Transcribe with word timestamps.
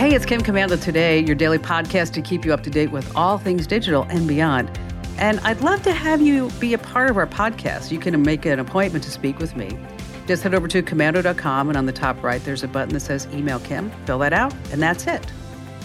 Hey, 0.00 0.14
it's 0.14 0.24
Kim 0.24 0.40
Komando 0.40 0.82
today, 0.82 1.22
your 1.22 1.34
daily 1.34 1.58
podcast 1.58 2.14
to 2.14 2.22
keep 2.22 2.46
you 2.46 2.54
up 2.54 2.62
to 2.62 2.70
date 2.70 2.90
with 2.90 3.14
all 3.14 3.36
things 3.36 3.66
digital 3.66 4.04
and 4.04 4.26
beyond. 4.26 4.70
And 5.18 5.40
I'd 5.40 5.60
love 5.60 5.82
to 5.82 5.92
have 5.92 6.22
you 6.22 6.48
be 6.58 6.72
a 6.72 6.78
part 6.78 7.10
of 7.10 7.18
our 7.18 7.26
podcast. 7.26 7.92
You 7.92 7.98
can 7.98 8.22
make 8.22 8.46
an 8.46 8.58
appointment 8.58 9.04
to 9.04 9.10
speak 9.10 9.38
with 9.38 9.56
me. 9.56 9.78
Just 10.26 10.42
head 10.42 10.54
over 10.54 10.66
to 10.68 10.82
komando.com, 10.82 11.68
and 11.68 11.76
on 11.76 11.84
the 11.84 11.92
top 11.92 12.22
right, 12.22 12.42
there's 12.44 12.62
a 12.62 12.68
button 12.68 12.94
that 12.94 13.00
says 13.00 13.28
Email 13.34 13.60
Kim. 13.60 13.90
Fill 14.06 14.20
that 14.20 14.32
out, 14.32 14.54
and 14.72 14.80
that's 14.80 15.06
it. 15.06 15.30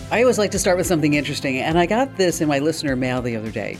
I 0.10 0.22
always 0.22 0.38
like 0.38 0.52
to 0.52 0.60
start 0.60 0.78
with 0.78 0.88
something 0.88 1.14
interesting, 1.14 1.58
and 1.58 1.78
I 1.78 1.86
got 1.86 2.16
this 2.16 2.40
in 2.40 2.48
my 2.48 2.60
listener 2.60 2.96
mail 2.96 3.22
the 3.22 3.36
other 3.36 3.52
day. 3.52 3.78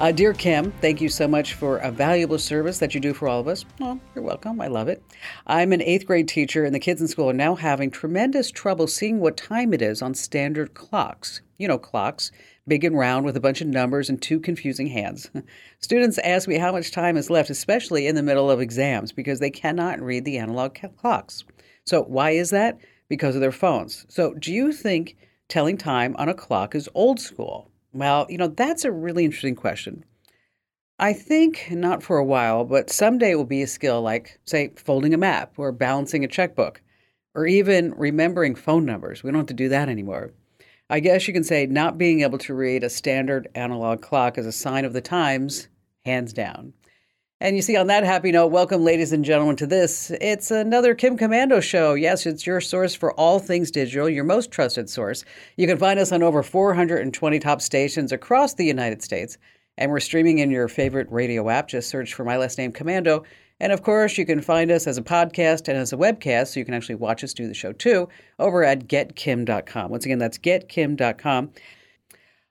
Uh, 0.00 0.12
dear 0.12 0.32
Kim, 0.32 0.70
thank 0.80 1.00
you 1.00 1.08
so 1.08 1.26
much 1.26 1.54
for 1.54 1.78
a 1.78 1.90
valuable 1.90 2.38
service 2.38 2.78
that 2.78 2.94
you 2.94 3.00
do 3.00 3.12
for 3.12 3.26
all 3.26 3.40
of 3.40 3.48
us. 3.48 3.64
Well, 3.80 3.98
you're 4.14 4.22
welcome. 4.22 4.60
I 4.60 4.68
love 4.68 4.86
it. 4.86 5.02
I'm 5.48 5.72
an 5.72 5.82
eighth 5.82 6.06
grade 6.06 6.28
teacher, 6.28 6.64
and 6.64 6.72
the 6.72 6.78
kids 6.78 7.00
in 7.00 7.08
school 7.08 7.28
are 7.30 7.32
now 7.32 7.56
having 7.56 7.90
tremendous 7.90 8.52
trouble 8.52 8.86
seeing 8.86 9.18
what 9.18 9.36
time 9.36 9.74
it 9.74 9.82
is 9.82 10.00
on 10.00 10.14
standard 10.14 10.72
clocks. 10.72 11.40
You 11.56 11.66
know, 11.66 11.78
clocks, 11.78 12.30
big 12.68 12.84
and 12.84 12.96
round 12.96 13.26
with 13.26 13.36
a 13.36 13.40
bunch 13.40 13.60
of 13.60 13.66
numbers 13.66 14.08
and 14.08 14.22
two 14.22 14.38
confusing 14.38 14.86
hands. 14.86 15.32
Students 15.80 16.18
ask 16.18 16.46
me 16.46 16.58
how 16.58 16.70
much 16.70 16.92
time 16.92 17.16
is 17.16 17.28
left, 17.28 17.50
especially 17.50 18.06
in 18.06 18.14
the 18.14 18.22
middle 18.22 18.52
of 18.52 18.60
exams, 18.60 19.10
because 19.10 19.40
they 19.40 19.50
cannot 19.50 20.00
read 20.00 20.24
the 20.24 20.38
analog 20.38 20.76
clocks. 20.96 21.42
So, 21.86 22.04
why 22.04 22.30
is 22.30 22.50
that? 22.50 22.78
Because 23.08 23.34
of 23.34 23.40
their 23.40 23.50
phones. 23.50 24.06
So, 24.08 24.34
do 24.34 24.52
you 24.52 24.72
think 24.72 25.16
telling 25.48 25.76
time 25.76 26.14
on 26.20 26.28
a 26.28 26.34
clock 26.34 26.76
is 26.76 26.88
old 26.94 27.18
school? 27.18 27.72
Well, 27.98 28.26
you 28.28 28.38
know, 28.38 28.46
that's 28.46 28.84
a 28.84 28.92
really 28.92 29.24
interesting 29.24 29.56
question. 29.56 30.04
I 31.00 31.12
think 31.12 31.66
not 31.72 32.00
for 32.00 32.18
a 32.18 32.24
while, 32.24 32.64
but 32.64 32.90
someday 32.90 33.32
it 33.32 33.34
will 33.34 33.44
be 33.44 33.62
a 33.62 33.66
skill 33.66 34.00
like, 34.02 34.38
say, 34.44 34.70
folding 34.76 35.14
a 35.14 35.18
map 35.18 35.54
or 35.56 35.72
balancing 35.72 36.22
a 36.24 36.28
checkbook 36.28 36.80
or 37.34 37.44
even 37.48 37.92
remembering 37.96 38.54
phone 38.54 38.84
numbers. 38.84 39.24
We 39.24 39.32
don't 39.32 39.40
have 39.40 39.46
to 39.48 39.54
do 39.54 39.68
that 39.70 39.88
anymore. 39.88 40.30
I 40.88 41.00
guess 41.00 41.26
you 41.26 41.34
can 41.34 41.42
say 41.42 41.66
not 41.66 41.98
being 41.98 42.20
able 42.20 42.38
to 42.38 42.54
read 42.54 42.84
a 42.84 42.88
standard 42.88 43.48
analog 43.56 44.00
clock 44.00 44.38
is 44.38 44.46
a 44.46 44.52
sign 44.52 44.84
of 44.84 44.92
the 44.92 45.00
times, 45.00 45.66
hands 46.04 46.32
down. 46.32 46.74
And 47.40 47.54
you 47.54 47.62
see, 47.62 47.76
on 47.76 47.86
that 47.86 48.02
happy 48.02 48.32
note, 48.32 48.48
welcome, 48.48 48.82
ladies 48.82 49.12
and 49.12 49.24
gentlemen, 49.24 49.54
to 49.56 49.66
this. 49.66 50.10
It's 50.20 50.50
another 50.50 50.96
Kim 50.96 51.16
Komando 51.16 51.62
show. 51.62 51.94
Yes, 51.94 52.26
it's 52.26 52.44
your 52.44 52.60
source 52.60 52.96
for 52.96 53.12
all 53.12 53.38
things 53.38 53.70
digital, 53.70 54.08
your 54.08 54.24
most 54.24 54.50
trusted 54.50 54.90
source. 54.90 55.24
You 55.56 55.68
can 55.68 55.78
find 55.78 56.00
us 56.00 56.10
on 56.10 56.24
over 56.24 56.42
420 56.42 57.38
top 57.38 57.60
stations 57.60 58.10
across 58.10 58.54
the 58.54 58.64
United 58.64 59.04
States. 59.04 59.38
And 59.76 59.92
we're 59.92 60.00
streaming 60.00 60.40
in 60.40 60.50
your 60.50 60.66
favorite 60.66 61.06
radio 61.12 61.48
app. 61.48 61.68
Just 61.68 61.88
search 61.88 62.12
for 62.12 62.24
my 62.24 62.36
last 62.36 62.58
name, 62.58 62.72
Komando. 62.72 63.24
And 63.60 63.70
of 63.70 63.84
course, 63.84 64.18
you 64.18 64.26
can 64.26 64.40
find 64.40 64.72
us 64.72 64.88
as 64.88 64.98
a 64.98 65.02
podcast 65.02 65.68
and 65.68 65.78
as 65.78 65.92
a 65.92 65.96
webcast, 65.96 66.48
so 66.48 66.60
you 66.60 66.66
can 66.66 66.74
actually 66.74 66.96
watch 66.96 67.22
us 67.22 67.34
do 67.34 67.46
the 67.46 67.54
show 67.54 67.72
too, 67.72 68.08
over 68.40 68.64
at 68.64 68.88
getkim.com. 68.88 69.92
Once 69.92 70.04
again, 70.04 70.18
that's 70.18 70.38
getkim.com. 70.38 71.52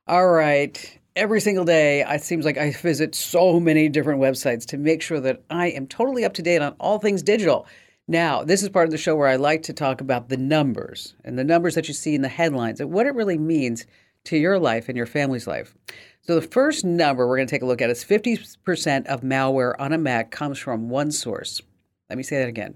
All 0.08 0.28
right 0.30 0.98
every 1.18 1.42
single 1.42 1.66
day, 1.66 2.06
it 2.08 2.22
seems 2.22 2.46
like 2.46 2.58
I 2.58 2.72
visit 2.72 3.16
so 3.16 3.60
many 3.60 3.90
different 3.90 4.22
websites 4.22 4.66
to 4.68 4.78
make 4.78 5.02
sure 5.02 5.20
that 5.20 5.42
I 5.50 5.68
am 5.68 5.88
totally 5.88 6.24
up 6.24 6.34
to 6.36 6.44
date 6.44 6.62
on 6.62 6.76
all 6.80 7.00
things 7.00 7.24
digital. 7.24 7.68
Now, 8.08 8.44
this 8.44 8.64
is 8.64 8.70
part 8.70 8.86
of 8.86 8.92
the 8.92 8.98
show 8.98 9.16
where 9.16 9.28
I 9.28 9.36
like 9.36 9.64
to 9.64 9.74
talk 9.74 10.00
about 10.00 10.30
the 10.30 10.38
numbers 10.38 11.16
and 11.26 11.38
the 11.38 11.44
numbers 11.44 11.76
that 11.76 11.88
you 11.88 11.94
see 11.94 12.16
in 12.16 12.22
the 12.22 12.30
headlines 12.30 12.80
and 12.80 12.92
what 12.92 13.08
it 13.08 13.16
really 13.16 13.38
means 13.38 13.86
to 14.26 14.38
your 14.38 14.60
life 14.60 14.88
and 14.88 14.96
your 14.96 15.08
family's 15.08 15.48
life. 15.48 15.76
So, 16.22 16.36
the 16.36 16.48
first 16.48 16.86
number 16.86 17.28
we're 17.28 17.38
going 17.38 17.48
to 17.48 17.52
take 17.52 17.64
a 17.64 17.66
look 17.66 17.82
at 17.82 17.90
is 17.90 18.04
50% 18.04 19.08
of 19.08 19.22
malware 19.22 19.74
on 19.80 19.94
a 19.94 19.98
Mac 19.98 20.32
comes 20.32 20.60
from 20.60 20.88
one 20.88 21.12
source. 21.12 21.62
Let 22.10 22.18
me 22.18 22.24
say 22.24 22.38
that 22.38 22.48
again 22.48 22.76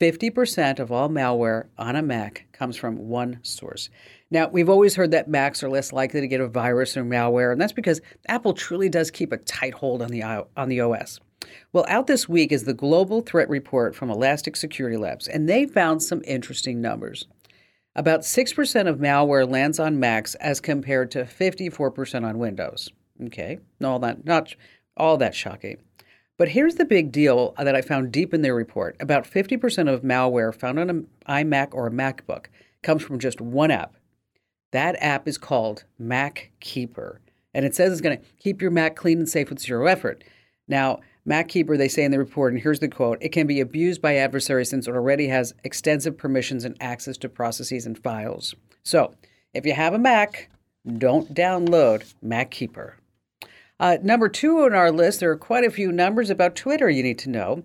50% 0.00 0.78
of 0.78 0.92
all 0.92 1.08
malware 1.08 1.68
on 1.78 1.96
a 1.96 2.02
Mac 2.02 2.46
comes 2.52 2.76
from 2.76 3.08
one 3.08 3.38
source. 3.42 3.88
Now, 4.32 4.48
we've 4.48 4.70
always 4.70 4.94
heard 4.94 5.10
that 5.10 5.28
Macs 5.28 5.62
are 5.62 5.68
less 5.68 5.92
likely 5.92 6.22
to 6.22 6.26
get 6.26 6.40
a 6.40 6.48
virus 6.48 6.96
or 6.96 7.04
malware, 7.04 7.52
and 7.52 7.60
that's 7.60 7.74
because 7.74 8.00
Apple 8.28 8.54
truly 8.54 8.88
does 8.88 9.10
keep 9.10 9.30
a 9.30 9.36
tight 9.36 9.74
hold 9.74 10.00
on 10.00 10.08
the, 10.08 10.22
on 10.56 10.70
the 10.70 10.80
OS. 10.80 11.20
Well, 11.74 11.84
out 11.86 12.06
this 12.06 12.30
week 12.30 12.50
is 12.50 12.64
the 12.64 12.72
Global 12.72 13.20
Threat 13.20 13.50
Report 13.50 13.94
from 13.94 14.08
Elastic 14.08 14.56
Security 14.56 14.96
Labs, 14.96 15.28
and 15.28 15.50
they 15.50 15.66
found 15.66 16.02
some 16.02 16.22
interesting 16.26 16.80
numbers. 16.80 17.26
About 17.94 18.20
6% 18.20 18.88
of 18.88 19.00
malware 19.00 19.46
lands 19.46 19.78
on 19.78 20.00
Macs 20.00 20.34
as 20.36 20.60
compared 20.60 21.10
to 21.10 21.24
54% 21.24 22.24
on 22.24 22.38
Windows. 22.38 22.88
Okay, 23.24 23.58
all 23.84 23.98
that, 23.98 24.24
not 24.24 24.54
all 24.96 25.18
that 25.18 25.34
shocking. 25.34 25.76
But 26.38 26.48
here's 26.48 26.76
the 26.76 26.86
big 26.86 27.12
deal 27.12 27.54
that 27.58 27.76
I 27.76 27.82
found 27.82 28.10
deep 28.10 28.32
in 28.32 28.40
their 28.40 28.54
report. 28.54 28.96
About 28.98 29.24
50% 29.24 29.92
of 29.92 30.00
malware 30.00 30.54
found 30.54 30.80
on 30.80 30.88
an 30.88 31.06
iMac 31.28 31.74
or 31.74 31.88
a 31.88 31.90
MacBook 31.90 32.46
comes 32.82 33.02
from 33.02 33.18
just 33.18 33.38
one 33.38 33.70
app, 33.70 33.94
that 34.72 34.96
app 35.00 35.28
is 35.28 35.38
called 35.38 35.84
Mac 35.98 36.50
Keeper, 36.60 37.20
and 37.54 37.64
it 37.64 37.74
says 37.74 37.92
it's 37.92 38.00
going 38.00 38.18
to 38.18 38.24
keep 38.38 38.60
your 38.60 38.70
Mac 38.70 38.96
clean 38.96 39.18
and 39.18 39.28
safe 39.28 39.48
with 39.48 39.60
zero 39.60 39.86
effort. 39.86 40.24
Now, 40.66 41.00
MacKeeper, 41.26 41.78
they 41.78 41.88
say 41.88 42.02
in 42.02 42.10
the 42.10 42.18
report, 42.18 42.52
and 42.52 42.60
here's 42.60 42.80
the 42.80 42.88
quote 42.88 43.18
it 43.20 43.30
can 43.30 43.46
be 43.46 43.60
abused 43.60 44.02
by 44.02 44.16
adversaries 44.16 44.70
since 44.70 44.88
it 44.88 44.94
already 44.94 45.28
has 45.28 45.54
extensive 45.62 46.18
permissions 46.18 46.64
and 46.64 46.76
access 46.80 47.16
to 47.18 47.28
processes 47.28 47.86
and 47.86 47.98
files. 47.98 48.54
So, 48.82 49.14
if 49.54 49.64
you 49.64 49.74
have 49.74 49.94
a 49.94 49.98
Mac, 49.98 50.50
don't 50.98 51.32
download 51.32 52.12
MacKeeper. 52.24 52.94
Uh, 53.78 53.98
number 54.02 54.28
two 54.28 54.64
on 54.64 54.74
our 54.74 54.90
list, 54.90 55.20
there 55.20 55.30
are 55.30 55.36
quite 55.36 55.64
a 55.64 55.70
few 55.70 55.92
numbers 55.92 56.30
about 56.30 56.56
Twitter 56.56 56.88
you 56.90 57.02
need 57.02 57.18
to 57.18 57.30
know. 57.30 57.62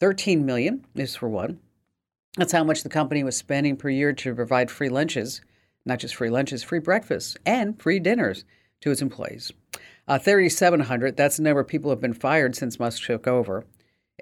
13 0.00 0.46
million 0.46 0.84
is 0.94 1.16
for 1.16 1.28
one. 1.28 1.60
That's 2.36 2.52
how 2.52 2.64
much 2.64 2.82
the 2.82 2.88
company 2.88 3.24
was 3.24 3.36
spending 3.36 3.76
per 3.76 3.88
year 3.88 4.12
to 4.12 4.34
provide 4.34 4.70
free 4.70 4.88
lunches 4.88 5.40
not 5.90 5.98
just 5.98 6.14
free 6.14 6.30
lunches, 6.30 6.62
free 6.62 6.78
breakfasts, 6.78 7.36
and 7.44 7.80
free 7.82 7.98
dinners 7.98 8.44
to 8.80 8.90
its 8.90 9.02
employees. 9.02 9.52
Uh, 10.06 10.18
3,700, 10.18 11.16
that's 11.16 11.36
the 11.36 11.42
number 11.42 11.60
of 11.60 11.68
people 11.68 11.90
have 11.90 12.00
been 12.00 12.14
fired 12.14 12.54
since 12.56 12.78
Musk 12.78 13.04
took 13.04 13.26
over. 13.26 13.66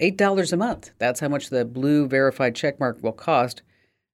$8 0.01 0.53
a 0.53 0.57
month, 0.57 0.91
that's 0.99 1.21
how 1.21 1.29
much 1.29 1.51
the 1.51 1.65
blue 1.65 2.09
verified 2.09 2.55
checkmark 2.55 3.03
will 3.03 3.13
cost 3.13 3.63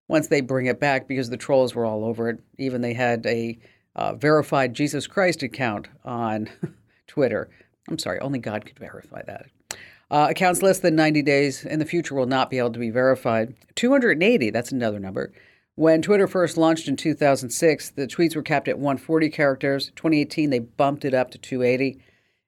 once 0.09 0.27
they 0.27 0.41
bring 0.41 0.67
it 0.67 0.81
back 0.81 1.07
because 1.07 1.31
the 1.31 1.37
trolls 1.37 1.75
were 1.75 1.85
all 1.85 2.05
over 2.05 2.29
it. 2.29 2.41
Even 2.59 2.81
they 2.81 2.93
had 2.93 3.25
a 3.25 3.57
uh, 3.97 4.15
verified 4.15 4.75
Jesus 4.75 5.07
Christ 5.07 5.43
account 5.43 5.89
on 6.05 6.51
Twitter. 7.07 7.49
I'm 7.89 7.99
sorry, 7.99 8.19
only 8.21 8.41
God 8.41 8.67
could 8.67 8.79
verify 8.79 9.23
that. 9.23 9.47
Uh, 10.11 10.27
accounts 10.31 10.63
less 10.63 10.81
than 10.81 10.97
90 10.97 11.23
days 11.23 11.65
in 11.65 11.79
the 11.79 11.85
future 11.85 12.15
will 12.15 12.27
not 12.27 12.51
be 12.51 12.59
able 12.59 12.73
to 12.73 12.79
be 12.79 12.91
verified. 12.91 13.55
280, 13.77 14.51
that's 14.51 14.73
another 14.73 14.99
number. 14.99 15.33
When 15.77 16.03
Twitter 16.03 16.29
first 16.29 16.57
launched 16.57 16.87
in 16.87 16.95
2006, 16.95 17.91
the 17.91 18.07
tweets 18.07 18.37
were 18.37 18.43
capped 18.43 18.69
at 18.69 18.79
140 18.79 19.29
characters. 19.31 19.91
2018, 19.97 20.51
they 20.51 20.61
bumped 20.61 21.05
it 21.05 21.15
up 21.15 21.33
to 21.33 21.39
280. 21.39 21.99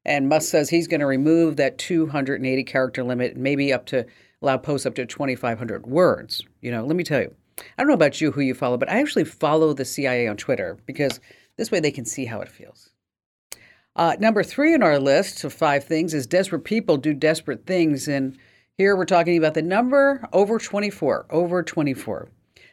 And 0.05 0.29
Musk 0.29 0.49
says 0.49 0.71
he's 0.71 0.87
going 0.87 1.01
to 1.01 1.07
remove 1.07 1.57
that 1.57 1.77
280 1.77 2.63
character 2.63 3.03
limit, 3.03 3.33
and 3.33 3.43
maybe 3.43 3.73
up 3.73 3.87
to 3.87 4.07
allow 4.41 4.59
posts 4.59 4.87
up 4.87 4.95
to 4.95 5.07
2,500 5.07 5.89
words. 5.89 6.45
You 6.61 6.71
know, 6.71 6.87
let 6.87 6.95
me 6.95 7.03
tell 7.03 7.21
you, 7.21 7.35
I 7.59 7.65
don't 7.79 7.89
know 7.89 7.95
about 7.95 8.21
you, 8.21 8.31
who 8.31 8.43
you 8.43 8.55
follow, 8.55 8.77
but 8.77 8.89
I 8.89 9.01
actually 9.01 9.25
follow 9.25 9.73
the 9.73 9.85
CIA 9.85 10.29
on 10.29 10.37
Twitter 10.37 10.79
because 10.87 11.19
this 11.57 11.73
way 11.73 11.81
they 11.81 11.91
can 11.91 12.05
see 12.05 12.27
how 12.27 12.41
it 12.43 12.49
feels. 12.49 12.91
Uh, 13.97 14.15
number 14.21 14.45
three 14.45 14.73
on 14.73 14.85
our 14.85 15.01
list 15.01 15.43
of 15.43 15.53
five 15.53 15.83
things 15.83 16.15
is 16.15 16.29
desperate 16.29 16.61
people 16.61 16.97
do 16.97 17.13
desperate 17.13 17.67
things. 17.67 18.07
And 18.07 18.39
here 18.79 18.95
we're 18.95 19.05
talking 19.05 19.37
about 19.37 19.55
the 19.55 19.63
number 19.63 20.29
over 20.33 20.61
24, 20.61 21.27
over 21.31 21.65
24. 21.65 22.29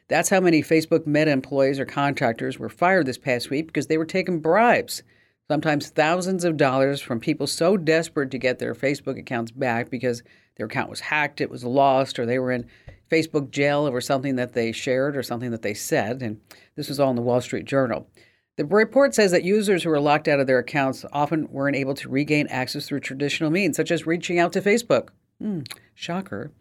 That's 0.07 0.29
how 0.29 0.39
many 0.39 0.61
Facebook 0.61 1.07
Meta 1.07 1.31
employees 1.31 1.79
or 1.79 1.85
contractors 1.85 2.59
were 2.59 2.69
fired 2.69 3.05
this 3.05 3.17
past 3.17 3.49
week 3.49 3.67
because 3.67 3.87
they 3.87 3.97
were 3.97 4.05
taking 4.05 4.39
bribes, 4.39 5.03
sometimes 5.49 5.89
thousands 5.89 6.43
of 6.43 6.57
dollars 6.57 7.01
from 7.01 7.19
people 7.19 7.47
so 7.47 7.77
desperate 7.77 8.31
to 8.31 8.37
get 8.37 8.59
their 8.59 8.75
Facebook 8.75 9.17
accounts 9.17 9.51
back 9.51 9.89
because 9.89 10.23
their 10.55 10.67
account 10.67 10.89
was 10.89 10.99
hacked, 10.99 11.41
it 11.41 11.49
was 11.49 11.63
lost, 11.63 12.19
or 12.19 12.25
they 12.25 12.39
were 12.39 12.51
in 12.51 12.67
Facebook 13.09 13.49
jail 13.49 13.85
over 13.85 14.01
something 14.01 14.35
that 14.35 14.53
they 14.53 14.71
shared 14.71 15.17
or 15.17 15.23
something 15.23 15.51
that 15.51 15.61
they 15.61 15.73
said. 15.73 16.21
And 16.21 16.39
this 16.75 16.89
was 16.89 16.99
all 16.99 17.09
in 17.09 17.15
the 17.15 17.21
Wall 17.21 17.41
Street 17.41 17.65
Journal. 17.65 18.07
The 18.55 18.65
report 18.65 19.15
says 19.15 19.31
that 19.31 19.43
users 19.43 19.83
who 19.83 19.89
were 19.89 19.99
locked 19.99 20.27
out 20.27 20.39
of 20.39 20.45
their 20.45 20.59
accounts 20.59 21.05
often 21.11 21.49
weren't 21.51 21.75
able 21.75 21.95
to 21.95 22.09
regain 22.09 22.45
access 22.47 22.87
through 22.87 22.99
traditional 22.99 23.49
means, 23.49 23.75
such 23.75 23.89
as 23.89 24.05
reaching 24.05 24.37
out 24.37 24.53
to 24.53 24.61
Facebook. 24.61 25.09
Hmm, 25.39 25.61
shocker. 25.95 26.51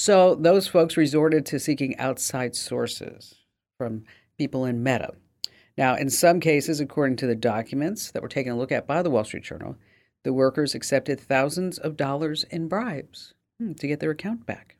So 0.00 0.34
those 0.34 0.66
folks 0.66 0.96
resorted 0.96 1.44
to 1.44 1.60
seeking 1.60 1.94
outside 1.98 2.56
sources 2.56 3.34
from 3.76 4.04
people 4.38 4.64
in 4.64 4.82
Meta. 4.82 5.12
Now, 5.76 5.94
in 5.94 6.08
some 6.08 6.40
cases, 6.40 6.80
according 6.80 7.16
to 7.16 7.26
the 7.26 7.34
documents 7.34 8.10
that 8.12 8.22
were 8.22 8.28
taken 8.28 8.50
a 8.50 8.56
look 8.56 8.72
at 8.72 8.86
by 8.86 9.02
the 9.02 9.10
Wall 9.10 9.24
Street 9.24 9.42
Journal, 9.42 9.76
the 10.22 10.32
workers 10.32 10.74
accepted 10.74 11.20
thousands 11.20 11.76
of 11.76 11.98
dollars 11.98 12.44
in 12.44 12.66
bribes 12.66 13.34
hmm, 13.58 13.74
to 13.74 13.86
get 13.86 14.00
their 14.00 14.12
account 14.12 14.46
back. 14.46 14.76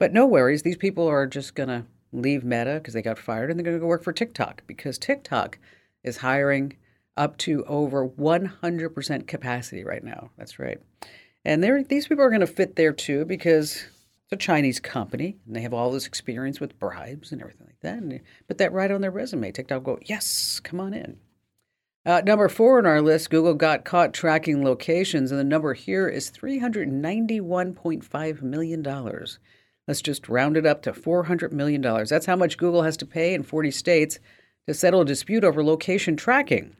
But 0.00 0.12
no 0.12 0.26
worries, 0.26 0.62
these 0.62 0.76
people 0.76 1.06
are 1.06 1.28
just 1.28 1.54
going 1.54 1.68
to 1.68 1.86
leave 2.10 2.42
Meta 2.42 2.80
because 2.80 2.94
they 2.94 3.02
got 3.02 3.20
fired 3.20 3.48
and 3.48 3.56
they're 3.56 3.64
going 3.64 3.76
to 3.76 3.80
go 3.80 3.86
work 3.86 4.02
for 4.02 4.12
TikTok 4.12 4.64
because 4.66 4.98
TikTok 4.98 5.56
is 6.02 6.16
hiring 6.16 6.76
up 7.16 7.36
to 7.38 7.64
over 7.66 8.08
100% 8.08 9.26
capacity 9.28 9.84
right 9.84 10.02
now. 10.02 10.32
That's 10.36 10.58
right. 10.58 10.80
And 11.44 11.62
these 11.88 12.08
people 12.08 12.24
are 12.24 12.30
going 12.30 12.40
to 12.40 12.46
fit 12.48 12.74
there 12.74 12.92
too 12.92 13.24
because 13.24 13.84
a 14.32 14.36
Chinese 14.36 14.80
company, 14.80 15.36
and 15.46 15.54
they 15.54 15.60
have 15.60 15.74
all 15.74 15.90
this 15.90 16.06
experience 16.06 16.60
with 16.60 16.78
bribes 16.78 17.32
and 17.32 17.40
everything 17.40 17.66
like 17.66 17.80
that. 17.80 17.98
And 17.98 18.20
put 18.48 18.58
that 18.58 18.72
right 18.72 18.90
on 18.90 19.00
their 19.00 19.10
resume. 19.10 19.52
TikTok 19.52 19.84
go, 19.84 19.98
yes, 20.04 20.60
come 20.60 20.80
on 20.80 20.94
in. 20.94 21.18
Uh, 22.04 22.20
number 22.26 22.48
four 22.48 22.78
on 22.78 22.86
our 22.86 23.00
list, 23.00 23.30
Google 23.30 23.54
got 23.54 23.84
caught 23.84 24.12
tracking 24.12 24.64
locations, 24.64 25.30
and 25.30 25.38
the 25.38 25.44
number 25.44 25.72
here 25.74 26.08
is 26.08 26.32
$391.5 26.32 28.42
million. 28.42 28.82
Let's 29.86 30.02
just 30.02 30.28
round 30.28 30.56
it 30.56 30.66
up 30.66 30.82
to 30.82 30.92
$400 30.92 31.52
million. 31.52 31.80
That's 31.80 32.26
how 32.26 32.34
much 32.34 32.58
Google 32.58 32.82
has 32.82 32.96
to 32.98 33.06
pay 33.06 33.34
in 33.34 33.44
40 33.44 33.70
states 33.70 34.18
to 34.66 34.74
settle 34.74 35.02
a 35.02 35.04
dispute 35.04 35.44
over 35.44 35.62
location 35.62 36.16
tracking. 36.16 36.74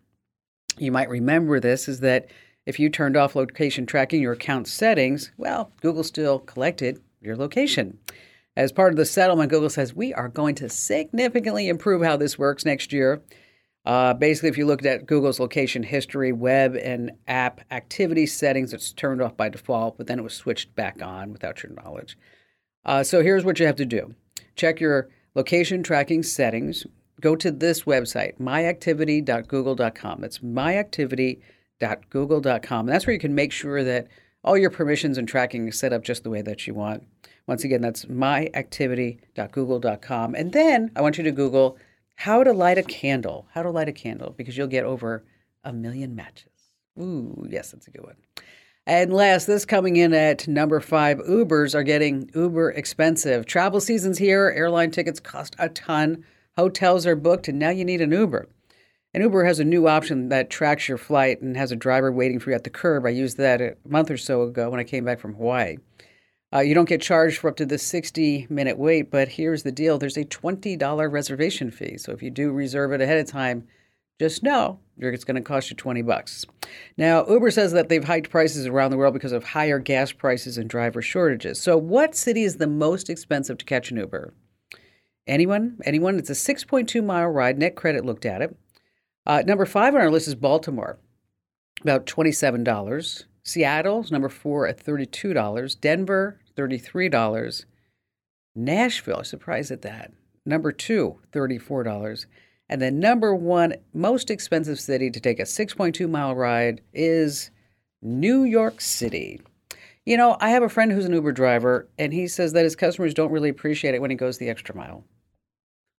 You 0.78 0.90
might 0.90 1.08
remember 1.08 1.60
this 1.60 1.88
is 1.88 2.00
that 2.00 2.26
if 2.66 2.80
you 2.80 2.88
turned 2.88 3.16
off 3.16 3.36
location 3.36 3.86
tracking 3.86 4.22
your 4.22 4.32
account 4.32 4.66
settings, 4.68 5.32
well, 5.36 5.72
Google 5.80 6.04
still 6.04 6.38
collected 6.40 7.00
your 7.22 7.36
location. 7.36 7.98
As 8.56 8.72
part 8.72 8.92
of 8.92 8.96
the 8.96 9.06
settlement, 9.06 9.50
Google 9.50 9.70
says 9.70 9.94
we 9.94 10.12
are 10.12 10.28
going 10.28 10.54
to 10.56 10.68
significantly 10.68 11.68
improve 11.68 12.02
how 12.02 12.16
this 12.16 12.38
works 12.38 12.66
next 12.66 12.92
year. 12.92 13.22
Uh, 13.84 14.14
basically, 14.14 14.48
if 14.48 14.58
you 14.58 14.66
looked 14.66 14.86
at 14.86 15.06
Google's 15.06 15.40
location 15.40 15.82
history, 15.82 16.32
web 16.32 16.76
and 16.76 17.12
app 17.26 17.62
activity 17.70 18.26
settings, 18.26 18.72
it's 18.72 18.92
turned 18.92 19.20
off 19.20 19.36
by 19.36 19.48
default, 19.48 19.96
but 19.96 20.06
then 20.06 20.18
it 20.18 20.22
was 20.22 20.34
switched 20.34 20.74
back 20.74 21.02
on 21.02 21.32
without 21.32 21.62
your 21.62 21.72
knowledge. 21.72 22.16
Uh, 22.84 23.02
so 23.02 23.22
here's 23.22 23.44
what 23.44 23.58
you 23.58 23.66
have 23.66 23.76
to 23.76 23.86
do 23.86 24.14
check 24.54 24.80
your 24.80 25.08
location 25.34 25.82
tracking 25.82 26.22
settings. 26.22 26.86
Go 27.20 27.36
to 27.36 27.50
this 27.50 27.84
website, 27.84 28.38
myactivity.google.com. 28.38 30.20
That's 30.20 30.38
myactivity.google.com. 30.40 32.80
And 32.80 32.88
that's 32.88 33.06
where 33.06 33.14
you 33.14 33.20
can 33.20 33.34
make 33.34 33.52
sure 33.52 33.84
that 33.84 34.08
all 34.44 34.58
your 34.58 34.70
permissions 34.70 35.18
and 35.18 35.28
tracking 35.28 35.68
is 35.68 35.78
set 35.78 35.92
up 35.92 36.02
just 36.02 36.24
the 36.24 36.30
way 36.30 36.42
that 36.42 36.66
you 36.66 36.74
want. 36.74 37.06
Once 37.46 37.62
again, 37.64 37.80
that's 37.80 38.06
myactivity.google.com. 38.06 40.34
And 40.34 40.52
then 40.52 40.90
I 40.96 41.02
want 41.02 41.18
you 41.18 41.24
to 41.24 41.32
Google 41.32 41.76
how 42.16 42.42
to 42.44 42.52
light 42.52 42.78
a 42.78 42.82
candle. 42.82 43.46
How 43.52 43.62
to 43.62 43.70
light 43.70 43.88
a 43.88 43.92
candle 43.92 44.34
because 44.36 44.56
you'll 44.56 44.68
get 44.68 44.84
over 44.84 45.24
a 45.64 45.72
million 45.72 46.14
matches. 46.14 46.50
Ooh, 47.00 47.46
yes, 47.48 47.70
that's 47.70 47.86
a 47.86 47.90
good 47.90 48.04
one. 48.04 48.16
And 48.86 49.12
last, 49.12 49.46
this 49.46 49.64
coming 49.64 49.96
in 49.96 50.12
at 50.12 50.48
number 50.48 50.80
five 50.80 51.18
Ubers 51.18 51.74
are 51.74 51.84
getting 51.84 52.28
uber 52.34 52.72
expensive. 52.72 53.46
Travel 53.46 53.80
season's 53.80 54.18
here, 54.18 54.52
airline 54.56 54.90
tickets 54.90 55.20
cost 55.20 55.54
a 55.58 55.68
ton, 55.68 56.24
hotels 56.56 57.06
are 57.06 57.14
booked, 57.14 57.46
and 57.46 57.60
now 57.60 57.70
you 57.70 57.84
need 57.84 58.00
an 58.00 58.10
Uber. 58.10 58.48
And 59.14 59.22
Uber 59.22 59.44
has 59.44 59.58
a 59.58 59.64
new 59.64 59.88
option 59.88 60.30
that 60.30 60.48
tracks 60.48 60.88
your 60.88 60.96
flight 60.96 61.42
and 61.42 61.56
has 61.56 61.70
a 61.70 61.76
driver 61.76 62.10
waiting 62.10 62.38
for 62.38 62.50
you 62.50 62.56
at 62.56 62.64
the 62.64 62.70
curb. 62.70 63.04
I 63.04 63.10
used 63.10 63.36
that 63.36 63.60
a 63.60 63.76
month 63.86 64.10
or 64.10 64.16
so 64.16 64.42
ago 64.42 64.70
when 64.70 64.80
I 64.80 64.84
came 64.84 65.04
back 65.04 65.20
from 65.20 65.34
Hawaii. 65.34 65.76
Uh, 66.54 66.60
you 66.60 66.74
don't 66.74 66.88
get 66.88 67.00
charged 67.00 67.38
for 67.38 67.48
up 67.48 67.56
to 67.56 67.66
the 67.66 67.78
60 67.78 68.46
minute 68.50 68.78
wait, 68.78 69.10
but 69.10 69.28
here's 69.28 69.62
the 69.62 69.72
deal 69.72 69.98
there's 69.98 70.16
a 70.16 70.24
$20 70.24 71.10
reservation 71.10 71.70
fee. 71.70 71.98
So 71.98 72.12
if 72.12 72.22
you 72.22 72.30
do 72.30 72.52
reserve 72.52 72.92
it 72.92 73.00
ahead 73.00 73.18
of 73.18 73.26
time, 73.26 73.66
just 74.20 74.42
know 74.42 74.78
it's 74.98 75.24
going 75.24 75.36
to 75.36 75.42
cost 75.42 75.70
you 75.70 75.76
20 75.76 76.02
bucks. 76.02 76.46
Now, 76.96 77.26
Uber 77.26 77.50
says 77.50 77.72
that 77.72 77.88
they've 77.88 78.04
hiked 78.04 78.30
prices 78.30 78.66
around 78.66 78.90
the 78.90 78.96
world 78.96 79.14
because 79.14 79.32
of 79.32 79.42
higher 79.42 79.78
gas 79.78 80.12
prices 80.12 80.58
and 80.58 80.70
driver 80.70 81.02
shortages. 81.02 81.60
So, 81.60 81.76
what 81.76 82.14
city 82.14 82.44
is 82.44 82.56
the 82.56 82.66
most 82.66 83.10
expensive 83.10 83.58
to 83.58 83.64
catch 83.64 83.90
an 83.90 83.96
Uber? 83.96 84.32
Anyone? 85.26 85.78
Anyone? 85.84 86.18
It's 86.18 86.30
a 86.30 86.34
6.2 86.34 87.04
mile 87.04 87.28
ride. 87.28 87.58
NetCredit 87.58 88.04
looked 88.04 88.26
at 88.26 88.42
it. 88.42 88.56
Uh, 89.24 89.42
number 89.46 89.66
five 89.66 89.94
on 89.94 90.00
our 90.00 90.10
list 90.10 90.28
is 90.28 90.34
Baltimore, 90.34 90.98
about 91.82 92.06
$27. 92.06 93.24
Seattle's 93.44 94.10
number 94.10 94.28
four 94.28 94.66
at 94.66 94.84
$32. 94.84 95.80
Denver, 95.80 96.40
$33. 96.56 97.64
Nashville, 98.54 99.18
I'm 99.18 99.24
surprised 99.24 99.70
at 99.70 99.82
that. 99.82 100.12
Number 100.44 100.72
two, 100.72 101.18
$34. 101.32 102.26
And 102.68 102.82
the 102.82 102.90
number 102.90 103.34
one 103.34 103.74
most 103.92 104.30
expensive 104.30 104.80
city 104.80 105.10
to 105.10 105.20
take 105.20 105.38
a 105.38 105.44
6.2 105.44 106.08
mile 106.08 106.34
ride 106.34 106.80
is 106.92 107.50
New 108.00 108.44
York 108.44 108.80
City. 108.80 109.40
You 110.04 110.16
know, 110.16 110.36
I 110.40 110.50
have 110.50 110.64
a 110.64 110.68
friend 110.68 110.90
who's 110.90 111.04
an 111.04 111.12
Uber 111.12 111.32
driver, 111.32 111.88
and 111.96 112.12
he 112.12 112.26
says 112.26 112.54
that 112.54 112.64
his 112.64 112.74
customers 112.74 113.14
don't 113.14 113.30
really 113.30 113.50
appreciate 113.50 113.94
it 113.94 114.00
when 114.00 114.10
he 114.10 114.16
goes 114.16 114.38
the 114.38 114.48
extra 114.48 114.74
mile. 114.74 115.04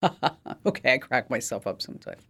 okay, 0.65 0.93
I 0.93 0.97
crack 0.97 1.29
myself 1.29 1.65
up 1.65 1.81
sometimes. 1.81 2.21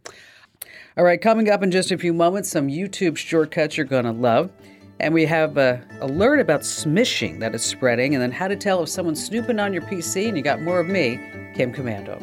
All 0.96 1.04
right, 1.04 1.20
coming 1.20 1.50
up 1.50 1.64
in 1.64 1.72
just 1.72 1.92
a 1.92 1.98
few 1.98 2.14
moments, 2.14 2.50
some 2.50 2.68
YouTube 2.68 3.18
shortcuts 3.18 3.78
you're 3.78 3.86
going 3.88 4.06
to 4.06 4.12
love. 4.12 4.52
And 5.00 5.12
we 5.12 5.26
have 5.26 5.58
a 5.58 5.84
alert 6.02 6.40
about 6.40 6.62
smishing 6.62 7.40
that 7.40 7.56
is 7.56 7.64
spreading, 7.64 8.14
and 8.14 8.22
then 8.22 8.32
how 8.32 8.48
to 8.48 8.56
tell 8.56 8.84
if 8.84 8.90
someone's 8.90 9.26
snooping 9.26 9.60
on 9.60 9.74
your 9.74 9.82
PC. 9.82 10.28
And 10.28 10.38
you 10.38 10.44
got 10.44 10.62
more 10.62 10.80
of 10.80 10.86
me, 10.86 11.20
Kim 11.56 11.74
Komando. 11.74 12.22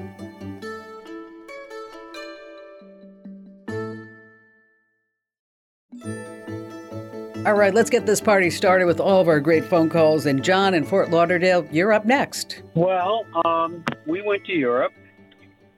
All 7.45 7.55
right, 7.55 7.75
let's 7.75 7.91
get 7.91 8.07
this 8.07 8.21
party 8.21 8.51
started 8.51 8.85
with 8.85 9.01
all 9.01 9.21
of 9.21 9.27
our 9.27 9.41
great 9.41 9.65
phone 9.65 9.91
calls. 9.91 10.27
And 10.27 10.45
John 10.45 10.75
in 10.75 10.85
Fort 10.85 11.11
Lauderdale, 11.11 11.67
you're 11.73 11.93
up 11.93 12.05
next. 12.05 12.63
Well, 12.77 13.27
um, 13.45 13.85
we 14.07 14.23
went 14.23 14.45
to 14.45 14.53
Europe, 14.53 14.93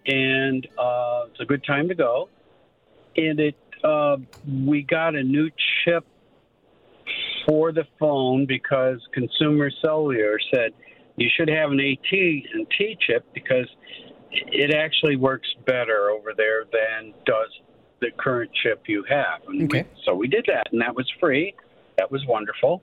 and 0.04 0.68
uh, 0.76 1.22
it's 1.30 1.40
a 1.40 1.46
good 1.46 1.64
time 1.64 1.88
to 1.88 1.94
go. 1.94 2.28
And 3.16 3.40
it, 3.40 3.56
uh, 3.84 4.16
we 4.46 4.82
got 4.82 5.14
a 5.14 5.22
new 5.22 5.50
chip 5.84 6.06
for 7.46 7.72
the 7.72 7.84
phone 7.98 8.46
because 8.46 9.00
Consumer 9.12 9.70
Cellular 9.82 10.38
said 10.52 10.72
you 11.16 11.28
should 11.36 11.48
have 11.48 11.70
an 11.70 11.80
AT 11.80 12.12
and 12.12 12.66
T 12.78 12.96
chip 13.06 13.26
because 13.34 13.68
it 14.30 14.74
actually 14.74 15.16
works 15.16 15.48
better 15.66 16.10
over 16.10 16.32
there 16.36 16.64
than 16.72 17.12
does 17.26 17.50
the 18.00 18.10
current 18.18 18.50
chip 18.62 18.82
you 18.86 19.04
have. 19.08 19.42
And 19.46 19.64
okay. 19.64 19.82
We, 19.82 20.02
so 20.04 20.14
we 20.14 20.28
did 20.28 20.46
that, 20.48 20.68
and 20.72 20.80
that 20.80 20.94
was 20.94 21.10
free. 21.20 21.54
That 21.98 22.10
was 22.10 22.24
wonderful. 22.26 22.82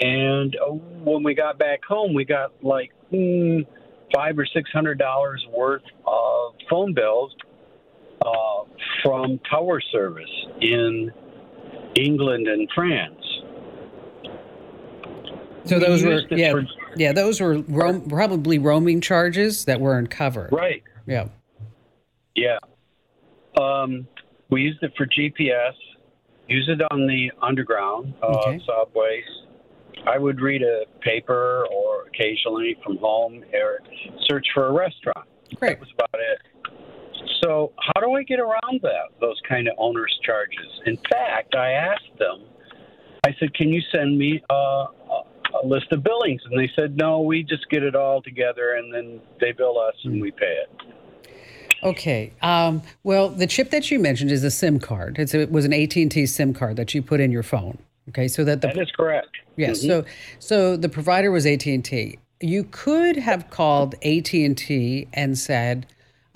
And 0.00 0.56
uh, 0.56 0.70
when 0.70 1.22
we 1.22 1.34
got 1.34 1.58
back 1.58 1.84
home, 1.84 2.14
we 2.14 2.24
got 2.24 2.52
like 2.62 2.92
mm, 3.12 3.66
five 4.14 4.38
or 4.38 4.46
six 4.46 4.70
hundred 4.72 4.98
dollars 4.98 5.44
worth 5.52 5.82
of 6.06 6.54
phone 6.70 6.94
bills 6.94 7.34
uh, 8.24 8.64
from 9.02 9.38
tower 9.50 9.80
service 9.92 10.30
in 10.60 11.10
England 11.94 12.48
and 12.48 12.68
France. 12.74 13.14
So 15.64 15.78
those 15.78 16.02
were 16.02 16.22
yeah 16.30 16.52
for, 16.52 16.66
yeah 16.96 17.12
those 17.12 17.40
were 17.40 17.58
roam, 17.68 18.08
probably 18.08 18.58
roaming 18.58 19.00
charges 19.00 19.66
that 19.66 19.80
weren't 19.80 20.10
covered. 20.10 20.50
Right. 20.50 20.82
Yeah. 21.06 21.28
Yeah. 22.34 22.58
Um, 23.60 24.06
we 24.50 24.62
used 24.62 24.82
it 24.82 24.92
for 24.96 25.06
GPS. 25.06 25.72
Use 26.46 26.68
it 26.68 26.80
on 26.90 27.06
the 27.06 27.30
underground 27.42 28.14
uh, 28.22 28.26
okay. 28.26 28.60
subways. 28.64 29.24
I 30.06 30.16
would 30.16 30.40
read 30.40 30.62
a 30.62 30.84
paper 31.00 31.66
or 31.70 32.06
occasionally 32.06 32.76
from 32.82 32.96
home 32.98 33.44
or 33.52 33.80
search 34.26 34.46
for 34.54 34.68
a 34.68 34.72
restaurant. 34.72 35.28
Great. 35.56 35.78
That 35.78 35.80
was 35.80 35.88
about 35.94 36.14
it. 36.14 36.38
So 37.42 37.72
how 37.78 38.00
do 38.00 38.12
I 38.12 38.22
get 38.22 38.40
around 38.40 38.80
that? 38.82 39.08
Those 39.20 39.40
kind 39.48 39.68
of 39.68 39.74
onerous 39.78 40.16
charges. 40.24 40.80
In 40.86 40.96
fact, 41.10 41.54
I 41.54 41.72
asked 41.72 42.18
them. 42.18 42.44
I 43.26 43.34
said, 43.38 43.54
"Can 43.54 43.68
you 43.68 43.80
send 43.92 44.18
me 44.18 44.42
uh, 44.48 44.86
a 45.62 45.66
list 45.66 45.92
of 45.92 46.02
billings, 46.02 46.42
and 46.44 46.58
they 46.58 46.70
said, 46.74 46.96
no, 46.96 47.20
we 47.20 47.42
just 47.42 47.68
get 47.68 47.82
it 47.82 47.94
all 47.94 48.22
together, 48.22 48.74
and 48.74 48.92
then 48.92 49.20
they 49.40 49.52
bill 49.52 49.78
us, 49.78 49.94
and 50.04 50.20
we 50.20 50.30
pay 50.30 50.62
it. 50.62 50.70
Okay. 51.82 52.32
Um, 52.42 52.82
well, 53.04 53.28
the 53.28 53.46
chip 53.46 53.70
that 53.70 53.90
you 53.90 53.98
mentioned 53.98 54.30
is 54.30 54.42
a 54.42 54.50
SIM 54.50 54.80
card. 54.80 55.18
It's 55.18 55.32
a, 55.34 55.42
it 55.42 55.52
was 55.52 55.64
an 55.64 55.72
AT 55.72 55.94
and 55.96 56.10
T 56.10 56.26
SIM 56.26 56.52
card 56.52 56.76
that 56.76 56.92
you 56.92 57.02
put 57.02 57.20
in 57.20 57.30
your 57.30 57.44
phone. 57.44 57.78
Okay, 58.08 58.26
so 58.26 58.42
that 58.44 58.62
the 58.62 58.68
that 58.68 58.78
is 58.78 58.90
correct. 58.90 59.36
Yes. 59.56 59.80
Mm-hmm. 59.80 59.88
So 59.88 60.04
so 60.38 60.76
the 60.76 60.88
provider 60.88 61.30
was 61.30 61.46
AT 61.46 61.66
and 61.66 61.84
T. 61.84 62.18
You 62.40 62.64
could 62.64 63.16
have 63.16 63.50
called 63.50 63.94
AT 64.02 64.32
and 64.32 64.56
T 64.56 65.06
and 65.12 65.38
said, 65.38 65.86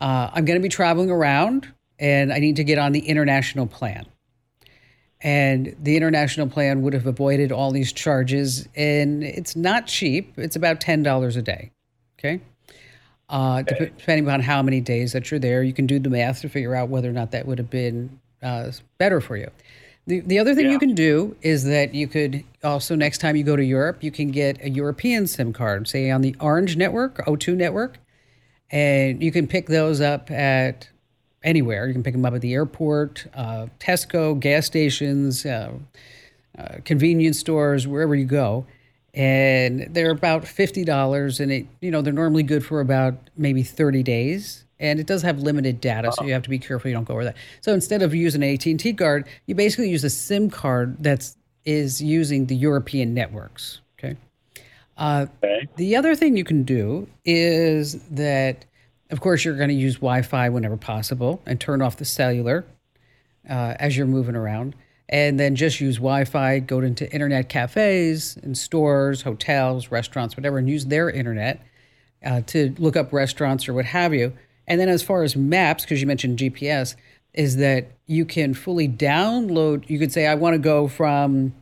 uh, 0.03 0.31
"I'm 0.33 0.45
going 0.45 0.59
to 0.59 0.63
be 0.63 0.69
traveling 0.69 1.11
around, 1.11 1.73
and 1.99 2.33
I 2.33 2.39
need 2.39 2.57
to 2.57 2.65
get 2.65 2.79
on 2.79 2.93
the 2.93 3.01
international 3.01 3.67
plan." 3.67 4.07
and 5.25 5.77
the 5.81 5.97
international 5.97 6.49
plan 6.49 6.83
would 6.83 6.93
have 6.95 7.07
avoided 7.07 7.53
all 7.53 7.71
these 7.71 7.93
charges. 7.93 8.69
And 8.75 9.23
it's 9.23 9.55
not 9.55 9.87
cheap; 9.87 10.35
it's 10.37 10.57
about 10.57 10.81
ten 10.81 11.03
dollars 11.03 11.37
a 11.37 11.43
day. 11.43 11.71
Okay. 12.19 12.41
Uh, 13.29 13.63
depending 13.63 14.29
on 14.29 14.41
how 14.41 14.63
many 14.63 14.81
days 14.81 15.13
that 15.13 15.31
you're 15.31 15.41
there, 15.41 15.63
you 15.63 15.73
can 15.73 15.87
do 15.87 15.99
the 15.99 16.11
math 16.11 16.43
to 16.43 16.49
figure 16.49 16.75
out 16.75 16.91
whether 16.91 17.09
or 17.09 17.15
not 17.15 17.31
that 17.31 17.47
would 17.47 17.59
have 17.59 17.71
been 17.71 18.21
uh, 18.43 18.71
better 18.99 19.21
for 19.23 19.37
you. 19.37 19.49
The, 20.07 20.21
the 20.21 20.39
other 20.39 20.55
thing 20.55 20.67
yeah. 20.67 20.73
you 20.73 20.79
can 20.79 20.95
do 20.95 21.35
is 21.41 21.65
that 21.65 21.95
you 21.95 22.09
could 22.09 22.45
also, 22.63 22.95
next 22.95 23.19
time 23.19 23.37
you 23.37 23.45
go 23.45 23.57
to 23.57 23.65
Europe, 23.65 24.03
you 24.03 24.11
can 24.11 24.33
get 24.33 24.63
a 24.63 24.69
European 24.69 25.27
SIM 25.27 25.53
card, 25.53 25.89
say 25.89 26.11
on 26.11 26.21
the 26.21 26.37
Orange 26.41 26.77
network, 26.77 27.25
O2 27.25 27.57
network, 27.57 27.99
and 28.73 29.23
you 29.23 29.31
can 29.33 29.47
pick 29.47 29.67
those 29.69 30.00
up 30.00 30.31
at 30.31 30.88
anywhere. 31.45 31.87
You 31.87 31.93
can 31.95 32.02
pick 32.02 32.14
them 32.14 32.25
up 32.25 32.35
at 32.35 32.41
the 32.41 32.55
airport, 32.55 33.26
uh, 33.35 33.67
Tesco, 33.81 34.38
gas 34.41 34.67
stations, 34.67 35.47
uh, 35.47 35.73
uh, 36.59 36.76
convenience 36.85 37.38
stores, 37.38 37.87
wherever 37.87 38.14
you 38.14 38.26
go. 38.26 38.67
and 39.14 39.88
they're 39.95 40.11
about 40.11 40.47
fifty 40.49 40.85
dollars, 40.85 41.41
and 41.41 41.52
it 41.52 41.67
you 41.83 41.91
know 41.91 42.02
they're 42.02 42.12
normally 42.14 42.43
good 42.43 42.64
for 42.64 42.81
about 42.81 43.14
maybe 43.37 43.62
thirty 43.62 44.02
days. 44.02 44.64
And 44.81 44.99
it 44.99 45.07
does 45.07 45.23
have 45.23 45.38
limited 45.38 45.81
data, 45.81 46.12
so 46.12 46.25
you 46.25 46.33
have 46.33 46.43
to 46.45 46.50
be 46.50 46.59
careful 46.59 46.88
you 46.91 46.97
don't 46.97 47.05
go 47.05 47.14
over 47.14 47.25
that. 47.25 47.37
So 47.61 47.73
instead 47.75 48.02
of 48.02 48.14
using 48.14 48.43
an 48.43 48.55
AT 48.55 48.67
and 48.67 48.81
T 48.81 48.93
card, 48.95 49.29
you 49.47 49.55
basically 49.55 49.91
use 49.91 50.02
a 50.05 50.11
SIM 50.11 50.50
card 50.50 50.97
that's 51.00 51.37
is 51.64 52.02
using 52.02 52.47
the 52.47 52.57
European 52.57 53.14
networks. 53.14 53.82
Uh, 55.03 55.27
Okay. 55.43 55.67
the 55.77 55.97
other 55.97 56.15
thing 56.15 56.37
you 56.37 56.45
can 56.45 56.63
do 56.63 57.09
is 57.25 58.03
that, 58.11 58.65
of 59.11 59.21
course, 59.21 59.45
you're 59.45 59.57
going 59.57 59.69
to 59.69 59.75
use 59.75 59.97
Wi 59.97 60.23
Fi 60.23 60.49
whenever 60.49 60.77
possible 60.77 61.43
and 61.45 61.61
turn 61.61 61.83
off 61.83 61.97
the 61.97 62.05
cellular 62.05 62.65
uh, 63.51 63.75
as 63.81 63.97
you're 63.97 64.07
moving 64.07 64.37
around. 64.37 64.77
And 65.09 65.39
then 65.41 65.57
just 65.57 65.81
use 65.81 65.97
Wi 65.97 66.25
Fi, 66.25 66.61
go 66.61 66.81
into 66.81 67.13
internet 67.13 67.49
cafes 67.49 68.39
and 68.43 68.57
stores, 68.57 69.23
hotels, 69.23 69.91
restaurants, 69.91 70.37
whatever, 70.37 70.59
and 70.59 70.69
use 70.69 70.87
their 70.87 71.11
internet 71.11 71.61
uh, 72.25 72.43
to 72.47 72.75
look 72.79 72.97
up 72.97 73.13
restaurants 73.13 73.69
or 73.69 73.75
what 73.75 73.85
have 73.87 74.15
you. 74.15 74.33
And 74.69 74.81
then, 74.81 74.89
as 74.89 75.03
far 75.03 75.25
as 75.25 75.35
maps, 75.37 75.83
because 75.85 76.01
you 76.01 76.07
mentioned 76.07 76.39
GPS, 76.39 76.95
is 77.35 77.57
that 77.57 77.91
you 78.07 78.25
can 78.25 78.55
fully 78.55 78.89
download. 78.89 79.91
You 79.91 79.99
could 79.99 80.13
say, 80.13 80.29
I 80.29 80.37
want 80.37 80.55
to 80.55 80.59
go 80.59 80.87
from 80.87 81.53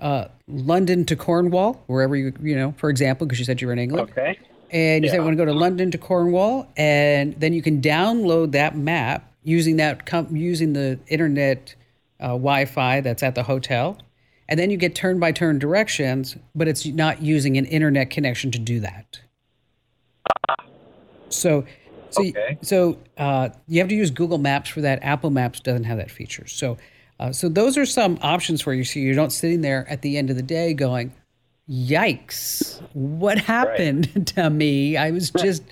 uh, 0.00 0.26
London 0.46 1.04
to 1.06 1.16
Cornwall, 1.16 1.82
wherever 1.86 2.14
you, 2.16 2.32
you 2.42 2.54
know, 2.54 2.74
for 2.76 2.90
example, 2.90 3.26
because 3.26 3.38
you 3.38 3.44
said 3.44 3.60
you 3.60 3.66
were 3.66 3.72
in 3.72 3.78
England. 3.78 4.10
Okay. 4.10 4.38
And 4.70 5.04
you 5.04 5.10
say, 5.10 5.16
I 5.16 5.20
want 5.20 5.32
to 5.32 5.36
go 5.36 5.44
to 5.44 5.52
London 5.52 5.90
to 5.92 5.98
Cornwall. 5.98 6.68
And 6.76 7.34
then 7.40 7.52
you 7.52 7.62
can 7.62 7.80
download 7.80 8.52
that 8.52 8.76
map 8.76 9.32
using 9.42 9.76
that, 9.76 10.04
com- 10.04 10.34
using 10.34 10.72
the 10.72 10.98
internet 11.06 11.74
uh, 12.20 12.28
Wi 12.28 12.64
Fi 12.64 13.00
that's 13.00 13.22
at 13.22 13.34
the 13.34 13.44
hotel. 13.44 13.98
And 14.48 14.58
then 14.60 14.70
you 14.70 14.76
get 14.76 14.94
turn 14.94 15.18
by 15.20 15.32
turn 15.32 15.58
directions, 15.58 16.36
but 16.54 16.68
it's 16.68 16.84
not 16.84 17.22
using 17.22 17.56
an 17.56 17.64
internet 17.66 18.10
connection 18.10 18.50
to 18.50 18.58
do 18.58 18.80
that. 18.80 19.20
So, 21.30 21.64
so, 22.10 22.22
Okay. 22.22 22.58
so 22.62 22.98
uh, 23.16 23.48
you 23.66 23.80
have 23.80 23.88
to 23.88 23.94
use 23.94 24.10
Google 24.10 24.38
Maps 24.38 24.70
for 24.70 24.80
that. 24.82 25.02
Apple 25.02 25.30
Maps 25.30 25.60
doesn't 25.60 25.84
have 25.84 25.98
that 25.98 26.10
feature. 26.10 26.46
So, 26.46 26.76
uh, 27.20 27.32
so 27.32 27.48
those 27.48 27.78
are 27.78 27.86
some 27.86 28.18
options 28.22 28.60
for 28.60 28.74
you. 28.74 28.84
So 28.84 28.98
you're 28.98 29.14
not 29.14 29.32
sitting 29.32 29.60
there 29.60 29.86
at 29.88 30.02
the 30.02 30.16
end 30.16 30.30
of 30.30 30.36
the 30.36 30.42
day 30.42 30.74
going, 30.74 31.12
"Yikes! 31.68 32.80
What 32.92 33.38
happened 33.38 34.26
to 34.34 34.50
me? 34.50 34.96
I 34.96 35.10
was 35.10 35.30
just 35.30 35.62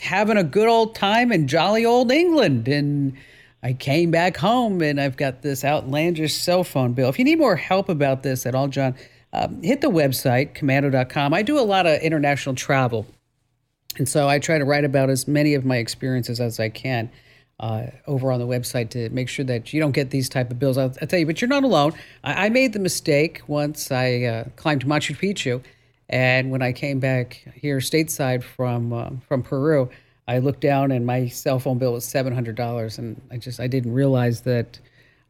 having 0.00 0.36
a 0.36 0.44
good 0.44 0.68
old 0.68 0.94
time 0.94 1.30
in 1.30 1.46
jolly 1.46 1.84
old 1.84 2.10
England, 2.10 2.68
and 2.68 3.14
I 3.62 3.74
came 3.74 4.10
back 4.10 4.36
home, 4.36 4.80
and 4.82 5.00
I've 5.00 5.16
got 5.16 5.42
this 5.42 5.64
outlandish 5.64 6.34
cell 6.34 6.64
phone 6.64 6.94
bill." 6.94 7.08
If 7.08 7.18
you 7.18 7.24
need 7.24 7.38
more 7.38 7.56
help 7.56 7.88
about 7.88 8.22
this 8.22 8.46
at 8.46 8.54
all, 8.54 8.68
John, 8.68 8.94
um, 9.32 9.62
hit 9.62 9.82
the 9.82 9.90
website 9.90 10.54
komando.com. 10.54 11.34
I 11.34 11.42
do 11.42 11.58
a 11.58 11.60
lot 11.60 11.86
of 11.86 12.00
international 12.00 12.54
travel. 12.54 13.06
And 13.98 14.08
so 14.08 14.26
I 14.26 14.38
try 14.38 14.56
to 14.56 14.64
write 14.64 14.84
about 14.84 15.10
as 15.10 15.28
many 15.28 15.52
of 15.52 15.66
my 15.66 15.76
experiences 15.76 16.40
as 16.40 16.58
I 16.58 16.70
can 16.70 17.10
uh, 17.60 17.86
over 18.06 18.32
on 18.32 18.40
the 18.40 18.46
website 18.46 18.90
to 18.90 19.08
make 19.10 19.28
sure 19.28 19.44
that 19.44 19.72
you 19.72 19.80
don't 19.80 19.92
get 19.92 20.10
these 20.10 20.28
type 20.28 20.50
of 20.50 20.58
bills. 20.58 20.76
I'll, 20.76 20.94
I'll 21.00 21.06
tell 21.06 21.18
you, 21.18 21.26
but 21.26 21.40
you're 21.40 21.48
not 21.48 21.64
alone. 21.64 21.92
I, 22.24 22.46
I 22.46 22.48
made 22.48 22.72
the 22.72 22.78
mistake 22.78 23.42
once 23.46 23.92
I 23.92 24.22
uh, 24.22 24.44
climbed 24.56 24.84
Machu 24.84 25.16
Picchu, 25.16 25.62
and 26.08 26.50
when 26.50 26.62
I 26.62 26.72
came 26.72 26.98
back 26.98 27.44
here 27.54 27.78
stateside 27.78 28.42
from 28.42 28.92
uh, 28.92 29.10
from 29.28 29.42
Peru, 29.42 29.88
I 30.26 30.38
looked 30.38 30.60
down 30.60 30.92
and 30.92 31.06
my 31.06 31.28
cell 31.28 31.58
phone 31.58 31.78
bill 31.78 31.92
was 31.92 32.04
seven 32.04 32.34
hundred 32.34 32.56
dollars, 32.56 32.98
and 32.98 33.20
I 33.30 33.36
just 33.36 33.60
I 33.60 33.66
didn't 33.66 33.92
realize 33.92 34.42
that 34.42 34.78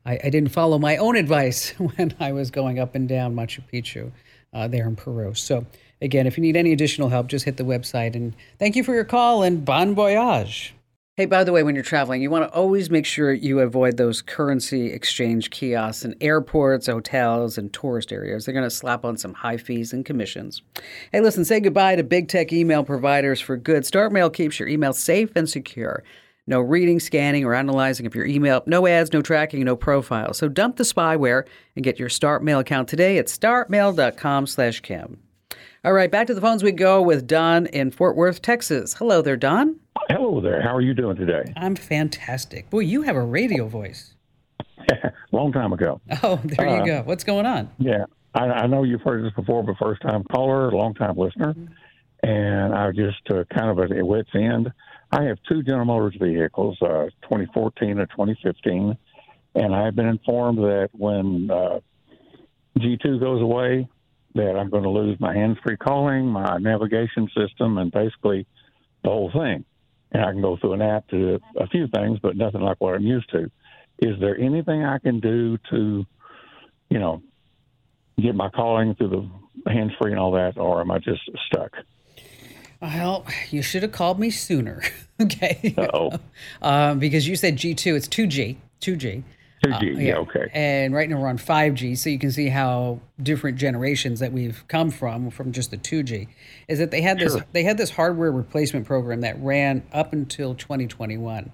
I, 0.04 0.18
I 0.24 0.30
didn't 0.30 0.50
follow 0.50 0.78
my 0.78 0.96
own 0.96 1.16
advice 1.16 1.70
when 1.78 2.14
I 2.18 2.32
was 2.32 2.50
going 2.50 2.78
up 2.78 2.94
and 2.94 3.08
down 3.08 3.34
Machu 3.34 3.62
Picchu 3.72 4.10
uh, 4.52 4.68
there 4.68 4.86
in 4.86 4.96
Peru. 4.96 5.34
So, 5.34 5.66
again, 6.00 6.26
if 6.26 6.36
you 6.36 6.42
need 6.42 6.56
any 6.56 6.72
additional 6.72 7.08
help, 7.08 7.28
just 7.28 7.44
hit 7.44 7.56
the 7.56 7.64
website. 7.64 8.14
And 8.14 8.34
thank 8.58 8.76
you 8.76 8.84
for 8.84 8.94
your 8.94 9.04
call 9.04 9.42
and 9.42 9.64
bon 9.64 9.94
voyage. 9.94 10.74
Hey, 11.18 11.26
by 11.26 11.44
the 11.44 11.52
way, 11.52 11.62
when 11.62 11.74
you're 11.74 11.84
traveling, 11.84 12.22
you 12.22 12.30
want 12.30 12.50
to 12.50 12.56
always 12.56 12.88
make 12.88 13.04
sure 13.04 13.34
you 13.34 13.60
avoid 13.60 13.98
those 13.98 14.22
currency 14.22 14.86
exchange 14.86 15.50
kiosks 15.50 16.06
in 16.06 16.14
airports, 16.22 16.86
hotels, 16.86 17.58
and 17.58 17.70
tourist 17.70 18.12
areas. 18.12 18.46
They're 18.46 18.54
going 18.54 18.64
to 18.64 18.70
slap 18.70 19.04
on 19.04 19.18
some 19.18 19.34
high 19.34 19.58
fees 19.58 19.92
and 19.92 20.06
commissions. 20.06 20.62
Hey, 21.12 21.20
listen, 21.20 21.44
say 21.44 21.60
goodbye 21.60 21.96
to 21.96 22.02
big 22.02 22.28
tech 22.28 22.50
email 22.50 22.82
providers 22.82 23.42
for 23.42 23.58
good. 23.58 23.82
StartMail 23.82 24.32
keeps 24.32 24.58
your 24.58 24.70
email 24.70 24.94
safe 24.94 25.36
and 25.36 25.46
secure. 25.46 26.02
No 26.46 26.60
reading, 26.62 26.98
scanning, 26.98 27.44
or 27.44 27.52
analyzing 27.52 28.06
of 28.06 28.14
your 28.14 28.24
email. 28.24 28.62
No 28.64 28.86
ads, 28.86 29.12
no 29.12 29.20
tracking, 29.20 29.62
no 29.64 29.76
profile. 29.76 30.32
So 30.32 30.48
dump 30.48 30.76
the 30.76 30.84
spyware 30.84 31.44
and 31.76 31.84
get 31.84 31.98
your 31.98 32.08
StartMail 32.08 32.60
account 32.60 32.88
today 32.88 33.18
at 33.18 33.26
startmail.com 33.26 34.46
slash 34.46 34.80
Kim. 34.80 35.18
All 35.84 35.92
right, 35.92 36.10
back 36.10 36.26
to 36.28 36.34
the 36.34 36.40
phones 36.40 36.62
we 36.62 36.72
go 36.72 37.02
with 37.02 37.26
Don 37.26 37.66
in 37.66 37.90
Fort 37.90 38.16
Worth, 38.16 38.40
Texas. 38.40 38.94
Hello 38.94 39.20
there, 39.20 39.36
Don. 39.36 39.78
Hello 40.12 40.42
there. 40.42 40.60
How 40.60 40.76
are 40.76 40.82
you 40.82 40.92
doing 40.92 41.16
today? 41.16 41.54
I'm 41.56 41.74
fantastic. 41.74 42.68
Boy, 42.68 42.80
you 42.80 43.00
have 43.00 43.16
a 43.16 43.22
radio 43.22 43.66
voice. 43.66 44.14
Long 45.32 45.52
time 45.52 45.72
ago. 45.72 46.02
Oh, 46.22 46.38
there 46.44 46.80
you 46.80 46.84
go. 46.84 47.02
What's 47.06 47.24
going 47.24 47.46
on? 47.46 47.70
Yeah, 47.78 48.04
I, 48.34 48.40
I 48.40 48.66
know 48.66 48.82
you've 48.82 49.00
heard 49.00 49.24
this 49.24 49.32
before, 49.32 49.62
but 49.62 49.76
first 49.78 50.02
time 50.02 50.22
caller, 50.24 50.70
long 50.70 50.92
time 50.92 51.16
listener, 51.16 51.54
and 52.22 52.74
I 52.74 52.92
just 52.92 53.22
uh, 53.30 53.44
kind 53.56 53.70
of 53.70 53.78
at 53.78 53.96
a 53.96 54.04
wit's 54.04 54.28
end. 54.34 54.70
I 55.10 55.22
have 55.22 55.38
two 55.48 55.62
General 55.62 55.86
Motors 55.86 56.16
vehicles, 56.20 56.76
uh, 56.82 57.06
2014 57.22 57.98
and 57.98 58.10
2015, 58.10 58.94
and 59.54 59.74
I 59.74 59.86
have 59.86 59.96
been 59.96 60.08
informed 60.08 60.58
that 60.58 60.90
when 60.92 61.50
uh, 61.50 61.80
G2 62.78 63.18
goes 63.18 63.40
away, 63.40 63.88
that 64.34 64.58
I'm 64.58 64.68
going 64.68 64.82
to 64.82 64.90
lose 64.90 65.18
my 65.20 65.34
hands-free 65.34 65.78
calling, 65.78 66.26
my 66.26 66.58
navigation 66.58 67.30
system, 67.34 67.78
and 67.78 67.90
basically 67.90 68.46
the 69.04 69.08
whole 69.08 69.30
thing. 69.32 69.64
And 70.12 70.24
I 70.24 70.30
can 70.32 70.42
go 70.42 70.56
through 70.56 70.74
an 70.74 70.82
app 70.82 71.08
to 71.08 71.38
do 71.38 71.44
a 71.56 71.66
few 71.66 71.88
things, 71.88 72.18
but 72.22 72.36
nothing 72.36 72.60
like 72.60 72.76
what 72.80 72.94
I'm 72.94 73.02
used 73.02 73.30
to. 73.30 73.50
Is 73.98 74.18
there 74.20 74.38
anything 74.38 74.84
I 74.84 74.98
can 74.98 75.20
do 75.20 75.58
to, 75.70 76.04
you 76.90 76.98
know, 76.98 77.22
get 78.20 78.34
my 78.34 78.50
calling 78.50 78.94
through 78.94 79.30
the 79.64 79.72
hands 79.72 79.92
free 80.00 80.10
and 80.10 80.20
all 80.20 80.32
that, 80.32 80.58
or 80.58 80.80
am 80.80 80.90
I 80.90 80.98
just 80.98 81.22
stuck? 81.46 81.72
Well, 82.80 83.24
you 83.50 83.62
should 83.62 83.82
have 83.82 83.92
called 83.92 84.18
me 84.18 84.30
sooner. 84.30 84.82
okay. 85.20 85.74
Oh, 85.78 86.18
Um, 86.60 86.98
because 86.98 87.28
you 87.28 87.36
said 87.36 87.56
G2, 87.56 87.94
it's 87.96 88.08
2G. 88.08 88.56
2G. 88.80 89.22
2G. 89.62 89.96
Uh, 89.96 90.00
yeah, 90.00 90.16
okay. 90.16 90.48
And 90.52 90.94
right 90.94 91.08
now 91.08 91.20
we're 91.20 91.28
on 91.28 91.38
5G, 91.38 91.96
so 91.96 92.10
you 92.10 92.18
can 92.18 92.32
see 92.32 92.48
how 92.48 93.00
different 93.22 93.58
generations 93.58 94.20
that 94.20 94.32
we've 94.32 94.64
come 94.68 94.90
from 94.90 95.30
from 95.30 95.52
just 95.52 95.70
the 95.70 95.76
2G. 95.78 96.28
Is 96.68 96.78
that 96.78 96.90
they 96.90 97.00
had 97.00 97.18
this 97.18 97.32
Sure. 97.32 97.44
they 97.52 97.62
had 97.62 97.78
this 97.78 97.90
hardware 97.90 98.32
replacement 98.32 98.86
program 98.86 99.20
that 99.20 99.40
ran 99.40 99.82
up 99.92 100.12
until 100.12 100.54
2021. 100.54 101.52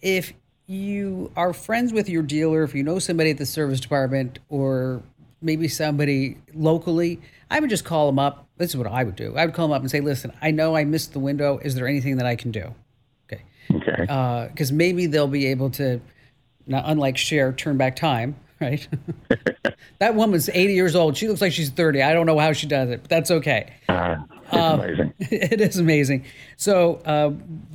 If 0.00 0.32
you 0.66 1.30
are 1.36 1.52
friends 1.52 1.92
with 1.92 2.08
your 2.08 2.22
dealer, 2.22 2.62
if 2.62 2.74
you 2.74 2.82
know 2.82 2.98
somebody 2.98 3.30
at 3.30 3.38
the 3.38 3.46
service 3.46 3.80
department 3.80 4.38
or 4.48 5.02
maybe 5.42 5.68
somebody 5.68 6.38
locally, 6.54 7.20
I 7.50 7.60
would 7.60 7.68
just 7.70 7.84
call 7.84 8.06
them 8.06 8.18
up. 8.18 8.46
This 8.56 8.70
is 8.70 8.76
what 8.76 8.86
I 8.86 9.04
would 9.04 9.16
do. 9.16 9.36
I 9.36 9.44
would 9.44 9.54
call 9.54 9.68
them 9.68 9.74
up 9.74 9.82
and 9.82 9.90
say, 9.90 10.00
"Listen, 10.00 10.32
I 10.40 10.50
know 10.52 10.74
I 10.76 10.84
missed 10.84 11.12
the 11.12 11.18
window. 11.18 11.58
Is 11.58 11.74
there 11.74 11.86
anything 11.86 12.16
that 12.16 12.26
I 12.26 12.36
can 12.36 12.50
do?" 12.50 12.74
Okay 13.30 13.42
Okay. 13.74 14.06
Uh, 14.08 14.46
because 14.48 14.72
maybe 14.72 15.06
they'll 15.06 15.28
be 15.28 15.46
able 15.46 15.70
to, 15.70 16.00
not 16.66 16.84
unlike 16.86 17.16
Cher, 17.16 17.52
turn 17.52 17.76
back 17.76 17.96
time, 17.96 18.36
right? 18.60 18.86
that 19.98 20.14
woman's 20.14 20.48
80 20.48 20.74
years 20.74 20.94
old. 20.94 21.16
She 21.16 21.28
looks 21.28 21.40
like 21.40 21.52
she's 21.52 21.70
30. 21.70 22.02
I 22.02 22.12
don't 22.12 22.26
know 22.26 22.38
how 22.38 22.52
she 22.52 22.66
does 22.66 22.90
it, 22.90 23.02
but 23.02 23.10
that's 23.10 23.30
okay. 23.30 23.72
Uh, 23.88 24.16
it's 24.52 24.52
amazing. 24.52 25.12
it 25.18 25.60
is 25.60 25.78
amazing. 25.78 26.24
So, 26.56 26.96
uh, 27.04 27.32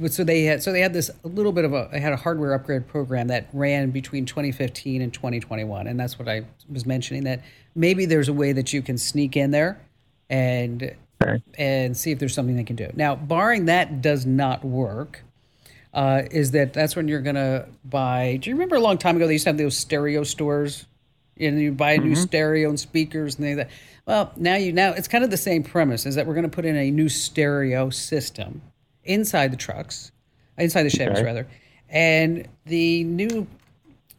so 0.08 0.24
they 0.24 0.44
had 0.44 0.62
so 0.62 0.72
they 0.72 0.82
had 0.82 0.94
this 0.94 1.10
a 1.24 1.28
little 1.28 1.52
bit 1.52 1.66
of 1.66 1.74
a 1.74 1.90
they 1.92 2.00
had 2.00 2.14
a 2.14 2.18
hardware 2.18 2.54
upgrade 2.54 2.88
program 2.88 3.28
that 3.28 3.48
ran 3.54 3.92
between 3.92 4.26
2015 4.26 5.02
and 5.02 5.14
2021, 5.14 5.88
and 5.88 6.00
that's 6.00 6.20
what 6.20 6.28
I 6.28 6.46
was 6.70 6.86
mentioning. 6.86 7.24
That 7.24 7.44
maybe 7.76 8.06
there's 8.06 8.30
a 8.30 8.34
way 8.34 8.54
that 8.54 8.74
you 8.74 8.82
can 8.82 8.98
sneak 8.98 9.36
in 9.36 9.52
there 9.52 9.82
and 10.30 10.96
and 11.58 11.98
see 11.98 12.12
if 12.12 12.20
there's 12.20 12.34
something 12.34 12.56
they 12.56 12.64
can 12.64 12.76
do. 12.76 12.92
Now, 12.96 13.16
barring 13.16 13.66
that 13.66 14.02
does 14.02 14.26
not 14.26 14.64
work, 14.64 15.24
uh, 15.98 16.22
is 16.30 16.52
that 16.52 16.74
that's 16.74 16.96
when 16.96 17.08
you're 17.08 17.22
gonna 17.22 17.66
buy? 17.84 18.38
Do 18.40 18.52
you 18.52 18.56
remember 18.56 18.76
a 18.76 18.80
long 18.80 19.00
time 19.00 19.16
ago 19.16 19.26
they 19.26 19.34
used 19.34 19.46
to 19.46 19.50
have 19.50 19.58
those 19.58 19.76
stereo 19.76 20.24
stores, 20.24 20.86
and 21.40 21.60
you 21.60 21.72
buy 21.72 21.94
a 21.94 21.98
new 21.98 22.16
stereo 22.16 22.70
and 22.70 22.80
speakers 22.80 23.36
and 23.36 23.46
they 23.46 23.56
that. 23.56 23.72
Well, 24.06 24.32
now 24.38 24.56
you 24.56 24.72
now 24.74 24.92
it's 24.92 25.08
kind 25.08 25.24
of 25.24 25.32
the 25.32 25.38
same 25.38 25.64
premise 25.64 26.06
is 26.06 26.14
that 26.14 26.28
we're 26.28 26.36
gonna 26.36 26.50
put 26.50 26.66
in 26.66 26.76
a 26.76 26.92
new 26.92 27.10
stereo 27.10 27.90
system 27.90 28.62
inside 29.06 29.52
the 29.52 29.58
trucks, 29.58 30.12
inside 30.60 30.84
the 30.84 30.90
Chevys 30.90 31.14
Okay. 31.14 31.24
rather, 31.24 31.48
and 31.90 32.48
the 32.68 33.04
new 33.04 33.48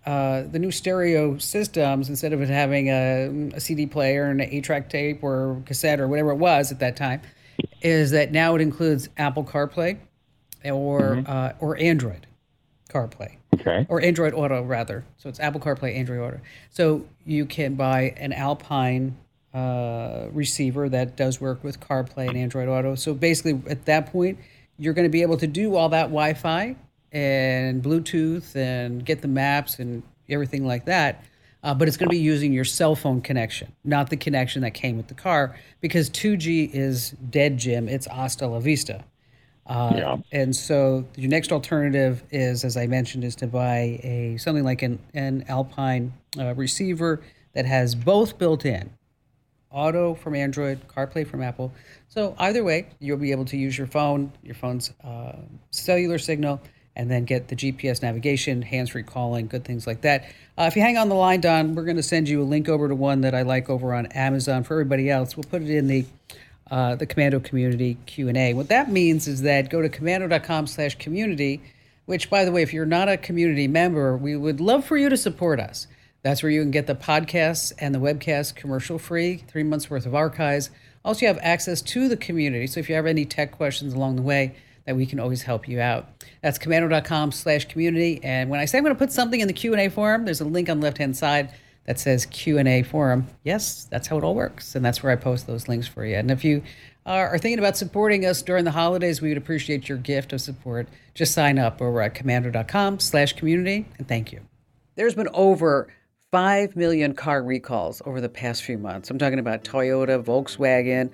uh, 0.05 0.43
the 0.51 0.59
new 0.59 0.73
stereo 0.73 1.39
systems, 1.39 2.09
instead 2.09 2.33
of 2.33 2.43
it 2.43 2.49
having 2.49 2.89
a, 2.89 3.53
a 3.55 3.61
CD 3.61 3.87
player 3.87 4.25
and 4.25 4.41
an 4.41 4.49
eight-track 4.51 4.89
tape 4.89 5.23
or 5.23 5.63
cassette 5.65 6.01
or 6.01 6.09
whatever 6.09 6.31
it 6.31 6.39
was 6.39 6.73
at 6.73 6.81
that 6.81 6.97
time, 6.97 7.21
is 7.83 8.11
that 8.11 8.33
now 8.33 8.57
it 8.57 8.61
includes 8.61 9.09
Apple 9.17 9.45
CarPlay 9.45 9.99
or 10.65 11.23
uh, 11.27 11.53
or 11.61 11.79
Android 11.79 12.27
CarPlay 12.91 13.37
Okay. 13.55 13.87
or 13.89 14.01
Android 14.01 14.35
Auto 14.35 14.63
rather. 14.63 15.05
So 15.17 15.29
it's 15.29 15.41
Apple 15.41 15.61
CarPlay, 15.61 15.97
Android 15.97 16.21
Auto. 16.21 16.41
So 16.71 17.07
you 17.25 17.47
can 17.47 17.75
buy 17.75 18.15
an 18.17 18.33
Alpine 18.33 19.17
uh, 19.55 19.59
uh, 19.59 20.29
receiver 20.33 20.89
that 20.89 21.17
does 21.17 21.41
work 21.41 21.65
with 21.65 21.81
CarPlay 21.81 22.29
and 22.29 22.37
Android 22.37 22.69
Auto. 22.69 22.95
So 22.95 23.15
basically, 23.15 23.61
at 23.71 23.85
that 23.87 24.13
point, 24.13 24.39
you're 24.79 24.95
going 24.95 25.07
to 25.07 25.11
be 25.11 25.23
able 25.23 25.37
to 25.39 25.47
do 25.47 25.75
all 25.75 25.89
that 25.89 26.05
Wi-Fi 26.05 26.77
and 27.13 27.83
Bluetooth 27.83 28.55
and 28.55 29.05
get 29.05 29.23
the 29.23 29.29
maps 29.29 29.79
and 29.79 30.03
everything 30.29 30.67
like 30.67 30.85
that. 30.85 31.25
Uh, 31.63 31.75
but 31.75 31.89
it's 31.89 31.97
going 31.97 32.09
to 32.09 32.15
be 32.15 32.21
using 32.23 32.53
your 32.53 32.65
cell 32.65 32.95
phone 32.95 33.21
connection, 33.21 33.73
not 33.85 34.11
the 34.11 34.17
connection 34.17 34.63
that 34.63 34.75
came 34.75 34.97
with 34.97 35.09
the 35.09 35.15
car, 35.15 35.57
because 35.81 36.09
2G 36.11 36.71
is 36.73 37.11
dead, 37.31 37.59
Jim. 37.59 37.89
It's 37.89 38.07
hasta 38.07 38.47
la 38.47 38.61
vista. 38.61 39.05
Uh, 39.69 39.93
yeah. 39.95 40.17
And 40.33 40.57
so 40.57 41.05
your 41.15 41.29
next 41.29 41.53
alternative 41.53 42.23
is, 42.31 42.65
as 42.65 42.77
I 42.77 42.87
mentioned, 42.87 43.23
is 43.23 43.37
to 43.37 43.47
buy 43.47 44.01
a 44.03 44.37
something 44.39 44.65
like 44.65 44.83
an, 44.83 44.99
an 45.13 45.45
Alpine 45.49 46.15
uh, 46.39 46.55
receiver 46.55 47.21
that 47.53 47.67
has 47.67 47.95
both 47.95 48.39
built 48.39 48.65
in 48.65 48.91
auto 49.71 50.15
from 50.15 50.35
Android, 50.35 50.81
CarPlay 50.89 51.27
from 51.27 51.43
Apple. 51.43 51.73
So 52.09 52.35
either 52.39 52.65
way, 52.65 52.89
you'll 52.99 53.19
be 53.19 53.33
able 53.33 53.45
to 53.47 53.57
use 53.57 53.77
your 53.77 53.87
phone, 53.87 54.33
your 54.43 54.55
phone's 54.55 54.93
uh, 55.05 55.37
cellular 55.71 56.19
signal, 56.19 56.61
and 56.97 57.11
then 57.11 57.25
get 57.25 57.49
the 57.49 57.55
GPS 57.55 58.03
navigation, 58.03 58.63
hands-free 58.63 59.05
calling, 59.05 59.47
good 59.47 59.65
things 59.65 59.87
like 59.87 60.01
that. 60.01 60.25
Uh, 60.57 60.65
if 60.65 60.75
you 60.75 60.83
hang 60.83 60.97
on 60.97 61.09
the 61.09 61.15
line, 61.15 61.41
Don, 61.41 61.75
we're 61.75 61.85
going 61.85 61.97
to 61.97 62.03
send 62.03 62.29
you 62.29 62.43
a 62.43 62.45
link 62.45 62.69
over 62.69 62.89
to 62.89 62.95
one 62.95 63.21
that 63.21 63.35
I 63.35 63.43
like 63.43 63.71
over 63.71 63.95
on 63.95 64.07
Amazon. 64.07 64.65
For 64.65 64.75
everybody 64.75 65.11
else, 65.11 65.37
we'll 65.37 65.45
put 65.45 65.63
it 65.63 65.71
in 65.71 65.87
the 65.87 66.07
uh, 66.71 66.95
the 66.95 67.07
Komando 67.07 67.43
Community 67.43 67.97
Q&A. 68.07 68.55
What 68.55 68.69
that 68.69 68.91
means 68.91 69.29
is 69.29 69.43
that 69.43 69.71
go 69.71 69.83
to 69.83 69.89
komando.com 69.89 70.67
slash 70.67 70.97
community, 70.99 71.63
which, 72.07 72.31
by 72.31 72.45
the 72.45 72.53
way, 72.53 72.63
if 72.63 72.73
you're 72.73 72.87
not 72.87 73.09
a 73.09 73.17
community 73.17 73.69
member, 73.69 74.17
we 74.17 74.37
would 74.37 74.61
love 74.61 74.85
for 74.85 74.97
you 74.97 75.09
to 75.09 75.17
support 75.17 75.61
us. 75.61 75.87
That's 76.23 76.43
where 76.43 76.51
you 76.51 76.63
can 76.63 76.71
get 76.71 76.87
the 76.87 76.95
podcasts 76.95 77.73
and 77.79 77.95
the 77.95 77.99
webcasts 77.99 78.55
commercial 78.55 78.99
free, 78.99 79.37
three 79.37 79.63
months 79.63 79.89
worth 79.89 80.05
of 80.05 80.15
archives. 80.15 80.71
Also, 81.05 81.23
you 81.23 81.29
have 81.29 81.39
access 81.43 81.81
to 81.81 82.09
the 82.09 82.17
community. 82.17 82.67
So 82.67 82.81
if 82.81 82.89
you 82.89 82.95
have 82.97 83.07
any 83.07 83.25
tech 83.25 83.53
questions 83.53 83.95
along 83.95 84.17
the 84.17 84.23
way, 84.23 84.57
that 84.89 84.97
we 84.97 85.05
can 85.05 85.21
always 85.21 85.43
help 85.43 85.69
you 85.69 85.83
out. 85.83 86.09
That's 86.43 86.59
komando.com 86.59 87.33
slash 87.33 87.67
community. 87.67 88.21
And 88.25 88.49
when 88.49 88.59
I 88.59 88.65
say 88.65 88.79
I'm 88.79 88.85
going 88.85 88.95
to 88.95 88.99
put 88.99 89.13
something 89.13 89.39
in 89.39 89.47
the 89.47 89.53
Q&A 89.53 89.91
forum, 89.91 90.25
there's 90.25 90.41
a 90.41 90.47
link 90.47 90.71
on 90.71 90.81
the 90.81 90.85
left-hand 90.85 91.15
side 91.15 91.53
that 91.89 91.99
says 91.99 92.27
Q&A 92.27 92.83
forum. 92.83 93.27
Yes, 93.45 93.89
that's 93.91 94.07
how 94.07 94.19
it 94.19 94.23
all 94.23 94.35
works. 94.35 94.75
And 94.75 94.85
that's 94.85 95.03
where 95.03 95.11
I 95.11 95.17
post 95.17 95.47
those 95.47 95.69
links 95.69 95.89
for 95.89 96.05
you. 96.05 96.17
And 96.17 96.31
if 96.31 96.45
you 96.45 96.63
are 97.07 97.39
thinking 97.39 97.59
about 97.59 97.79
supporting 97.79 98.27
us 98.27 98.43
during 98.43 98.67
the 98.67 98.71
holidays, 98.71 99.23
we 99.23 99.31
would 99.31 99.39
appreciate 99.39 99.89
your 99.89 99.97
gift 99.97 100.35
of 100.35 100.43
support. 100.43 100.87
Just 101.15 101.33
sign 101.33 101.59
up 101.59 101.81
over 101.81 102.03
at 102.03 102.15
komando.com 102.15 103.01
slash 103.01 103.33
community. 103.33 103.87
And 103.97 104.07
thank 104.07 104.33
you. 104.33 104.43
There's 104.97 105.15
been 105.15 105.31
over 105.33 105.89
5 106.31 106.77
million 106.77 107.15
car 107.15 107.43
recalls 107.43 108.03
over 108.05 108.21
the 108.21 108.29
past 108.29 108.65
few 108.65 108.77
months. 108.77 109.09
I'm 109.09 109.17
talking 109.17 109.39
about 109.39 109.65
Toyota, 109.65 110.23
Volkswagen, 110.23 111.09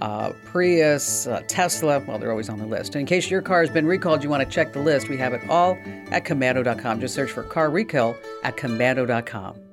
uh, 0.00 0.32
Prius, 0.44 1.26
uh, 1.26 1.40
Tesla. 1.48 2.04
Well, 2.06 2.18
they're 2.18 2.32
always 2.32 2.50
on 2.50 2.58
the 2.58 2.66
list. 2.66 2.94
And 2.94 3.00
in 3.00 3.06
case 3.06 3.30
your 3.30 3.40
car 3.40 3.62
has 3.62 3.70
been 3.70 3.86
recalled, 3.86 4.22
you 4.22 4.28
want 4.28 4.46
to 4.46 4.54
check 4.54 4.74
the 4.74 4.82
list. 4.82 5.08
We 5.08 5.16
have 5.16 5.32
it 5.32 5.48
all 5.48 5.78
at 6.10 6.26
komando.com. 6.26 7.00
Just 7.00 7.14
search 7.14 7.30
for 7.30 7.44
car 7.44 7.70
recall 7.70 8.14
at 8.42 8.58
komando.com. 8.58 9.67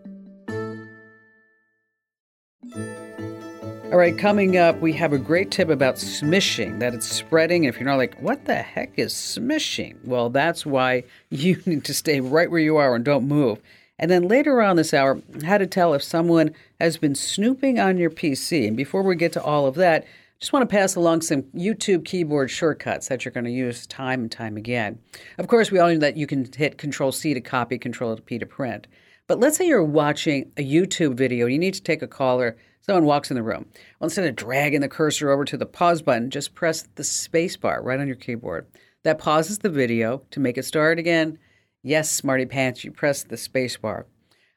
All 2.75 3.99
right, 3.99 4.17
coming 4.17 4.57
up, 4.57 4.81
we 4.81 4.91
have 4.93 5.13
a 5.13 5.17
great 5.17 5.51
tip 5.51 5.69
about 5.69 5.95
smishing, 5.95 6.79
that 6.79 6.93
it's 6.93 7.07
spreading. 7.07 7.63
If 7.63 7.79
you're 7.79 7.87
not 7.87 7.95
like, 7.95 8.19
what 8.19 8.43
the 8.43 8.55
heck 8.55 8.99
is 8.99 9.13
smishing? 9.13 9.95
Well, 10.03 10.29
that's 10.29 10.65
why 10.65 11.03
you 11.29 11.61
need 11.65 11.85
to 11.85 11.93
stay 11.93 12.19
right 12.19 12.51
where 12.51 12.59
you 12.59 12.75
are 12.75 12.93
and 12.93 13.05
don't 13.05 13.27
move. 13.27 13.61
And 13.97 14.11
then 14.11 14.27
later 14.27 14.61
on 14.61 14.75
this 14.75 14.93
hour, 14.93 15.21
how 15.45 15.57
to 15.57 15.67
tell 15.67 15.93
if 15.93 16.03
someone 16.03 16.53
has 16.81 16.97
been 16.97 17.15
snooping 17.15 17.79
on 17.79 17.97
your 17.97 18.09
PC. 18.09 18.67
And 18.67 18.75
before 18.75 19.03
we 19.03 19.15
get 19.15 19.31
to 19.33 19.43
all 19.43 19.65
of 19.67 19.75
that, 19.75 20.05
just 20.39 20.51
want 20.51 20.69
to 20.69 20.75
pass 20.75 20.95
along 20.95 21.21
some 21.21 21.43
YouTube 21.55 22.03
keyboard 22.03 22.51
shortcuts 22.51 23.07
that 23.07 23.23
you're 23.23 23.31
going 23.31 23.45
to 23.45 23.51
use 23.51 23.87
time 23.87 24.21
and 24.21 24.31
time 24.31 24.57
again. 24.57 24.99
Of 25.37 25.47
course, 25.47 25.71
we 25.71 25.79
all 25.79 25.87
know 25.87 25.99
that 25.99 26.17
you 26.17 26.27
can 26.27 26.51
hit 26.53 26.77
Control 26.77 27.13
C 27.13 27.33
to 27.33 27.39
copy, 27.39 27.77
Control 27.77 28.17
P 28.17 28.37
to 28.39 28.45
print. 28.45 28.87
But 29.27 29.39
let's 29.39 29.57
say 29.57 29.67
you're 29.67 29.83
watching 29.83 30.51
a 30.55 30.63
YouTube 30.63 31.15
video, 31.15 31.47
you 31.47 31.57
need 31.57 31.73
to 31.73 31.81
take 31.81 32.03
a 32.03 32.07
call 32.07 32.39
or 32.39 32.57
someone 32.81 33.05
walks 33.05 33.31
in 33.31 33.35
the 33.35 33.43
room. 33.43 33.65
Well, 33.99 34.05
instead 34.05 34.27
of 34.27 34.35
dragging 34.35 34.81
the 34.81 34.87
cursor 34.87 35.31
over 35.31 35.45
to 35.45 35.57
the 35.57 35.65
pause 35.65 36.03
button, 36.03 36.29
just 36.29 36.53
press 36.53 36.87
the 36.93 37.03
space 37.03 37.57
bar 37.57 37.81
right 37.81 37.99
on 37.99 38.07
your 38.07 38.15
keyboard. 38.15 38.67
That 39.03 39.17
pauses 39.17 39.59
the 39.59 39.69
video. 39.69 40.23
To 40.31 40.39
make 40.39 40.57
it 40.57 40.63
start 40.63 40.99
again, 40.99 41.39
yes, 41.81 42.11
Smarty 42.11 42.45
Pants, 42.45 42.83
you 42.83 42.91
press 42.91 43.23
the 43.23 43.37
space 43.37 43.77
bar. 43.77 44.05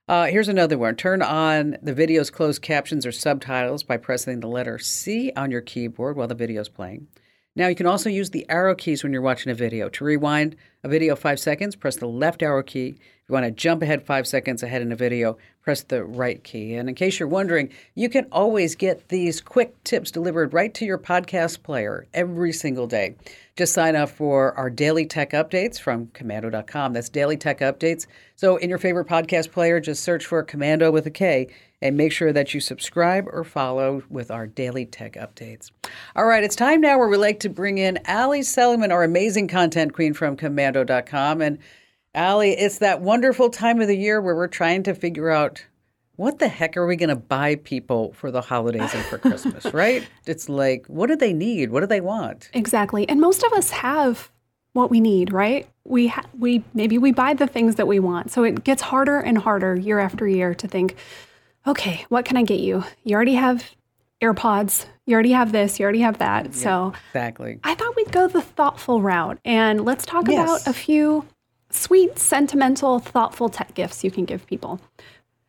Uh, 0.07 0.26
here's 0.26 0.48
another 0.48 0.78
one. 0.78 0.96
Turn 0.96 1.22
on 1.22 1.76
the 1.83 1.92
video's 1.94 2.31
closed 2.31 2.62
captions 2.62 3.07
or 3.07 3.12
subtitles 3.12 3.83
by 3.83 3.96
pressing 3.96 4.40
the 4.40 4.48
letter 4.48 4.78
C 4.78 5.33
on 5.37 5.50
your 5.50 5.61
keyboard 5.61 6.16
while 6.16 6.28
the 6.28 6.35
video 6.35 6.61
is 6.61 6.68
playing. 6.68 7.09
Now, 7.59 7.66
you 7.66 7.75
can 7.75 7.87
also 7.87 8.09
use 8.09 8.31
the 8.31 8.47
arrow 8.49 8.77
keys 8.77 9.03
when 9.03 9.12
you're 9.12 9.21
watching 9.21 9.51
a 9.51 9.55
video. 9.55 9.88
To 9.88 10.05
rewind 10.05 10.55
a 10.85 10.88
video 10.88 11.16
five 11.16 11.40
seconds, 11.40 11.75
press 11.75 11.97
the 11.97 12.07
left 12.07 12.40
arrow 12.40 12.62
key 12.62 12.90
If 12.90 13.29
you 13.29 13.33
want 13.33 13.47
to 13.47 13.51
jump 13.51 13.83
ahead 13.83 14.07
five 14.07 14.29
seconds 14.29 14.62
ahead 14.62 14.81
in 14.81 14.92
a 14.92 14.97
video, 14.97 15.38
press 15.64 15.83
the 15.83 16.05
right 16.05 16.42
key. 16.44 16.77
And 16.77 16.88
in 16.88 16.94
case 16.94 17.18
you're 17.18 17.29
wondering, 17.29 17.71
you 17.97 18.09
can 18.09 18.29
always 18.31 18.77
get 18.77 19.09
these 19.09 19.40
quick 19.40 19.83
tips 19.83 20.12
delivered 20.12 20.55
right 20.55 20.73
to 20.75 20.85
your 20.85 20.99
podcast 20.99 21.64
player 21.64 22.07
every 22.14 22.53
single 22.53 22.87
day. 22.87 23.16
Just 23.57 23.75
sign 23.75 23.97
up 23.97 24.11
for 24.11 24.57
our 24.57 24.71
daily 24.71 25.05
tech 25.05 25.33
updates 25.33 25.81
from 25.81 26.07
komando.com. 26.14 26.92
That's 26.92 27.09
daily 27.09 27.37
tech 27.37 27.59
updates. 27.59 28.07
So 28.37 28.57
in 28.59 28.71
your 28.71 28.79
favorite 28.79 29.09
podcast 29.09 29.51
player, 29.51 29.81
just 29.81 30.05
search 30.05 30.25
for 30.27 30.44
Komando 30.44 30.92
with 30.92 31.09
a 31.09 31.11
K 31.11 31.49
and 31.81 31.97
make 31.97 32.12
sure 32.12 32.33
that 32.33 32.55
you 32.55 32.61
subscribe 32.61 33.27
or 33.29 33.45
follow 33.45 34.03
with 34.09 34.31
our 34.31 34.47
daily 34.47 34.85
tech 34.85 35.14
updates. 35.14 35.71
All 36.17 36.27
right, 36.27 36.43
it's 36.43 36.57
time 36.57 36.81
now 36.81 36.99
where 36.99 37.09
we 37.09 37.17
like 37.17 37.41
to 37.41 37.49
bring 37.49 37.79
in 37.79 37.99
Ali 38.09 38.43
Seligman, 38.43 38.91
our 38.91 39.05
amazing 39.05 39.49
content 39.49 39.93
queen 39.93 40.12
from 40.12 40.37
komando.com. 40.37 41.41
And 41.41 41.59
Ali, 42.14 42.51
it's 42.51 42.79
that 42.79 43.01
wonderful 43.01 43.51
time 43.51 43.81
of 43.81 43.87
the 43.87 43.97
year 43.97 44.21
where 44.21 44.35
we're 44.35 44.49
trying 44.49 44.83
to 44.85 44.95
figure 44.95 45.31
out 45.31 45.64
what 46.17 46.41
the 46.41 46.49
heck 46.49 46.77
are 46.77 46.85
we 46.85 46.97
going 46.97 47.11
to 47.11 47.17
buy 47.17 47.55
people 47.55 48.12
for 48.14 48.33
the 48.33 48.41
holidays 48.41 48.93
and 48.93 49.05
for 49.05 49.19
Christmas, 49.19 49.64
right? 49.73 50.05
It's 50.27 50.49
like, 50.49 50.85
what 50.88 51.07
do 51.07 51.14
they 51.14 51.33
need? 51.33 51.71
What 51.71 51.81
do 51.81 51.87
they 51.87 52.01
want? 52.01 52.51
Exactly. 52.53 53.09
And 53.09 53.21
most 53.21 53.45
of 53.45 53.53
us 53.53 53.71
have 53.71 54.33
what 54.73 54.91
we 54.91 55.01
need, 55.01 55.33
right? 55.33 55.69
We 55.85 56.09
ha- 56.09 56.27
we 56.37 56.64
maybe 56.75 56.99
we 56.99 57.12
buy 57.12 57.35
the 57.35 57.47
things 57.47 57.77
that 57.77 57.87
we 57.87 58.01
want. 58.01 58.33
So 58.33 58.43
it 58.43 58.64
gets 58.64 58.83
harder 58.83 59.19
and 59.19 59.38
harder 59.38 59.77
year 59.77 60.01
after 60.01 60.27
year 60.27 60.55
to 60.55 60.67
think, 60.67 60.97
okay, 61.68 62.04
what 62.09 62.24
can 62.24 62.37
I 62.37 62.42
get 62.42 62.61
you? 62.61 62.85
You 63.04 63.14
already 63.14 63.35
have 63.35 63.74
AirPods. 64.22 64.87
You 65.07 65.14
already 65.14 65.33
have 65.33 65.52
this, 65.52 65.78
you 65.78 65.85
already 65.85 66.00
have 66.00 66.18
that. 66.18 66.46
Yeah, 66.46 66.52
so 66.52 66.92
Exactly. 67.09 67.61
I 67.64 67.74
thought 67.74 67.96
we'd 67.96 68.12
go 68.12 68.28
the 68.28 68.42
thoughtful 68.42 69.00
route 69.00 69.38
and 69.44 69.85
let's 69.85 70.04
talk 70.04 70.28
yes. 70.28 70.42
about 70.42 70.70
a 70.70 70.76
few 70.76 71.26
sweet, 71.70 72.18
sentimental, 72.18 72.98
thoughtful 72.98 73.48
tech 73.48 73.74
gifts 73.74 74.02
you 74.02 74.11
can 74.11 74.24
give 74.24 74.46
people. 74.46 74.81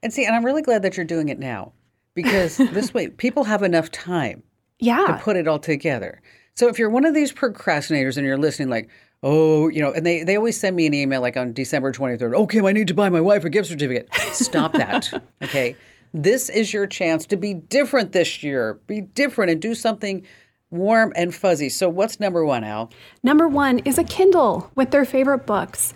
And 0.01 0.13
see, 0.13 0.25
and 0.25 0.35
I'm 0.35 0.45
really 0.45 0.61
glad 0.61 0.81
that 0.83 0.97
you're 0.97 1.05
doing 1.05 1.29
it 1.29 1.39
now 1.39 1.73
because 2.13 2.57
this 2.57 2.93
way 2.93 3.09
people 3.09 3.43
have 3.45 3.63
enough 3.63 3.91
time 3.91 4.43
yeah. 4.79 5.07
to 5.07 5.13
put 5.21 5.35
it 5.35 5.47
all 5.47 5.59
together. 5.59 6.21
So 6.55 6.67
if 6.67 6.77
you're 6.77 6.89
one 6.89 7.05
of 7.05 7.13
these 7.13 7.31
procrastinators 7.31 8.17
and 8.17 8.25
you're 8.25 8.37
listening, 8.37 8.69
like, 8.69 8.89
oh, 9.23 9.67
you 9.69 9.81
know, 9.81 9.91
and 9.91 10.05
they, 10.05 10.23
they 10.23 10.35
always 10.35 10.59
send 10.59 10.75
me 10.75 10.85
an 10.85 10.93
email 10.93 11.21
like 11.21 11.37
on 11.37 11.53
December 11.53 11.91
23rd, 11.91 12.35
okay, 12.35 12.61
I 12.61 12.71
need 12.71 12.87
to 12.87 12.93
buy 12.93 13.09
my 13.09 13.21
wife 13.21 13.43
a 13.45 13.49
gift 13.49 13.69
certificate. 13.69 14.13
Stop 14.31 14.73
that. 14.73 15.11
okay. 15.43 15.75
This 16.13 16.49
is 16.49 16.73
your 16.73 16.87
chance 16.87 17.25
to 17.27 17.37
be 17.37 17.53
different 17.53 18.11
this 18.11 18.41
year. 18.43 18.79
Be 18.87 19.01
different 19.01 19.51
and 19.51 19.61
do 19.61 19.75
something 19.75 20.25
warm 20.71 21.13
and 21.15 21.33
fuzzy. 21.33 21.69
So, 21.69 21.89
what's 21.89 22.19
number 22.19 22.45
one, 22.45 22.63
Al? 22.63 22.91
Number 23.23 23.47
one 23.47 23.79
is 23.79 23.97
a 23.97 24.03
Kindle 24.03 24.71
with 24.75 24.91
their 24.91 25.05
favorite 25.05 25.45
books. 25.45 25.93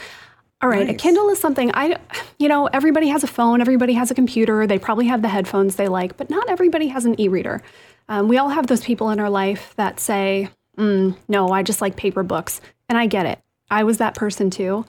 All 0.62 0.69
right, 0.69 0.88
nice. 0.88 0.95
a 0.95 0.97
Kindle 0.97 1.30
is 1.30 1.39
something 1.39 1.71
I, 1.73 1.97
you 2.39 2.47
know, 2.47 2.67
everybody 2.67 3.10
has 3.10 3.23
a 3.23 3.28
phone, 3.28 3.60
everybody 3.60 3.93
has 3.93 4.12
a 4.12 4.15
computer, 4.15 4.65
they 4.65 4.80
probably 4.80 5.08
have 5.08 5.21
the 5.21 5.28
headphones 5.28 5.76
they 5.76 5.89
like, 5.89 6.15
but 6.15 6.30
not 6.30 6.49
everybody 6.49 6.88
has 6.88 7.06
an 7.06 7.19
e 7.19 7.28
reader. 7.28 7.62
Um, 8.08 8.28
we 8.30 8.38
all 8.38 8.49
have 8.49 8.67
those 8.67 8.82
people 8.82 9.10
in 9.10 9.19
our 9.19 9.30
life 9.30 9.73
that 9.76 9.99
say, 9.99 10.49
mm, 10.78 11.17
no, 11.28 11.49
I 11.49 11.63
just 11.63 11.82
like 11.82 11.95
paper 11.95 12.23
books. 12.23 12.62
And 12.88 12.97
I 12.97 13.08
get 13.08 13.26
it. 13.26 13.39
I 13.69 13.84
was 13.84 13.97
that 13.97 14.15
person 14.15 14.49
too. 14.49 14.86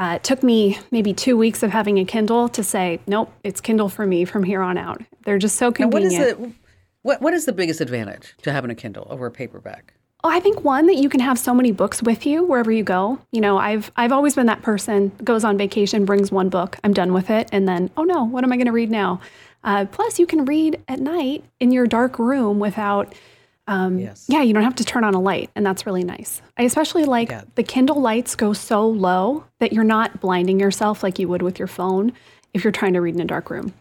Uh, 0.00 0.14
it 0.14 0.24
took 0.24 0.42
me 0.42 0.78
maybe 0.90 1.12
two 1.12 1.36
weeks 1.36 1.62
of 1.62 1.70
having 1.70 1.98
a 1.98 2.06
Kindle 2.06 2.48
to 2.48 2.64
say, 2.64 3.00
nope, 3.06 3.30
it's 3.44 3.60
Kindle 3.60 3.90
for 3.90 4.06
me 4.06 4.24
from 4.24 4.42
here 4.42 4.62
on 4.62 4.78
out. 4.78 5.02
They're 5.26 5.38
just 5.38 5.56
so 5.56 5.70
convenient. 5.70 6.12
Now, 6.14 6.18
what 6.20 6.26
is 6.26 6.46
it? 6.46 6.54
What 7.02 7.20
What 7.20 7.34
is 7.34 7.44
the 7.44 7.52
biggest 7.52 7.82
advantage 7.82 8.34
to 8.42 8.50
having 8.50 8.70
a 8.70 8.74
Kindle 8.74 9.06
over 9.10 9.26
a 9.26 9.30
paperback? 9.30 9.92
Oh, 10.24 10.30
I 10.30 10.40
think 10.40 10.64
one 10.64 10.86
that 10.86 10.96
you 10.96 11.10
can 11.10 11.20
have 11.20 11.38
so 11.38 11.54
many 11.54 11.70
books 11.70 12.02
with 12.02 12.24
you 12.24 12.44
wherever 12.44 12.72
you 12.72 12.82
go. 12.82 13.18
You 13.30 13.42
know, 13.42 13.58
I've 13.58 13.92
I've 13.94 14.12
always 14.12 14.34
been 14.34 14.46
that 14.46 14.62
person 14.62 15.12
goes 15.22 15.44
on 15.44 15.58
vacation, 15.58 16.06
brings 16.06 16.32
one 16.32 16.48
book, 16.48 16.78
I'm 16.82 16.94
done 16.94 17.12
with 17.12 17.28
it, 17.28 17.50
and 17.52 17.68
then 17.68 17.90
oh 17.98 18.04
no, 18.04 18.24
what 18.24 18.42
am 18.42 18.52
I 18.52 18.56
going 18.56 18.66
to 18.66 18.72
read 18.72 18.90
now? 18.90 19.20
Uh, 19.64 19.84
plus, 19.84 20.18
you 20.18 20.26
can 20.26 20.46
read 20.46 20.82
at 20.88 21.00
night 21.00 21.44
in 21.58 21.72
your 21.72 21.86
dark 21.86 22.18
room 22.18 22.58
without. 22.58 23.14
Um, 23.70 24.00
yes. 24.00 24.26
Yeah, 24.28 24.42
you 24.42 24.52
don't 24.52 24.64
have 24.64 24.74
to 24.74 24.84
turn 24.84 25.04
on 25.04 25.14
a 25.14 25.20
light, 25.20 25.48
and 25.54 25.64
that's 25.64 25.86
really 25.86 26.02
nice. 26.02 26.42
I 26.58 26.64
especially 26.64 27.04
like 27.04 27.30
yeah. 27.30 27.44
the 27.54 27.62
Kindle 27.62 28.00
lights 28.00 28.34
go 28.34 28.52
so 28.52 28.86
low 28.86 29.44
that 29.60 29.72
you're 29.72 29.84
not 29.84 30.20
blinding 30.20 30.58
yourself 30.58 31.04
like 31.04 31.20
you 31.20 31.28
would 31.28 31.40
with 31.40 31.56
your 31.56 31.68
phone 31.68 32.12
if 32.52 32.64
you're 32.64 32.72
trying 32.72 32.94
to 32.94 33.00
read 33.00 33.14
in 33.14 33.20
a 33.20 33.24
dark 33.24 33.48
room. 33.48 33.72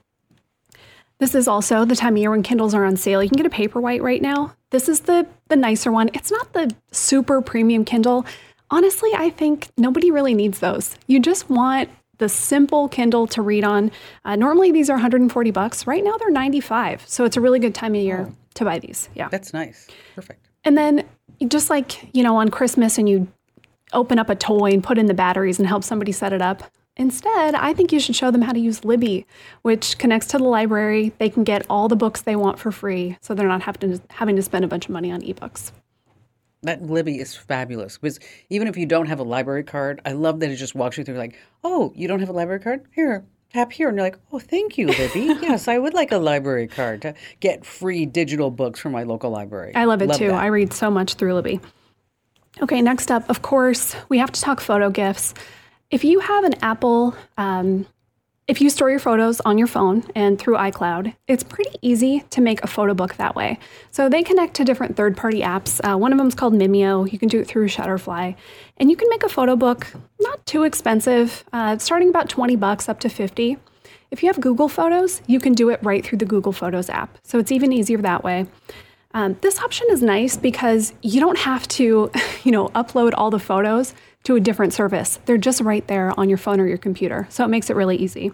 This 1.17 1.33
is 1.33 1.47
also 1.47 1.85
the 1.85 1.95
time 1.95 2.13
of 2.13 2.19
year 2.19 2.29
when 2.29 2.43
Kindles 2.43 2.75
are 2.75 2.85
on 2.85 2.97
sale. 2.97 3.23
You 3.23 3.29
can 3.29 3.37
get 3.37 3.47
a 3.47 3.49
Paperwhite 3.49 4.01
right 4.01 4.21
now. 4.21 4.55
This 4.69 4.87
is 4.87 5.01
the 5.01 5.25
the 5.47 5.55
nicer 5.55 5.91
one. 5.91 6.11
It's 6.13 6.29
not 6.29 6.53
the 6.53 6.71
super 6.91 7.41
premium 7.41 7.83
Kindle. 7.83 8.27
Honestly, 8.69 9.09
I 9.15 9.31
think 9.31 9.69
nobody 9.75 10.11
really 10.11 10.35
needs 10.35 10.59
those. 10.59 10.97
You 11.07 11.19
just 11.19 11.49
want 11.49 11.89
the 12.19 12.29
simple 12.29 12.87
Kindle 12.89 13.25
to 13.27 13.41
read 13.41 13.63
on. 13.63 13.91
Uh, 14.23 14.35
normally 14.35 14.71
these 14.71 14.89
are 14.91 14.93
140 14.93 15.49
bucks. 15.49 15.87
Right 15.87 16.03
now 16.03 16.15
they're 16.17 16.29
95. 16.29 17.05
So 17.07 17.25
it's 17.25 17.37
a 17.37 17.41
really 17.41 17.59
good 17.59 17.73
time 17.73 17.95
of 17.95 18.01
year 18.01 18.27
oh. 18.29 18.35
To 18.55 18.65
buy 18.65 18.79
these. 18.79 19.09
Yeah. 19.15 19.29
That's 19.29 19.53
nice. 19.53 19.87
Perfect. 20.15 20.49
And 20.63 20.77
then 20.77 21.05
just 21.47 21.69
like, 21.69 22.13
you 22.13 22.23
know, 22.23 22.37
on 22.37 22.49
Christmas 22.49 22.97
and 22.97 23.07
you 23.07 23.27
open 23.93 24.19
up 24.19 24.29
a 24.29 24.35
toy 24.35 24.71
and 24.71 24.83
put 24.83 24.97
in 24.97 25.05
the 25.05 25.13
batteries 25.13 25.59
and 25.59 25.67
help 25.67 25.83
somebody 25.83 26.11
set 26.11 26.33
it 26.33 26.41
up. 26.41 26.63
Instead, 26.97 27.55
I 27.55 27.73
think 27.73 27.93
you 27.93 27.99
should 27.99 28.15
show 28.15 28.29
them 28.29 28.41
how 28.41 28.51
to 28.51 28.59
use 28.59 28.83
Libby, 28.83 29.25
which 29.61 29.97
connects 29.97 30.27
to 30.27 30.37
the 30.37 30.43
library. 30.43 31.13
They 31.17 31.29
can 31.29 31.45
get 31.45 31.65
all 31.69 31.87
the 31.87 31.95
books 31.95 32.21
they 32.21 32.35
want 32.35 32.59
for 32.59 32.71
free, 32.73 33.17
so 33.21 33.33
they're 33.33 33.47
not 33.47 33.61
having 33.61 33.97
to, 33.97 34.01
having 34.09 34.35
to 34.35 34.41
spend 34.41 34.65
a 34.65 34.67
bunch 34.67 34.85
of 34.85 34.91
money 34.91 35.09
on 35.09 35.21
ebooks. 35.21 35.71
That 36.63 36.81
Libby 36.81 37.19
is 37.19 37.37
fabulous 37.37 37.97
because 37.97 38.19
even 38.49 38.67
if 38.67 38.75
you 38.75 38.85
don't 38.85 39.05
have 39.05 39.19
a 39.19 39.23
library 39.23 39.63
card, 39.63 40.01
I 40.05 40.11
love 40.11 40.41
that 40.41 40.51
it 40.51 40.57
just 40.57 40.75
walks 40.75 40.97
you 40.97 41.05
through 41.05 41.15
like, 41.15 41.37
oh, 41.63 41.93
you 41.95 42.09
don't 42.09 42.19
have 42.19 42.27
a 42.27 42.33
library 42.33 42.59
card? 42.59 42.85
Here, 42.93 43.25
tap 43.53 43.71
here. 43.71 43.89
And 43.89 43.97
you're 43.97 44.05
like, 44.05 44.17
oh, 44.31 44.39
thank 44.39 44.77
you, 44.77 44.87
Libby. 44.87 45.19
yes, 45.41 45.67
I 45.67 45.77
would 45.77 45.93
like 45.93 46.11
a 46.11 46.17
library 46.17 46.67
card 46.67 47.01
to 47.03 47.13
get 47.39 47.65
free 47.65 48.05
digital 48.05 48.51
books 48.51 48.79
from 48.79 48.91
my 48.91 49.03
local 49.03 49.31
library. 49.31 49.73
I 49.75 49.85
love 49.85 50.01
it 50.01 50.07
love 50.07 50.17
too. 50.17 50.27
That. 50.29 50.41
I 50.41 50.47
read 50.47 50.73
so 50.73 50.89
much 50.89 51.15
through 51.15 51.33
Libby. 51.33 51.59
Okay, 52.61 52.81
next 52.81 53.11
up, 53.11 53.29
of 53.29 53.41
course, 53.41 53.95
we 54.09 54.17
have 54.17 54.31
to 54.31 54.41
talk 54.41 54.59
photo 54.59 54.89
gifts. 54.89 55.33
If 55.91 56.03
you 56.03 56.19
have 56.19 56.43
an 56.43 56.55
Apple, 56.61 57.15
um, 57.37 57.85
if 58.49 58.59
you 58.59 58.69
store 58.71 58.89
your 58.89 58.99
photos 58.99 59.39
on 59.41 59.59
your 59.59 59.67
phone 59.67 60.03
and 60.15 60.39
through 60.39 60.55
iCloud, 60.55 61.13
it's 61.27 61.43
pretty 61.43 61.69
easy 61.83 62.21
to 62.31 62.41
make 62.41 62.63
a 62.63 62.67
photo 62.67 62.95
book 62.95 63.13
that 63.17 63.35
way. 63.35 63.59
So 63.91 64.09
they 64.09 64.23
connect 64.23 64.55
to 64.55 64.65
different 64.65 64.95
third 64.95 65.15
party 65.15 65.41
apps. 65.41 65.79
Uh, 65.87 65.95
one 65.95 66.11
of 66.11 66.17
them 66.17 66.27
is 66.27 66.33
called 66.33 66.55
Mimeo. 66.55 67.09
You 67.09 67.19
can 67.19 67.29
do 67.29 67.39
it 67.39 67.47
through 67.47 67.67
Shutterfly. 67.67 68.35
And 68.77 68.89
you 68.89 68.95
can 68.95 69.07
make 69.07 69.21
a 69.21 69.29
photo 69.29 69.55
book 69.55 69.93
not 70.19 70.43
too 70.47 70.63
expensive, 70.63 71.43
uh, 71.53 71.77
starting 71.77 72.09
about 72.09 72.27
20 72.27 72.55
bucks 72.55 72.89
up 72.89 72.99
to 73.01 73.09
50. 73.09 73.57
If 74.09 74.23
you 74.23 74.29
have 74.29 74.41
Google 74.41 74.67
Photos, 74.67 75.21
you 75.27 75.39
can 75.39 75.53
do 75.53 75.69
it 75.69 75.79
right 75.83 76.03
through 76.03 76.17
the 76.17 76.25
Google 76.25 76.51
Photos 76.51 76.89
app. 76.89 77.19
So 77.21 77.37
it's 77.37 77.51
even 77.51 77.71
easier 77.71 77.99
that 77.99 78.23
way. 78.23 78.47
Um, 79.13 79.37
this 79.41 79.59
option 79.59 79.87
is 79.91 80.01
nice 80.01 80.37
because 80.37 80.93
you 81.03 81.19
don't 81.19 81.37
have 81.37 81.67
to, 81.69 82.11
you 82.43 82.51
know, 82.51 82.69
upload 82.69 83.13
all 83.15 83.29
the 83.29 83.37
photos 83.37 83.93
to 84.23 84.35
a 84.35 84.39
different 84.39 84.73
service. 84.73 85.19
They're 85.25 85.37
just 85.37 85.61
right 85.61 85.85
there 85.87 86.17
on 86.19 86.29
your 86.29 86.37
phone 86.37 86.59
or 86.59 86.67
your 86.67 86.77
computer. 86.77 87.27
So 87.29 87.43
it 87.43 87.49
makes 87.49 87.69
it 87.69 87.75
really 87.75 87.97
easy. 87.97 88.31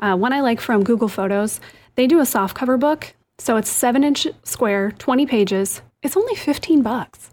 Uh, 0.00 0.16
one 0.16 0.32
I 0.32 0.40
like 0.40 0.60
from 0.60 0.84
Google 0.84 1.08
Photos, 1.08 1.60
they 1.96 2.06
do 2.06 2.20
a 2.20 2.26
soft 2.26 2.54
cover 2.56 2.76
book. 2.76 3.14
So 3.38 3.56
it's 3.56 3.70
seven 3.70 4.04
inch 4.04 4.26
square, 4.44 4.92
20 4.92 5.26
pages. 5.26 5.82
It's 6.02 6.16
only 6.16 6.34
15 6.34 6.82
bucks. 6.82 7.30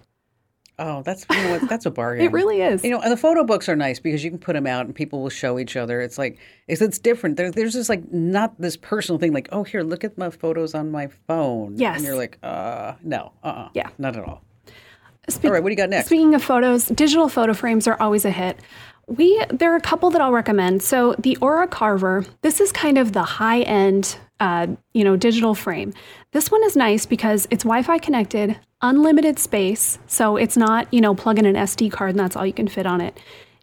Oh, 0.78 1.04
that's 1.04 1.26
you 1.30 1.38
know 1.38 1.52
what, 1.52 1.70
that's 1.70 1.86
a 1.86 1.92
bargain. 1.92 2.26
it 2.26 2.32
really 2.34 2.62
is. 2.62 2.84
You 2.84 2.90
know, 2.90 3.00
and 3.00 3.12
the 3.12 3.18
photo 3.18 3.44
books 3.46 3.70
are 3.70 3.76
nice 3.76 4.00
because 4.00 4.24
you 4.24 4.30
can 4.30 4.40
put 4.40 4.54
them 4.54 4.68
out 4.68 4.86
and 4.86 4.94
people 4.94 5.22
will 5.22 5.30
show 5.30 5.58
each 5.58 5.78
other. 5.78 6.02
It's 6.02 6.18
like 6.18 6.38
it's, 6.68 6.82
it's 6.82 7.00
different. 7.00 7.38
There, 7.38 7.50
there's 7.50 7.74
just 7.74 7.88
like 7.88 8.12
not 8.12 8.60
this 8.60 8.76
personal 8.76 9.18
thing 9.18 9.32
like, 9.32 9.48
oh, 9.52 9.64
here, 9.64 9.84
look 9.84 10.04
at 10.04 10.18
my 10.18 10.30
photos 10.30 10.76
on 10.76 10.92
my 10.92 11.08
phone. 11.28 11.78
Yes. 11.78 11.98
And 11.98 12.06
you're 12.06 12.18
like, 12.18 12.38
uh, 12.44 12.96
no, 13.04 13.32
uh, 13.44 13.48
uh 13.48 13.70
yeah, 13.74 13.90
not 13.98 14.18
at 14.18 14.26
all. 14.26 14.44
Spe- 15.30 15.46
all 15.46 15.52
right, 15.52 15.64
what 15.64 15.70
do 15.70 15.74
you 15.74 15.78
got 15.78 15.90
next? 15.90 16.08
Speaking 16.08 16.36
of 16.36 16.44
photos, 16.44 16.88
digital 16.88 17.30
photo 17.30 17.54
frames 17.54 17.88
are 17.88 18.00
always 18.00 18.26
a 18.26 18.32
hit. 18.32 18.60
We 19.08 19.42
there 19.50 19.72
are 19.74 19.76
a 19.76 19.82
couple 19.82 20.10
that 20.12 20.22
I'll 20.22 20.32
recommend. 20.32 20.82
So 20.82 21.16
the 21.20 21.38
Aura 21.38 21.68
Carver, 21.68 22.26
this 22.42 22.60
is 22.60 22.72
kind 22.72 22.98
of 22.98 23.14
the 23.14 23.24
high 23.24 23.62
end, 23.62 24.18
uh, 24.40 24.68
you 24.94 25.04
know, 25.04 25.16
digital 25.16 25.56
frame. 25.56 25.94
This 26.32 26.50
one 26.50 26.64
is 26.64 26.76
nice 26.76 27.06
because 27.06 27.48
it's 27.52 27.64
Wi-Fi 27.64 28.00
connected, 28.00 28.60
unlimited 28.82 29.40
space, 29.40 30.00
so 30.08 30.38
it's 30.38 30.58
not 30.58 30.92
you 30.94 31.02
know 31.02 31.16
plug 31.16 31.40
in 31.40 31.46
an 31.46 31.56
SD 31.56 31.92
card 31.92 32.12
and 32.12 32.20
that's 32.20 32.36
all 32.36 32.46
you 32.46 32.54
can 32.54 32.68
fit 32.68 32.86
on 32.86 33.02
it. 33.02 33.20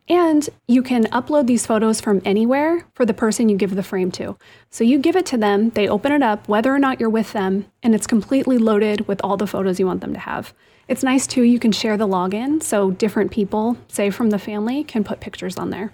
And 0.08 0.48
you 0.66 0.82
can 0.82 1.04
upload 1.06 1.46
these 1.46 1.64
photos 1.64 2.00
from 2.00 2.20
anywhere 2.24 2.86
for 2.94 3.06
the 3.06 3.14
person 3.14 3.48
you 3.48 3.56
give 3.56 3.74
the 3.74 3.84
frame 3.84 4.10
to. 4.12 4.36
So 4.68 4.82
you 4.82 4.98
give 4.98 5.14
it 5.14 5.26
to 5.26 5.38
them, 5.38 5.70
they 5.70 5.88
open 5.88 6.10
it 6.10 6.22
up, 6.22 6.48
whether 6.48 6.74
or 6.74 6.78
not 6.78 6.98
you're 6.98 7.08
with 7.08 7.32
them, 7.32 7.66
and 7.84 7.94
it's 7.94 8.06
completely 8.06 8.58
loaded 8.58 9.06
with 9.06 9.20
all 9.22 9.36
the 9.36 9.46
photos 9.46 9.78
you 9.78 9.86
want 9.86 10.00
them 10.00 10.12
to 10.12 10.18
have. 10.18 10.52
It's 10.88 11.02
nice 11.02 11.26
too, 11.26 11.42
you 11.42 11.58
can 11.58 11.72
share 11.72 11.96
the 11.96 12.06
login 12.06 12.62
so 12.62 12.90
different 12.90 13.30
people, 13.30 13.76
say 13.88 14.10
from 14.10 14.30
the 14.30 14.38
family, 14.38 14.84
can 14.84 15.04
put 15.04 15.20
pictures 15.20 15.56
on 15.56 15.70
there. 15.70 15.92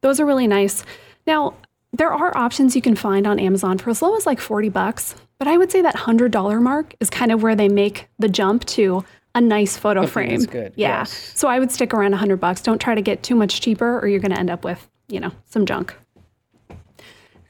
Those 0.00 0.20
are 0.20 0.26
really 0.26 0.46
nice. 0.46 0.84
Now, 1.26 1.54
there 1.92 2.12
are 2.12 2.36
options 2.36 2.74
you 2.74 2.82
can 2.82 2.96
find 2.96 3.26
on 3.26 3.38
Amazon 3.38 3.78
for 3.78 3.90
as 3.90 4.02
low 4.02 4.16
as 4.16 4.26
like 4.26 4.40
40 4.40 4.68
bucks, 4.68 5.14
but 5.38 5.48
I 5.48 5.56
would 5.56 5.70
say 5.70 5.80
that 5.82 5.94
$100 5.94 6.60
mark 6.60 6.94
is 7.00 7.08
kind 7.08 7.30
of 7.30 7.42
where 7.42 7.54
they 7.54 7.68
make 7.68 8.08
the 8.18 8.28
jump 8.28 8.64
to 8.66 9.04
a 9.34 9.40
nice 9.40 9.76
photo 9.76 10.06
frame. 10.06 10.30
That's 10.30 10.46
good. 10.46 10.72
Yeah. 10.76 10.98
Yes. 10.98 11.32
So 11.34 11.48
I 11.48 11.58
would 11.58 11.70
stick 11.70 11.94
around 11.94 12.12
100 12.12 12.36
bucks. 12.38 12.60
Don't 12.60 12.80
try 12.80 12.94
to 12.94 13.02
get 13.02 13.22
too 13.22 13.34
much 13.34 13.60
cheaper 13.60 13.98
or 13.98 14.08
you're 14.08 14.20
going 14.20 14.32
to 14.32 14.38
end 14.38 14.50
up 14.50 14.64
with, 14.64 14.88
you 15.08 15.20
know, 15.20 15.32
some 15.44 15.66
junk. 15.66 15.94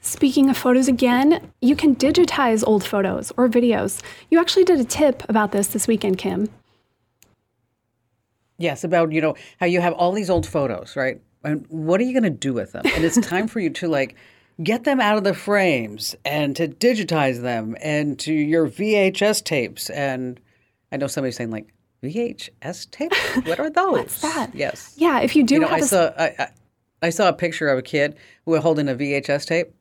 Speaking 0.01 0.49
of 0.49 0.57
photos 0.57 0.87
again, 0.87 1.51
you 1.61 1.75
can 1.75 1.95
digitize 1.95 2.63
old 2.65 2.83
photos 2.83 3.31
or 3.37 3.49
videos. 3.49 4.01
You 4.29 4.39
actually 4.39 4.63
did 4.63 4.79
a 4.79 4.83
tip 4.83 5.23
about 5.27 5.51
this 5.51 5.67
this 5.67 5.87
weekend, 5.87 6.19
Kim. 6.19 6.47
Yes, 8.57 8.83
about 8.83 9.11
you 9.11 9.21
know 9.21 9.35
how 9.59 9.65
you 9.65 9.81
have 9.81 9.93
all 9.93 10.11
these 10.11 10.29
old 10.29 10.45
photos, 10.45 10.95
right? 10.95 11.21
And 11.43 11.65
what 11.69 11.99
are 11.99 12.03
you 12.03 12.13
going 12.13 12.23
to 12.23 12.29
do 12.29 12.53
with 12.53 12.71
them? 12.71 12.83
And 12.85 13.03
it's 13.03 13.19
time 13.27 13.47
for 13.47 13.59
you 13.59 13.69
to 13.71 13.87
like 13.87 14.15
get 14.63 14.83
them 14.83 14.99
out 14.99 15.17
of 15.17 15.23
the 15.23 15.33
frames 15.33 16.15
and 16.23 16.55
to 16.55 16.67
digitize 16.67 17.41
them 17.41 17.75
and 17.81 18.17
to 18.19 18.33
your 18.33 18.67
VHS 18.67 19.43
tapes. 19.43 19.89
And 19.89 20.39
I 20.91 20.97
know 20.97 21.07
somebody's 21.07 21.35
saying 21.35 21.51
like 21.51 21.73
VHS 22.01 22.89
tapes. 22.91 23.17
What 23.45 23.59
are 23.59 23.69
those? 23.71 23.91
What's 23.91 24.21
that? 24.21 24.55
Yes. 24.55 24.93
Yeah, 24.97 25.19
if 25.19 25.35
you 25.35 25.43
do, 25.43 25.55
you 25.55 25.59
know, 25.61 25.67
I 25.67 25.81
saw 25.81 26.11
I, 26.17 26.35
I, 26.39 26.47
I 27.03 27.09
saw 27.09 27.29
a 27.29 27.33
picture 27.33 27.67
of 27.67 27.77
a 27.77 27.83
kid 27.83 28.15
who 28.45 28.51
was 28.51 28.61
holding 28.61 28.87
a 28.89 28.95
VHS 28.95 29.45
tape 29.45 29.73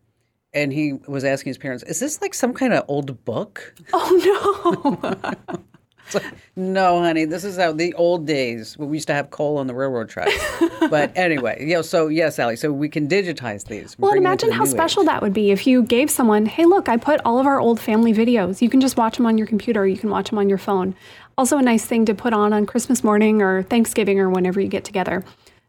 and 0.53 0.73
he 0.73 0.95
was 1.09 1.25
asking 1.25 1.51
his 1.51 1.59
parents, 1.59 1.83
"Is 1.85 2.01
this 2.01 2.21
like 2.21 2.35
some 2.35 2.55
kind 2.55 2.73
of 2.73 2.85
old 2.89 3.25
book?" 3.25 3.75
Oh 3.93 4.95
no! 5.05 5.59
like, 6.15 6.25
no, 6.57 7.01
honey, 7.01 7.25
this 7.25 7.45
is 7.45 7.57
how 7.57 7.73
the 7.73 7.95
old 7.95 8.27
days 8.27 8.77
when 8.77 8.91
we 8.91 8.97
used 8.97 9.09
to 9.09 9.15
have 9.15 9.31
coal 9.31 9.59
on 9.59 9.67
the 9.67 9.75
railroad 9.75 10.09
tracks. 10.09 10.35
but 10.91 11.13
anyway, 11.17 11.57
you 11.61 11.75
know, 11.75 11.83
so 11.83 12.09
yes, 12.09 12.39
Allie, 12.39 12.57
so 12.57 12.73
we 12.73 12.89
can 12.89 13.09
digitize 13.09 13.67
these. 13.67 13.99
Well, 13.99 14.13
imagine 14.13 14.53
how 14.53 14.65
special 14.65 15.03
age. 15.03 15.07
that 15.07 15.23
would 15.23 15.33
be 15.33 15.51
if 15.51 15.67
you 15.67 15.83
gave 15.83 16.11
someone, 16.11 16.47
hey, 16.47 16.65
look, 16.65 16.89
I 16.89 16.97
put 16.97 17.21
all 17.25 17.39
of 17.39 17.47
our 17.47 17.61
old 17.61 17.81
family 17.81 18.13
videos. 18.13 18.61
You 18.61 18.69
can 18.69 18.81
just 18.81 18.97
watch 18.97 19.17
them 19.17 19.27
on 19.27 19.39
your 19.39 19.47
computer, 19.47 19.87
you 19.87 19.97
can 19.97 20.11
watch 20.11 20.31
them 20.31 20.39
on 20.39 20.49
your 20.49 20.59
phone. 20.59 20.95
Also, 21.37 21.59
a 21.59 21.63
nice 21.63 21.85
thing 21.85 22.05
to 22.05 22.15
put 22.15 22.33
on 22.33 22.53
on 22.53 22.67
Christmas 22.67 23.03
morning 23.03 23.43
or 23.43 23.65
Thanksgiving 23.65 24.21
or 24.21 24.31
whenever 24.31 24.61
you 24.61 24.69
get 24.69 24.85
together. 24.85 25.25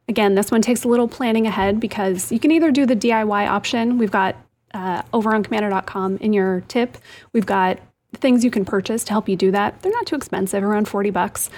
Again, 0.08 0.36
this 0.36 0.52
one 0.52 0.62
takes 0.62 0.84
a 0.84 0.88
little 0.88 1.08
planning 1.08 1.48
ahead 1.48 1.80
because 1.80 2.32
you 2.32 2.40
can 2.40 2.52
either 2.52 2.72
do 2.72 2.86
the 2.86 2.96
DIY 2.96 3.48
option. 3.48 3.98
We've 3.98 4.12
got 4.12 4.36
uh, 4.76 5.02
over 5.14 5.34
on 5.34 5.44
komando.com 5.44 6.18
in 6.18 6.34
your 6.34 6.62
tip. 6.68 6.98
We've 7.34 7.46
got 7.46 7.80
things 8.18 8.44
you 8.44 8.52
can 8.52 8.66
purchase 8.66 9.04
to 9.06 9.12
help 9.12 9.30
you 9.30 9.36
do 9.36 9.52
that. 9.52 9.82
They're 9.82 9.92
not 9.92 10.06
too 10.06 10.16
expensive, 10.16 10.64
around 10.64 10.88
40 10.88 11.10
bucks. 11.12 11.50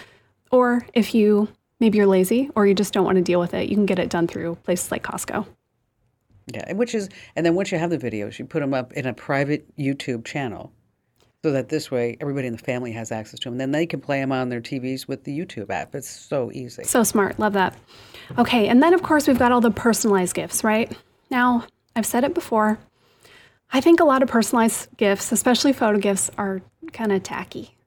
Or 0.51 0.85
if 0.93 1.13
you 1.13 1.49
maybe 1.79 1.97
you're 1.97 2.07
lazy 2.07 2.49
or 2.55 2.65
you 2.65 2.73
just 2.73 2.93
don't 2.93 3.05
want 3.05 3.17
to 3.17 3.23
deal 3.23 3.39
with 3.39 3.53
it, 3.53 3.69
you 3.69 3.75
can 3.75 3.85
get 3.85 3.99
it 3.99 4.09
done 4.09 4.27
through 4.27 4.55
places 4.63 4.91
like 4.91 5.03
Costco. 5.03 5.45
Yeah, 6.53 6.73
which 6.73 6.95
is 6.95 7.09
and 7.35 7.45
then 7.45 7.55
once 7.55 7.71
you 7.71 7.77
have 7.77 7.89
the 7.89 7.97
videos, 7.97 8.39
you 8.39 8.45
put 8.45 8.61
them 8.61 8.73
up 8.73 8.93
in 8.93 9.05
a 9.05 9.13
private 9.13 9.75
YouTube 9.77 10.25
channel. 10.25 10.71
So 11.43 11.51
that 11.51 11.69
this 11.69 11.91
way 11.91 12.17
everybody 12.19 12.47
in 12.47 12.53
the 12.53 12.59
family 12.59 12.91
has 12.93 13.11
access 13.11 13.39
to 13.41 13.45
them. 13.45 13.53
And 13.53 13.61
then 13.61 13.71
they 13.71 13.85
can 13.85 14.01
play 14.01 14.19
them 14.19 14.31
on 14.31 14.49
their 14.49 14.59
TVs 14.59 15.07
with 15.07 15.23
the 15.23 15.37
YouTube 15.37 15.69
app. 15.69 15.93
It's 15.93 16.09
so 16.09 16.51
easy. 16.51 16.83
So 16.83 17.03
smart. 17.03 17.37
Love 17.37 17.53
that. 17.53 17.75
Okay, 18.37 18.67
and 18.67 18.81
then 18.81 18.93
of 18.93 19.03
course 19.03 19.27
we've 19.27 19.39
got 19.39 19.51
all 19.51 19.61
the 19.61 19.71
personalized 19.71 20.33
gifts, 20.33 20.63
right? 20.63 20.91
Now, 21.29 21.65
I've 21.95 22.05
said 22.05 22.23
it 22.23 22.33
before, 22.33 22.79
I 23.71 23.81
think 23.81 23.99
a 23.99 24.05
lot 24.05 24.23
of 24.23 24.29
personalized 24.29 24.95
gifts, 24.97 25.31
especially 25.31 25.73
photo 25.73 25.99
gifts, 25.99 26.31
are 26.37 26.61
kind 26.93 27.11
of 27.11 27.23
tacky. 27.23 27.77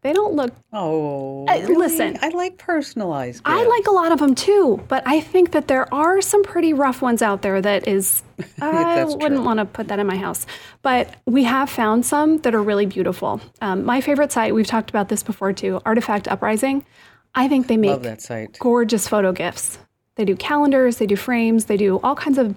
They 0.00 0.12
don't 0.12 0.34
look. 0.34 0.54
Oh, 0.72 1.44
uh, 1.48 1.54
really? 1.54 1.74
listen. 1.74 2.18
I 2.22 2.28
like 2.28 2.56
personalized. 2.56 3.42
Gifts. 3.44 3.56
I 3.56 3.66
like 3.66 3.86
a 3.88 3.90
lot 3.90 4.12
of 4.12 4.20
them 4.20 4.34
too, 4.34 4.82
but 4.86 5.02
I 5.04 5.20
think 5.20 5.50
that 5.50 5.66
there 5.66 5.92
are 5.92 6.20
some 6.20 6.44
pretty 6.44 6.72
rough 6.72 7.02
ones 7.02 7.20
out 7.20 7.42
there. 7.42 7.60
That 7.60 7.88
is, 7.88 8.22
I 8.60 9.04
wouldn't 9.04 9.42
want 9.42 9.58
to 9.58 9.64
put 9.64 9.88
that 9.88 9.98
in 9.98 10.06
my 10.06 10.16
house. 10.16 10.46
But 10.82 11.16
we 11.26 11.42
have 11.44 11.68
found 11.68 12.06
some 12.06 12.38
that 12.38 12.54
are 12.54 12.62
really 12.62 12.86
beautiful. 12.86 13.40
Um, 13.60 13.84
my 13.84 14.00
favorite 14.00 14.30
site, 14.30 14.54
we've 14.54 14.68
talked 14.68 14.88
about 14.88 15.08
this 15.08 15.24
before 15.24 15.52
too, 15.52 15.80
Artifact 15.84 16.28
Uprising. 16.28 16.86
I 17.34 17.48
think 17.48 17.66
they 17.66 17.76
make 17.76 18.02
that 18.02 18.22
site. 18.22 18.56
gorgeous 18.60 19.08
photo 19.08 19.32
gifts. 19.32 19.78
They 20.14 20.24
do 20.24 20.36
calendars, 20.36 20.96
they 20.98 21.06
do 21.06 21.16
frames, 21.16 21.66
they 21.66 21.76
do 21.76 22.00
all 22.02 22.14
kinds 22.16 22.38
of 22.38 22.56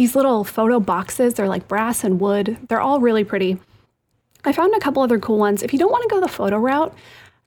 these 0.00 0.16
little 0.16 0.44
photo 0.44 0.80
boxes. 0.80 1.34
They're 1.34 1.46
like 1.46 1.68
brass 1.68 2.04
and 2.04 2.18
wood. 2.18 2.56
They're 2.70 2.80
all 2.80 3.00
really 3.00 3.22
pretty. 3.22 3.58
I 4.46 4.52
found 4.54 4.74
a 4.74 4.80
couple 4.80 5.02
other 5.02 5.18
cool 5.18 5.36
ones. 5.36 5.62
If 5.62 5.74
you 5.74 5.78
don't 5.78 5.90
want 5.92 6.04
to 6.04 6.08
go 6.08 6.20
the 6.22 6.26
photo 6.26 6.56
route, 6.56 6.94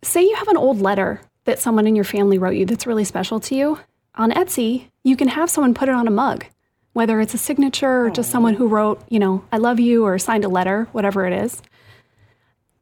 say 0.03 0.21
you 0.21 0.35
have 0.35 0.47
an 0.49 0.57
old 0.57 0.79
letter 0.79 1.19
that 1.45 1.57
someone 1.57 1.87
in 1.87 1.95
your 1.95 2.05
family 2.05 2.37
wrote 2.37 2.53
you 2.53 2.67
that's 2.67 2.85
really 2.85 3.05
special 3.05 3.39
to 3.39 3.55
you. 3.55 3.79
On 4.13 4.29
Etsy, 4.29 4.89
you 5.03 5.17
can 5.17 5.29
have 5.29 5.49
someone 5.49 5.73
put 5.73 5.89
it 5.89 5.95
on 5.95 6.07
a 6.07 6.11
mug. 6.11 6.45
whether 6.93 7.19
it's 7.19 7.33
a 7.33 7.39
signature 7.39 8.05
or 8.05 8.09
just 8.09 8.31
someone 8.31 8.53
who 8.53 8.67
wrote, 8.67 9.03
you 9.09 9.19
know, 9.19 9.43
I 9.51 9.57
love 9.57 9.79
you 9.79 10.05
or 10.05 10.17
signed 10.19 10.45
a 10.45 10.49
letter, 10.49 10.87
whatever 10.91 11.25
it 11.25 11.33
is. 11.33 11.61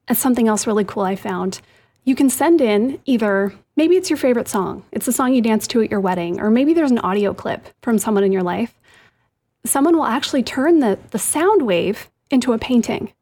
And 0.07 0.17
something 0.17 0.47
else 0.47 0.67
really 0.67 0.84
cool 0.84 1.03
I 1.03 1.15
found. 1.15 1.62
You 2.03 2.15
can 2.15 2.29
send 2.29 2.62
in 2.62 2.99
either 3.05 3.53
maybe 3.77 3.95
it's 3.95 4.10
your 4.10 4.17
favorite 4.17 4.47
song, 4.47 4.84
it's 4.91 5.05
the 5.05 5.13
song 5.13 5.34
you 5.34 5.41
dance 5.41 5.65
to 5.67 5.81
at 5.81 5.89
your 5.89 5.99
wedding, 5.99 6.41
or 6.41 6.51
maybe 6.51 6.73
there's 6.73 6.91
an 6.91 6.99
audio 6.99 7.34
clip 7.34 7.69
from 7.81 7.97
someone 7.97 8.23
in 8.23 8.31
your 8.31 8.43
life. 8.43 8.73
Someone 9.65 9.95
will 9.95 10.06
actually 10.06 10.43
turn 10.43 10.80
the, 10.80 10.97
the 11.12 11.19
sound 11.19 11.63
wave 11.63 12.10
into 12.30 12.54
a 12.54 12.58
painting. 12.58 13.13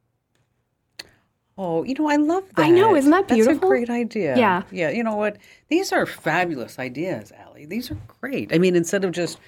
Oh, 1.58 1.84
you 1.84 1.94
know, 1.96 2.08
I 2.10 2.16
love 2.16 2.46
that. 2.56 2.66
I 2.66 2.70
know, 2.70 2.96
isn't 2.96 3.12
that 3.12 3.28
beautiful? 3.28 3.54
That's 3.56 3.66
a 3.66 3.68
great 3.68 3.90
idea. 3.90 4.38
Yeah. 4.38 4.64
Yeah. 4.72 4.92
You 4.92 5.04
know 5.04 5.18
what? 5.18 5.36
These 5.68 5.92
are 5.92 6.06
fabulous 6.06 6.80
ideas, 6.80 7.34
Allie. 7.38 7.66
These 7.66 7.92
are 7.92 7.98
great. 8.22 8.54
I 8.56 8.60
mean, 8.60 8.78
instead 8.78 9.04
of 9.04 9.12
just, 9.12 9.40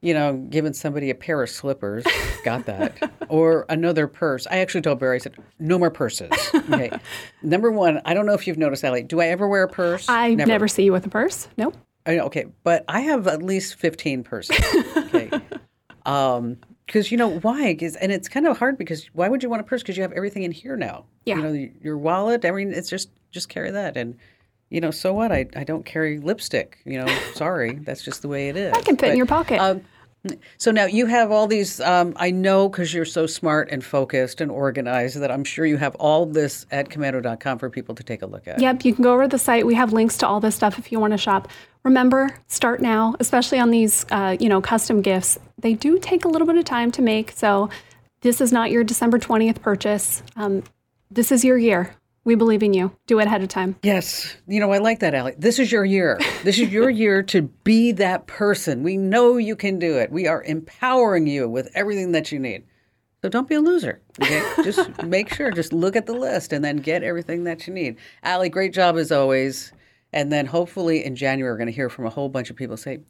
you 0.00 0.12
know, 0.12 0.34
giving 0.50 0.72
somebody 0.72 1.10
a 1.10 1.14
pair 1.14 1.40
of 1.40 1.48
slippers, 1.48 2.04
got 2.44 2.66
that, 2.66 3.12
or 3.28 3.64
another 3.68 4.08
purse. 4.08 4.48
I 4.50 4.58
actually 4.58 4.80
told 4.80 4.98
Barry, 4.98 5.14
I 5.14 5.18
said, 5.18 5.36
no 5.60 5.78
more 5.78 5.92
purses. 5.92 6.32
Okay. 6.52 6.90
Number 7.42 7.70
one, 7.70 8.00
I 8.04 8.12
don't 8.14 8.26
know 8.26 8.34
if 8.34 8.48
you've 8.48 8.58
noticed, 8.58 8.82
Allie. 8.82 9.04
Do 9.04 9.20
I 9.20 9.26
ever 9.26 9.46
wear 9.46 9.62
a 9.62 9.68
purse? 9.68 10.08
I 10.08 10.34
never, 10.34 10.66
see 10.66 10.82
you 10.82 10.90
with 10.90 11.06
a 11.06 11.10
purse. 11.10 11.46
Nope. 11.56 11.76
I 12.04 12.18
okay, 12.18 12.46
but 12.64 12.84
I 12.88 13.02
have 13.02 13.28
at 13.28 13.40
least 13.40 13.76
15 13.76 14.24
purses. 14.24 14.58
Okay. 15.14 15.30
Um, 16.06 16.56
because 16.86 17.10
you 17.10 17.16
know 17.16 17.38
why? 17.40 17.74
'Cause- 17.74 17.96
and 17.96 18.12
it's 18.12 18.28
kind 18.28 18.46
of 18.46 18.58
hard 18.58 18.76
because 18.76 19.06
why 19.14 19.28
would 19.28 19.42
you 19.42 19.48
want 19.48 19.60
a 19.60 19.64
purse? 19.64 19.82
Because 19.82 19.96
you 19.96 20.02
have 20.02 20.12
everything 20.12 20.42
in 20.42 20.52
here 20.52 20.76
now. 20.76 21.04
Yeah. 21.24 21.36
You 21.36 21.42
know, 21.42 21.68
your 21.82 21.96
wallet. 21.98 22.44
I 22.44 22.50
mean, 22.50 22.72
it's 22.72 22.90
just 22.90 23.10
just 23.30 23.48
carry 23.48 23.70
that, 23.70 23.96
and 23.96 24.16
you 24.68 24.80
know, 24.80 24.90
so 24.90 25.12
what? 25.14 25.32
I 25.32 25.46
I 25.56 25.64
don't 25.64 25.84
carry 25.84 26.18
lipstick. 26.18 26.78
You 26.84 26.98
know, 27.04 27.06
sorry, 27.34 27.74
that's 27.74 28.02
just 28.02 28.22
the 28.22 28.28
way 28.28 28.48
it 28.48 28.56
is. 28.56 28.72
i 28.74 28.80
can 28.82 28.96
fit 28.96 29.10
in 29.10 29.16
your 29.16 29.26
pocket. 29.26 29.58
Um, 29.58 29.82
so 30.56 30.70
now 30.70 30.84
you 30.84 31.06
have 31.06 31.30
all 31.30 31.46
these. 31.46 31.80
Um, 31.80 32.12
I 32.16 32.30
know 32.30 32.68
because 32.68 32.94
you're 32.94 33.04
so 33.04 33.26
smart 33.26 33.68
and 33.70 33.84
focused 33.84 34.40
and 34.40 34.50
organized 34.50 35.18
that 35.18 35.30
I'm 35.30 35.44
sure 35.44 35.66
you 35.66 35.76
have 35.78 35.94
all 35.96 36.26
this 36.26 36.66
at 36.70 36.88
komando.com 36.88 37.58
for 37.58 37.70
people 37.70 37.94
to 37.96 38.02
take 38.02 38.22
a 38.22 38.26
look 38.26 38.46
at. 38.46 38.60
Yep, 38.60 38.84
you 38.84 38.94
can 38.94 39.02
go 39.02 39.12
over 39.12 39.22
to 39.22 39.28
the 39.28 39.38
site. 39.38 39.66
We 39.66 39.74
have 39.74 39.92
links 39.92 40.16
to 40.18 40.26
all 40.26 40.40
this 40.40 40.54
stuff 40.54 40.78
if 40.78 40.92
you 40.92 41.00
want 41.00 41.12
to 41.12 41.18
shop. 41.18 41.48
Remember, 41.82 42.30
start 42.46 42.80
now, 42.80 43.14
especially 43.18 43.58
on 43.58 43.70
these, 43.70 44.06
uh, 44.10 44.36
you 44.38 44.48
know, 44.48 44.60
custom 44.60 45.02
gifts. 45.02 45.38
They 45.58 45.74
do 45.74 45.98
take 45.98 46.24
a 46.24 46.28
little 46.28 46.46
bit 46.46 46.56
of 46.56 46.64
time 46.64 46.92
to 46.92 47.02
make, 47.02 47.32
so 47.32 47.70
this 48.20 48.40
is 48.40 48.52
not 48.52 48.70
your 48.70 48.84
December 48.84 49.18
twentieth 49.18 49.60
purchase. 49.60 50.22
Um, 50.36 50.62
this 51.10 51.32
is 51.32 51.44
your 51.44 51.58
year. 51.58 51.96
We 52.24 52.36
believe 52.36 52.62
in 52.62 52.72
you. 52.72 52.96
Do 53.06 53.18
it 53.18 53.26
ahead 53.26 53.42
of 53.42 53.48
time. 53.48 53.76
Yes. 53.82 54.36
You 54.46 54.60
know, 54.60 54.70
I 54.72 54.78
like 54.78 55.00
that, 55.00 55.14
Allie. 55.14 55.34
This 55.36 55.58
is 55.58 55.72
your 55.72 55.84
year. 55.84 56.20
This 56.44 56.58
is 56.58 56.68
your 56.72 56.88
year 56.88 57.22
to 57.24 57.42
be 57.42 57.90
that 57.92 58.28
person. 58.28 58.84
We 58.84 58.96
know 58.96 59.38
you 59.38 59.56
can 59.56 59.80
do 59.80 59.98
it. 59.98 60.12
We 60.12 60.28
are 60.28 60.42
empowering 60.44 61.26
you 61.26 61.48
with 61.48 61.68
everything 61.74 62.12
that 62.12 62.30
you 62.30 62.38
need. 62.38 62.64
So 63.22 63.28
don't 63.28 63.48
be 63.48 63.56
a 63.56 63.60
loser. 63.60 64.00
Okay. 64.20 64.42
just 64.64 65.02
make 65.02 65.34
sure, 65.34 65.50
just 65.50 65.72
look 65.72 65.96
at 65.96 66.06
the 66.06 66.12
list 66.12 66.52
and 66.52 66.64
then 66.64 66.76
get 66.76 67.02
everything 67.02 67.44
that 67.44 67.66
you 67.66 67.74
need. 67.74 67.96
Allie, 68.22 68.48
great 68.48 68.72
job 68.72 68.96
as 68.96 69.10
always. 69.10 69.72
And 70.12 70.30
then 70.30 70.46
hopefully 70.46 71.04
in 71.04 71.16
January, 71.16 71.52
we're 71.52 71.58
going 71.58 71.66
to 71.66 71.72
hear 71.72 71.88
from 71.88 72.06
a 72.06 72.10
whole 72.10 72.28
bunch 72.28 72.50
of 72.50 72.56
people 72.56 72.76
say, 72.76 73.00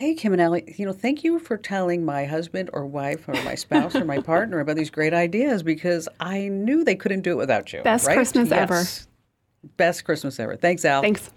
Hey, 0.00 0.14
Kim 0.14 0.32
and 0.32 0.40
Allie, 0.40 0.76
you 0.76 0.86
know, 0.86 0.92
thank 0.92 1.24
you 1.24 1.40
for 1.40 1.56
telling 1.56 2.04
my 2.04 2.24
husband 2.24 2.70
or 2.72 2.86
wife 2.86 3.26
or 3.26 3.32
my 3.42 3.56
spouse 3.56 3.96
or 3.96 4.04
my 4.04 4.20
partner 4.22 4.60
about 4.60 4.76
these 4.76 4.90
great 4.90 5.12
ideas 5.12 5.64
because 5.64 6.08
I 6.20 6.46
knew 6.46 6.84
they 6.84 6.94
couldn't 6.94 7.22
do 7.22 7.32
it 7.32 7.36
without 7.36 7.72
you. 7.72 7.82
Best 7.82 8.06
right? 8.06 8.14
Christmas 8.14 8.52
ever. 8.52 8.84
Best 9.76 10.04
Christmas 10.04 10.38
ever. 10.38 10.54
Thanks, 10.54 10.84
Al. 10.84 11.02
Thanks. 11.02 11.32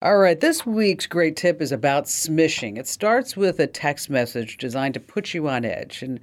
All 0.00 0.16
right, 0.16 0.40
this 0.40 0.64
week's 0.64 1.06
great 1.06 1.36
tip 1.36 1.60
is 1.60 1.72
about 1.72 2.04
smishing. 2.04 2.78
It 2.78 2.86
starts 2.86 3.36
with 3.36 3.60
a 3.60 3.66
text 3.66 4.08
message 4.08 4.56
designed 4.56 4.94
to 4.94 5.00
put 5.00 5.34
you 5.34 5.46
on 5.46 5.66
edge. 5.66 6.02
And 6.02 6.20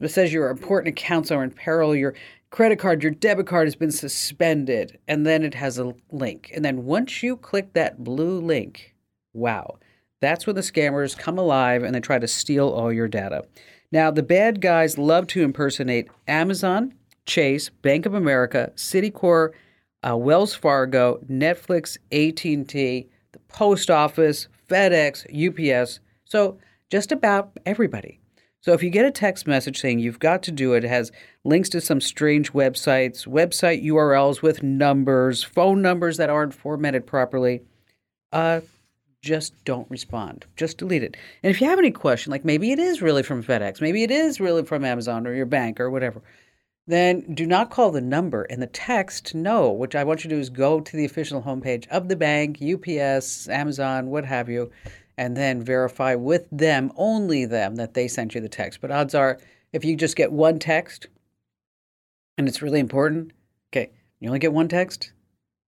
it 0.00 0.08
says 0.08 0.32
your 0.32 0.50
important 0.50 0.98
accounts 0.98 1.30
are 1.30 1.44
in 1.44 1.52
peril, 1.52 1.94
your 1.94 2.16
credit 2.50 2.80
card, 2.80 3.04
your 3.04 3.12
debit 3.12 3.46
card 3.46 3.68
has 3.68 3.76
been 3.76 3.92
suspended. 3.92 4.98
And 5.06 5.24
then 5.24 5.44
it 5.44 5.54
has 5.54 5.78
a 5.78 5.94
link. 6.10 6.50
And 6.52 6.64
then 6.64 6.86
once 6.86 7.22
you 7.22 7.36
click 7.36 7.72
that 7.74 8.02
blue 8.02 8.40
link, 8.40 8.96
wow, 9.32 9.78
that's 10.20 10.46
when 10.46 10.56
the 10.56 10.62
scammers 10.62 11.16
come 11.16 11.38
alive 11.38 11.82
and 11.82 11.94
they 11.94 12.00
try 12.00 12.18
to 12.18 12.28
steal 12.28 12.68
all 12.68 12.92
your 12.92 13.08
data. 13.08 13.44
Now, 13.92 14.10
the 14.10 14.22
bad 14.22 14.60
guys 14.60 14.98
love 14.98 15.26
to 15.28 15.42
impersonate 15.42 16.08
Amazon, 16.28 16.94
Chase, 17.26 17.68
Bank 17.68 18.06
of 18.06 18.14
America, 18.14 18.72
Citicorp, 18.76 19.52
uh, 20.06 20.16
Wells 20.16 20.54
Fargo, 20.54 21.18
Netflix, 21.28 21.98
AT&T, 22.12 23.08
the 23.32 23.38
post 23.48 23.90
office, 23.90 24.48
FedEx, 24.68 25.26
UPS. 25.28 26.00
So 26.24 26.58
just 26.90 27.12
about 27.12 27.52
everybody. 27.66 28.20
So 28.62 28.72
if 28.74 28.82
you 28.82 28.90
get 28.90 29.06
a 29.06 29.10
text 29.10 29.46
message 29.46 29.80
saying 29.80 30.00
you've 30.00 30.18
got 30.18 30.42
to 30.44 30.52
do 30.52 30.74
it, 30.74 30.84
it 30.84 30.88
has 30.88 31.10
links 31.44 31.70
to 31.70 31.80
some 31.80 32.00
strange 32.00 32.52
websites, 32.52 33.26
website 33.26 33.84
URLs 33.84 34.42
with 34.42 34.62
numbers, 34.62 35.42
phone 35.42 35.80
numbers 35.80 36.18
that 36.18 36.28
aren't 36.28 36.54
formatted 36.54 37.06
properly, 37.06 37.62
uh, 38.32 38.60
just 39.20 39.64
don't 39.64 39.90
respond. 39.90 40.46
Just 40.56 40.78
delete 40.78 41.02
it. 41.02 41.16
And 41.42 41.50
if 41.50 41.60
you 41.60 41.68
have 41.68 41.78
any 41.78 41.90
question, 41.90 42.30
like 42.30 42.44
maybe 42.44 42.72
it 42.72 42.78
is 42.78 43.02
really 43.02 43.22
from 43.22 43.42
FedEx, 43.42 43.80
maybe 43.80 44.02
it 44.02 44.10
is 44.10 44.40
really 44.40 44.64
from 44.64 44.84
Amazon 44.84 45.26
or 45.26 45.34
your 45.34 45.46
bank 45.46 45.80
or 45.80 45.90
whatever, 45.90 46.22
then 46.86 47.34
do 47.34 47.46
not 47.46 47.70
call 47.70 47.90
the 47.90 48.00
number 48.00 48.44
in 48.44 48.60
the 48.60 48.66
text. 48.66 49.34
No, 49.34 49.68
what 49.70 49.94
I 49.94 50.04
want 50.04 50.24
you 50.24 50.30
to 50.30 50.36
do 50.36 50.40
is 50.40 50.48
go 50.50 50.80
to 50.80 50.96
the 50.96 51.04
official 51.04 51.42
homepage 51.42 51.86
of 51.88 52.08
the 52.08 52.16
bank, 52.16 52.60
UPS, 52.62 53.48
Amazon, 53.48 54.08
what 54.08 54.24
have 54.24 54.48
you, 54.48 54.70
and 55.16 55.36
then 55.36 55.62
verify 55.62 56.14
with 56.14 56.48
them, 56.50 56.90
only 56.96 57.44
them, 57.44 57.76
that 57.76 57.94
they 57.94 58.08
sent 58.08 58.34
you 58.34 58.40
the 58.40 58.48
text. 58.48 58.80
But 58.80 58.90
odds 58.90 59.14
are, 59.14 59.38
if 59.72 59.84
you 59.84 59.96
just 59.96 60.16
get 60.16 60.32
one 60.32 60.58
text 60.58 61.06
and 62.38 62.48
it's 62.48 62.62
really 62.62 62.80
important, 62.80 63.32
okay, 63.70 63.90
you 64.18 64.28
only 64.28 64.38
get 64.38 64.52
one 64.52 64.68
text, 64.68 65.12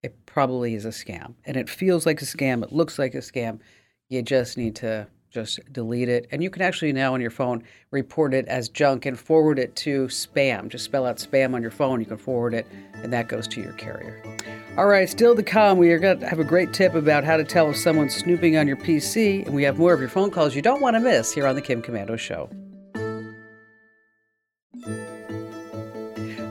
it 0.02 0.26
probably 0.26 0.74
is 0.74 0.84
a 0.84 0.88
scam. 0.88 1.34
And 1.44 1.56
it 1.56 1.68
feels 1.68 2.06
like 2.06 2.20
a 2.22 2.24
scam, 2.24 2.62
it 2.62 2.72
looks 2.72 2.98
like 2.98 3.14
a 3.14 3.18
scam. 3.18 3.60
You 4.08 4.22
just 4.22 4.56
need 4.56 4.76
to 4.76 5.06
just 5.30 5.60
delete 5.72 6.08
it. 6.08 6.28
And 6.30 6.42
you 6.42 6.50
can 6.50 6.62
actually 6.62 6.92
now 6.92 7.14
on 7.14 7.20
your 7.20 7.30
phone 7.30 7.64
report 7.90 8.34
it 8.34 8.46
as 8.48 8.68
junk 8.68 9.06
and 9.06 9.18
forward 9.18 9.58
it 9.58 9.74
to 9.76 10.06
spam. 10.08 10.68
Just 10.68 10.84
spell 10.84 11.06
out 11.06 11.16
spam 11.16 11.54
on 11.54 11.62
your 11.62 11.70
phone, 11.70 12.00
you 12.00 12.06
can 12.06 12.18
forward 12.18 12.52
it, 12.52 12.66
and 12.94 13.12
that 13.12 13.28
goes 13.28 13.48
to 13.48 13.60
your 13.60 13.72
carrier. 13.72 14.22
All 14.76 14.86
right, 14.86 15.08
still 15.08 15.34
to 15.34 15.42
come, 15.42 15.78
we 15.78 15.90
are 15.90 15.98
going 15.98 16.20
to 16.20 16.28
have 16.28 16.38
a 16.38 16.44
great 16.44 16.72
tip 16.72 16.94
about 16.94 17.24
how 17.24 17.36
to 17.36 17.44
tell 17.44 17.70
if 17.70 17.76
someone's 17.76 18.14
snooping 18.14 18.56
on 18.56 18.68
your 18.68 18.76
PC, 18.76 19.46
and 19.46 19.54
we 19.54 19.62
have 19.62 19.78
more 19.78 19.94
of 19.94 20.00
your 20.00 20.08
phone 20.08 20.30
calls 20.30 20.54
you 20.54 20.62
don't 20.62 20.82
want 20.82 20.96
to 20.96 21.00
miss 21.00 21.32
here 21.32 21.46
on 21.46 21.54
the 21.54 21.62
Kim 21.62 21.82
Komando 21.82 22.18
Show. 22.18 22.50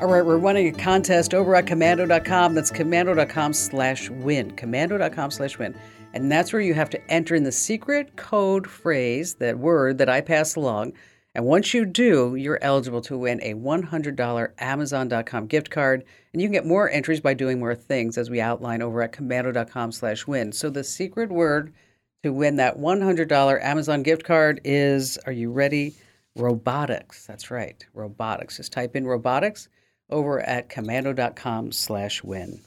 All 0.02 0.08
right, 0.08 0.26
we're 0.26 0.40
running 0.40 0.68
a 0.68 0.72
contest 0.72 1.36
over 1.36 1.54
at 1.54 1.68
komando.com. 1.68 2.56
That's 2.56 2.72
komando.com 2.72 3.54
slash 3.54 4.10
win. 4.10 4.50
Komando.com 4.50 5.30
slash 5.30 5.60
win. 5.60 5.76
And 6.16 6.32
that's 6.32 6.52
where 6.52 6.60
you 6.60 6.74
have 6.74 6.90
to 6.90 7.12
enter 7.12 7.36
in 7.36 7.44
the 7.44 7.52
secret 7.52 8.16
code 8.16 8.66
phrase, 8.66 9.36
that 9.36 9.60
word 9.60 10.00
that 10.00 10.10
I 10.10 10.22
pass 10.22 10.56
along. 10.56 10.94
And 11.36 11.46
once 11.46 11.76
you 11.76 11.86
do, 11.86 12.34
you're 12.34 12.58
eligible 12.64 13.02
to 13.02 13.16
win 13.16 13.42
a 13.44 13.54
$100 13.54 14.52
Amazon.com 14.58 15.46
gift 15.46 15.70
card. 15.70 16.04
And 16.34 16.42
you 16.42 16.48
can 16.48 16.54
get 16.54 16.66
more 16.66 16.90
entries 16.90 17.22
by 17.22 17.36
doing 17.36 17.60
more 17.60 17.76
things 17.76 18.18
as 18.18 18.32
we 18.32 18.42
outline 18.42 18.82
over 18.82 19.04
at 19.04 19.12
komando.com 19.12 19.92
slash 19.92 20.26
win. 20.26 20.52
So 20.52 20.72
the 20.72 20.84
secret 20.84 21.30
word 21.30 21.76
to 22.24 22.34
win 22.34 22.56
that 22.56 22.80
$100 22.80 23.64
Amazon 23.64 24.02
gift 24.02 24.24
card 24.24 24.62
is, 24.64 25.20
are 25.28 25.32
you 25.32 25.52
ready? 25.52 25.94
Robotics. 26.36 27.28
That's 27.28 27.52
right, 27.52 27.86
robotics. 27.94 28.58
Just 28.58 28.74
type 28.74 28.96
in 28.96 29.06
robotics 29.06 29.70
over 30.12 30.40
at 30.40 30.70
komando.com 30.70 31.72
slash 31.72 32.24
win. 32.24 32.62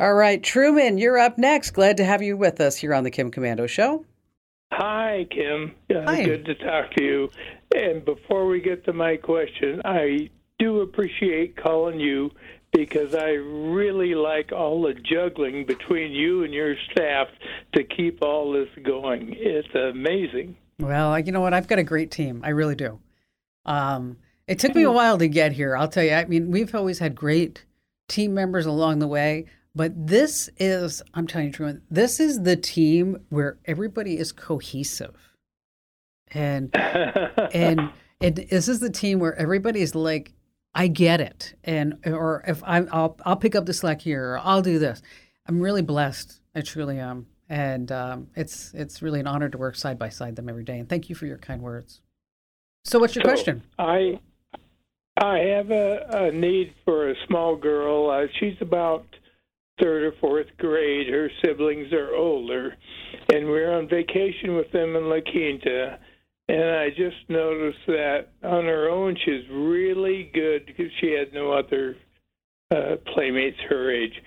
All 0.00 0.14
right, 0.14 0.42
Truman, 0.42 0.98
you're 0.98 1.18
up 1.18 1.38
next. 1.38 1.72
Glad 1.72 1.98
to 1.98 2.04
have 2.04 2.22
you 2.22 2.36
with 2.36 2.60
us 2.60 2.76
here 2.76 2.94
on 2.94 3.04
the 3.04 3.10
Kim 3.10 3.30
Komando 3.30 3.68
Show. 3.68 4.04
Hi, 4.72 5.26
Kim. 5.30 5.74
Uh, 5.94 6.02
Hi. 6.06 6.24
Good 6.24 6.44
to 6.46 6.54
talk 6.54 6.92
to 6.96 7.04
you. 7.04 7.30
And 7.74 8.04
before 8.04 8.46
we 8.46 8.60
get 8.60 8.84
to 8.86 8.92
my 8.92 9.16
question, 9.16 9.82
I 9.84 10.30
do 10.58 10.80
appreciate 10.80 11.56
calling 11.56 12.00
you 12.00 12.30
because 12.72 13.14
I 13.14 13.30
really 13.30 14.14
like 14.14 14.50
all 14.50 14.82
the 14.82 14.94
juggling 14.94 15.66
between 15.66 16.12
you 16.12 16.42
and 16.42 16.54
your 16.54 16.74
staff 16.90 17.28
to 17.74 17.84
keep 17.84 18.22
all 18.22 18.52
this 18.52 18.68
going. 18.82 19.34
It's 19.36 19.74
amazing. 19.74 20.56
Well, 20.78 21.18
you 21.18 21.32
know 21.32 21.42
what? 21.42 21.52
I've 21.52 21.68
got 21.68 21.78
a 21.78 21.84
great 21.84 22.10
team. 22.10 22.40
I 22.42 22.48
really 22.48 22.74
do. 22.74 22.98
Um, 23.66 24.16
it 24.46 24.58
took 24.58 24.74
me 24.74 24.82
a 24.82 24.90
while 24.90 25.18
to 25.18 25.28
get 25.28 25.52
here. 25.52 25.76
I'll 25.76 25.88
tell 25.88 26.04
you. 26.04 26.12
I 26.12 26.24
mean, 26.24 26.50
we've 26.50 26.74
always 26.74 26.98
had 26.98 27.14
great 27.14 27.64
team 28.08 28.34
members 28.34 28.66
along 28.66 28.98
the 28.98 29.06
way, 29.06 29.46
but 29.74 29.92
this 30.06 30.50
is, 30.58 31.02
I'm 31.14 31.26
telling 31.26 31.48
you, 31.48 31.52
Truman, 31.52 31.82
this 31.90 32.20
is 32.20 32.42
the 32.42 32.56
team 32.56 33.24
where 33.30 33.58
everybody 33.64 34.18
is 34.18 34.32
cohesive. 34.32 35.16
And 36.28 36.74
and 36.74 37.90
and 38.20 38.36
this 38.36 38.68
is 38.68 38.80
the 38.80 38.90
team 38.90 39.18
where 39.18 39.34
everybody's 39.36 39.94
like, 39.94 40.32
I 40.74 40.86
get 40.86 41.20
it, 41.20 41.54
and 41.64 41.98
or 42.06 42.42
if 42.46 42.62
I'm, 42.64 42.88
I'll 42.90 43.18
I'll 43.26 43.36
pick 43.36 43.54
up 43.54 43.66
the 43.66 43.74
slack 43.74 44.00
here, 44.00 44.30
or 44.30 44.38
I'll 44.38 44.62
do 44.62 44.78
this. 44.78 45.02
I'm 45.46 45.60
really 45.60 45.82
blessed. 45.82 46.40
I 46.54 46.62
truly 46.62 46.98
am, 46.98 47.26
and 47.50 47.92
um, 47.92 48.28
it's 48.34 48.72
it's 48.72 49.02
really 49.02 49.20
an 49.20 49.26
honor 49.26 49.50
to 49.50 49.58
work 49.58 49.76
side 49.76 49.98
by 49.98 50.08
side 50.08 50.36
them 50.36 50.48
every 50.48 50.64
day. 50.64 50.78
And 50.78 50.88
thank 50.88 51.10
you 51.10 51.14
for 51.14 51.26
your 51.26 51.36
kind 51.36 51.60
words. 51.60 52.00
So, 52.84 52.98
what's 52.98 53.14
your 53.14 53.22
So, 53.22 53.28
question? 53.28 53.62
I 53.78 54.18
I 55.22 55.38
have 55.38 55.70
a, 55.70 56.06
a 56.10 56.32
need 56.32 56.74
for 56.84 57.08
a 57.08 57.14
small 57.28 57.54
girl. 57.54 58.10
Uh, 58.10 58.26
she's 58.40 58.56
about 58.60 59.06
third 59.80 60.02
or 60.02 60.12
fourth 60.20 60.48
grade. 60.58 61.08
Her 61.08 61.30
siblings 61.44 61.92
are 61.92 62.12
older, 62.12 62.74
and 63.32 63.46
we're 63.46 63.72
on 63.72 63.88
vacation 63.88 64.56
with 64.56 64.72
them 64.72 64.96
in 64.96 65.08
La 65.08 65.20
Quinta. 65.20 66.00
And 66.48 66.64
I 66.64 66.88
just 66.90 67.18
noticed 67.28 67.86
that 67.86 68.30
on 68.42 68.64
her 68.64 68.90
own, 68.90 69.16
she's 69.24 69.48
really 69.48 70.28
good 70.34 70.66
because 70.66 70.90
she 71.00 71.12
had 71.12 71.32
no 71.32 71.52
other 71.52 71.96
uh, 72.74 72.96
playmates 73.14 73.58
her 73.68 73.92
age, 73.92 74.20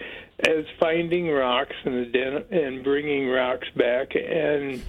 as 0.48 0.64
finding 0.80 1.30
rocks 1.30 1.76
and 1.84 2.06
ident- 2.06 2.54
and 2.56 2.86
bringing 2.86 3.28
rocks 3.28 3.68
back. 3.76 4.16
And 4.16 4.82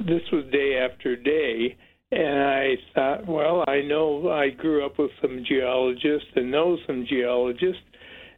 this 0.00 0.22
was 0.30 0.44
day 0.52 0.76
after 0.76 1.16
day. 1.16 1.78
And 2.12 2.38
I 2.38 2.76
thought, 2.94 3.26
well, 3.26 3.64
I 3.66 3.80
know 3.80 4.30
I 4.30 4.50
grew 4.50 4.86
up 4.86 4.98
with 4.98 5.10
some 5.20 5.44
geologists 5.44 6.28
and 6.36 6.50
know 6.50 6.78
some 6.86 7.04
geologists, 7.04 7.82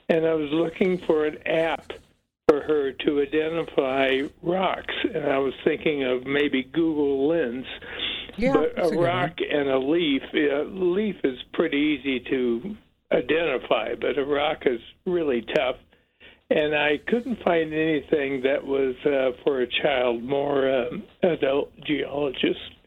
and 0.08 0.26
I 0.26 0.34
was 0.34 0.48
looking 0.50 0.98
for 1.06 1.26
an 1.26 1.46
app 1.46 1.92
for 2.48 2.62
her 2.62 2.92
to 2.92 3.20
identify 3.20 4.22
rocks. 4.42 4.94
And 5.14 5.26
I 5.26 5.38
was 5.38 5.52
thinking 5.64 6.04
of 6.04 6.24
maybe 6.24 6.62
Google 6.62 7.28
Lens. 7.28 7.66
Yeah, 8.38 8.54
but 8.54 8.78
a 8.78 8.96
rock 8.96 9.38
and 9.50 9.68
a 9.68 9.78
leaf, 9.78 10.22
a 10.32 10.64
leaf 10.64 11.16
is 11.24 11.38
pretty 11.52 11.76
easy 11.76 12.20
to 12.30 12.76
identify, 13.12 13.94
but 14.00 14.16
a 14.16 14.24
rock 14.24 14.62
is 14.64 14.80
really 15.04 15.42
tough. 15.54 15.76
And 16.48 16.74
I 16.74 16.98
couldn't 17.06 17.42
find 17.42 17.74
anything 17.74 18.42
that 18.42 18.64
was 18.64 18.94
uh, 19.04 19.32
for 19.44 19.60
a 19.60 19.66
child, 19.66 20.22
more 20.22 20.70
um, 20.70 21.02
adult 21.22 21.70
geologist. 21.84 22.77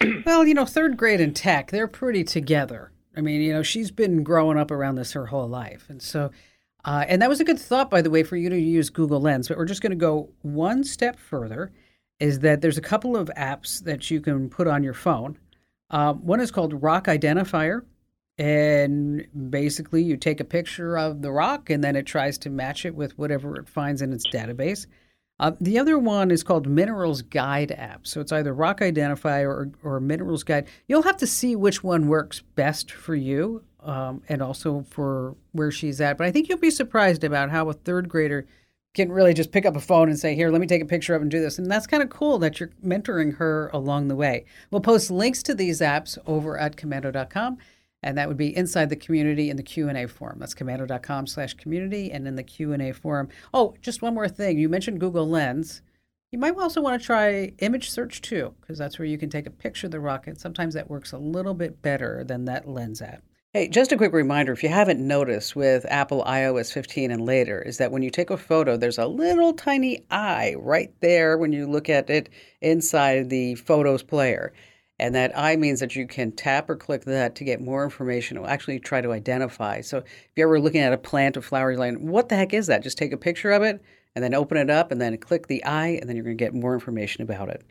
Well, 0.24 0.46
you 0.46 0.54
know, 0.54 0.64
third 0.64 0.96
grade 0.96 1.20
and 1.20 1.34
tech, 1.34 1.70
they're 1.70 1.88
pretty 1.88 2.22
together. 2.24 2.92
I 3.16 3.20
mean, 3.20 3.40
you 3.40 3.52
know, 3.52 3.62
she's 3.62 3.90
been 3.90 4.22
growing 4.22 4.58
up 4.58 4.70
around 4.70 4.94
this 4.94 5.12
her 5.12 5.26
whole 5.26 5.48
life. 5.48 5.86
And 5.88 6.00
so, 6.00 6.30
uh, 6.84 7.04
and 7.08 7.20
that 7.20 7.28
was 7.28 7.40
a 7.40 7.44
good 7.44 7.58
thought, 7.58 7.90
by 7.90 8.02
the 8.02 8.10
way, 8.10 8.22
for 8.22 8.36
you 8.36 8.48
to 8.48 8.58
use 8.58 8.90
Google 8.90 9.20
Lens. 9.20 9.48
But 9.48 9.58
we're 9.58 9.64
just 9.64 9.82
going 9.82 9.90
to 9.90 9.96
go 9.96 10.30
one 10.42 10.84
step 10.84 11.18
further 11.18 11.72
is 12.20 12.40
that 12.40 12.60
there's 12.60 12.78
a 12.78 12.82
couple 12.82 13.16
of 13.16 13.30
apps 13.36 13.82
that 13.84 14.10
you 14.10 14.20
can 14.20 14.48
put 14.48 14.66
on 14.66 14.82
your 14.82 14.94
phone. 14.94 15.38
Um, 15.90 16.24
one 16.24 16.40
is 16.40 16.50
called 16.50 16.82
Rock 16.82 17.06
Identifier. 17.06 17.82
And 18.38 19.26
basically, 19.50 20.04
you 20.04 20.16
take 20.16 20.38
a 20.38 20.44
picture 20.44 20.96
of 20.96 21.22
the 21.22 21.32
rock 21.32 21.70
and 21.70 21.82
then 21.82 21.96
it 21.96 22.06
tries 22.06 22.38
to 22.38 22.50
match 22.50 22.86
it 22.86 22.94
with 22.94 23.18
whatever 23.18 23.56
it 23.56 23.68
finds 23.68 24.00
in 24.00 24.12
its 24.12 24.28
database. 24.28 24.86
Uh, 25.40 25.52
the 25.60 25.78
other 25.78 25.98
one 25.98 26.30
is 26.30 26.42
called 26.42 26.66
Minerals 26.66 27.22
Guide 27.22 27.72
app. 27.72 28.06
So 28.06 28.20
it's 28.20 28.32
either 28.32 28.52
Rock 28.52 28.80
Identifier 28.80 29.46
or, 29.46 29.70
or 29.82 30.00
Minerals 30.00 30.42
Guide. 30.42 30.66
You'll 30.88 31.02
have 31.02 31.16
to 31.18 31.26
see 31.26 31.54
which 31.54 31.84
one 31.84 32.08
works 32.08 32.40
best 32.40 32.90
for 32.90 33.14
you 33.14 33.62
um, 33.80 34.22
and 34.28 34.42
also 34.42 34.84
for 34.90 35.36
where 35.52 35.70
she's 35.70 36.00
at. 36.00 36.18
But 36.18 36.26
I 36.26 36.32
think 36.32 36.48
you'll 36.48 36.58
be 36.58 36.70
surprised 36.70 37.22
about 37.22 37.50
how 37.50 37.68
a 37.68 37.72
third 37.72 38.08
grader 38.08 38.46
can 38.94 39.12
really 39.12 39.34
just 39.34 39.52
pick 39.52 39.64
up 39.64 39.76
a 39.76 39.80
phone 39.80 40.08
and 40.08 40.18
say, 40.18 40.34
Here, 40.34 40.50
let 40.50 40.60
me 40.60 40.66
take 40.66 40.82
a 40.82 40.86
picture 40.86 41.14
of 41.14 41.22
and 41.22 41.30
do 41.30 41.40
this. 41.40 41.58
And 41.58 41.70
that's 41.70 41.86
kind 41.86 42.02
of 42.02 42.10
cool 42.10 42.38
that 42.38 42.58
you're 42.58 42.70
mentoring 42.84 43.36
her 43.36 43.70
along 43.72 44.08
the 44.08 44.16
way. 44.16 44.44
We'll 44.70 44.80
post 44.80 45.10
links 45.10 45.42
to 45.44 45.54
these 45.54 45.80
apps 45.80 46.18
over 46.26 46.58
at 46.58 46.76
komando.com 46.76 47.58
and 48.02 48.16
that 48.16 48.28
would 48.28 48.36
be 48.36 48.56
inside 48.56 48.90
the 48.90 48.96
community 48.96 49.50
in 49.50 49.56
the 49.56 49.62
q&a 49.62 50.06
forum 50.06 50.38
that's 50.38 50.54
komando.com 50.54 51.26
slash 51.26 51.54
community 51.54 52.10
and 52.10 52.26
in 52.26 52.36
the 52.36 52.42
q&a 52.42 52.92
forum 52.92 53.28
oh 53.52 53.74
just 53.80 54.02
one 54.02 54.14
more 54.14 54.28
thing. 54.28 54.58
You 54.58 54.68
mentioned 54.68 55.00
google 55.00 55.28
lens. 55.28 55.82
You 56.30 56.38
might 56.38 56.56
also 56.58 56.82
want 56.82 57.00
to 57.00 57.06
try 57.06 57.52
image 57.58 57.90
search 57.90 58.20
too 58.20 58.54
because 58.60 58.76
that's 58.76 58.98
where 58.98 59.06
you 59.06 59.16
can 59.16 59.30
take 59.30 59.46
a 59.46 59.50
picture 59.50 59.86
of 59.86 59.92
the 59.92 60.00
rocket. 60.00 60.38
Sometimes 60.38 60.74
that 60.74 60.90
works 60.90 61.12
a 61.12 61.18
little 61.18 61.54
bit 61.54 61.80
better 61.80 62.22
than 62.22 62.44
that 62.44 62.68
lens 62.68 63.00
app. 63.00 63.22
Hey, 63.54 63.66
just 63.66 63.92
a 63.92 63.96
quick 63.96 64.12
reminder 64.12 64.52
if 64.52 64.62
you 64.62 64.68
haven't 64.68 65.00
noticed 65.00 65.56
with 65.56 65.86
Apple 65.88 66.22
iOS 66.24 66.70
15 66.70 67.10
and 67.10 67.24
later, 67.24 67.62
is 67.62 67.78
that 67.78 67.90
when 67.90 68.02
you 68.02 68.10
take 68.10 68.28
a 68.28 68.36
photo, 68.36 68.76
there's 68.76 68.98
a 68.98 69.06
little 69.06 69.54
tiny 69.54 70.04
eye 70.10 70.54
right 70.58 70.92
there 71.00 71.38
when 71.38 71.50
you 71.54 71.66
look 71.66 71.88
at 71.88 72.10
it 72.10 72.28
inside 72.60 73.30
the 73.30 73.54
Photos 73.54 74.02
player. 74.02 74.52
And 75.00 75.14
that 75.14 75.36
I 75.38 75.56
means 75.56 75.80
that 75.80 75.94
you 75.94 76.06
can 76.06 76.32
tap 76.32 76.68
or 76.68 76.76
click 76.76 77.04
that 77.04 77.36
to 77.36 77.44
get 77.44 77.60
more 77.60 77.84
information. 77.84 78.36
It 78.36 78.40
will 78.40 78.48
actually 78.48 78.80
try 78.80 79.00
to 79.00 79.12
identify. 79.12 79.80
So 79.80 79.98
if 79.98 80.04
you're 80.34 80.48
ever 80.48 80.60
looking 80.60 80.80
at 80.80 80.92
a 80.92 80.98
plant 80.98 81.36
or 81.36 81.42
flower, 81.42 81.70
you're 81.70 81.92
what 81.94 82.28
the 82.28 82.36
heck 82.36 82.52
is 82.52 82.66
that? 82.66 82.82
Just 82.82 82.98
take 82.98 83.12
a 83.12 83.16
picture 83.16 83.52
of 83.52 83.62
it 83.62 83.80
and 84.14 84.24
then 84.24 84.34
open 84.34 84.56
it 84.56 84.70
up 84.70 84.90
and 84.90 85.00
then 85.00 85.16
click 85.18 85.46
the 85.46 85.64
eye, 85.64 85.98
and 86.00 86.08
then 86.08 86.16
you're 86.16 86.24
going 86.24 86.36
to 86.36 86.44
get 86.44 86.54
more 86.54 86.74
information 86.74 87.22
about 87.22 87.48
it. 87.48 87.62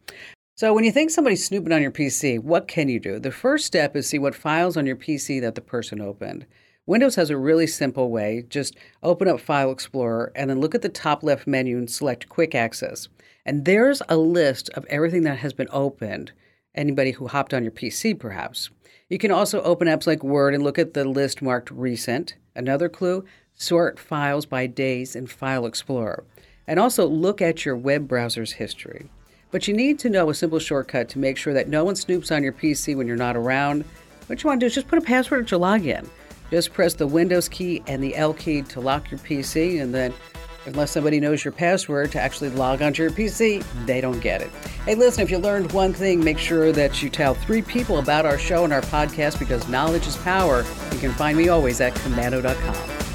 So 0.56 0.74
when 0.74 0.86
you 0.86 0.92
think 0.92 1.12
somebody's 1.12 1.46
snooping 1.46 1.74
on 1.74 1.82
your 1.82 1.92
PC, 1.92 2.40
what 2.42 2.68
can 2.68 2.88
you 2.88 3.00
do? 3.00 3.20
The 3.20 3.32
first 3.32 3.66
step 3.66 3.96
is 3.96 4.08
see 4.08 4.18
what 4.18 4.34
files 4.34 4.78
on 4.78 4.86
your 4.86 4.96
PC 4.96 5.42
that 5.42 5.56
the 5.56 5.62
person 5.62 6.00
opened. 6.00 6.46
Windows 6.86 7.16
has 7.16 7.30
a 7.30 7.38
really 7.38 7.68
simple 7.68 8.10
way. 8.10 8.46
Just 8.48 8.78
open 9.04 9.28
up 9.28 9.42
File 9.42 9.72
Explorer 9.72 10.32
and 10.36 10.50
then 10.50 10.62
look 10.62 10.74
at 10.74 10.82
the 10.82 10.90
top 10.90 11.22
left 11.22 11.46
menu 11.46 11.78
and 11.78 11.92
select 11.92 12.30
Quick 12.30 12.56
Access. 12.56 13.10
And 13.46 13.66
there's 13.66 14.02
a 14.08 14.16
list 14.16 14.70
of 14.70 14.86
everything 14.86 15.24
that 15.24 15.40
has 15.40 15.52
been 15.52 15.68
opened 15.72 16.32
anybody 16.78 17.12
who 17.12 17.28
hopped 17.28 17.54
on 17.54 17.64
your 17.64 17.72
PC, 17.72 18.18
perhaps. 18.18 18.70
You 19.10 19.18
can 19.18 19.32
also 19.32 19.62
open 19.62 19.88
apps 19.88 20.08
like 20.08 20.24
Word 20.24 20.54
and 20.54 20.64
look 20.64 20.78
at 20.78 20.94
the 20.94 21.06
list 21.06 21.42
marked 21.42 21.72
recent. 21.72 22.36
Another 22.56 22.90
clue 22.90 23.26
sort 23.54 24.00
files 24.00 24.46
by 24.46 24.68
days 24.68 25.16
in 25.16 25.28
File 25.28 25.66
Explorer. 25.66 26.24
And 26.68 26.80
also 26.80 27.08
look 27.08 27.42
at 27.42 27.66
your 27.66 27.76
web 27.76 28.08
browser's 28.08 28.54
history. 28.54 29.10
But 29.52 29.68
you 29.68 29.74
need 29.74 29.98
to 30.00 30.10
know 30.10 30.30
a 30.30 30.34
simple 30.34 30.60
shortcut 30.60 31.10
to 31.10 31.20
make 31.20 31.38
sure 31.38 31.54
that 31.54 31.70
no 31.70 31.86
one 31.86 31.96
snoops 31.96 32.36
on 32.36 32.44
your 32.44 32.52
PC 32.52 32.96
when 32.96 33.08
you're 33.08 33.16
not 33.16 33.38
around. 33.38 33.86
What 34.28 34.44
you 34.44 34.48
want 34.48 34.60
to 34.60 34.66
do 34.66 34.68
is 34.68 34.76
just 34.76 34.90
put 34.90 35.00
a 35.00 35.02
password 35.02 35.46
at 35.46 35.52
your 35.52 35.60
login. 35.60 36.08
Just 36.52 36.74
press 36.74 36.94
the 36.94 37.08
Windows 37.08 37.48
key 37.48 37.82
and 37.88 38.04
the 38.04 38.16
L 38.16 38.34
key 38.34 38.62
to 38.64 38.80
lock 38.80 39.10
your 39.10 39.20
PC, 39.20 39.82
and 39.82 39.94
then 39.94 40.14
unless 40.68 40.92
somebody 40.92 41.20
knows 41.20 41.44
your 41.44 41.54
password 41.54 42.12
to 42.12 42.20
actually 42.20 42.50
log 42.50 42.82
onto 42.82 43.02
your 43.02 43.12
PC, 43.12 43.64
they 43.86 44.02
don't 44.02 44.20
get 44.20 44.42
it. 44.42 44.50
Hey, 44.86 44.96
listen, 44.96 45.24
if 45.24 45.32
you 45.32 45.38
learned 45.38 45.72
one 45.72 45.94
thing, 45.94 46.24
make 46.24 46.38
sure 46.38 46.72
that 46.74 47.02
you 47.02 47.10
tell 47.10 47.34
three 47.34 47.62
people 47.62 48.00
about 48.00 48.26
our 48.26 48.38
show 48.38 48.66
and 48.66 48.74
our 48.74 48.82
podcast 48.82 49.40
because 49.40 49.68
knowledge 49.70 50.06
is 50.06 50.18
power. 50.18 50.66
You 50.92 51.00
can 51.00 51.14
find 51.14 51.38
me 51.38 51.48
always 51.48 51.82
at 51.82 51.96
komando.com. 51.96 53.07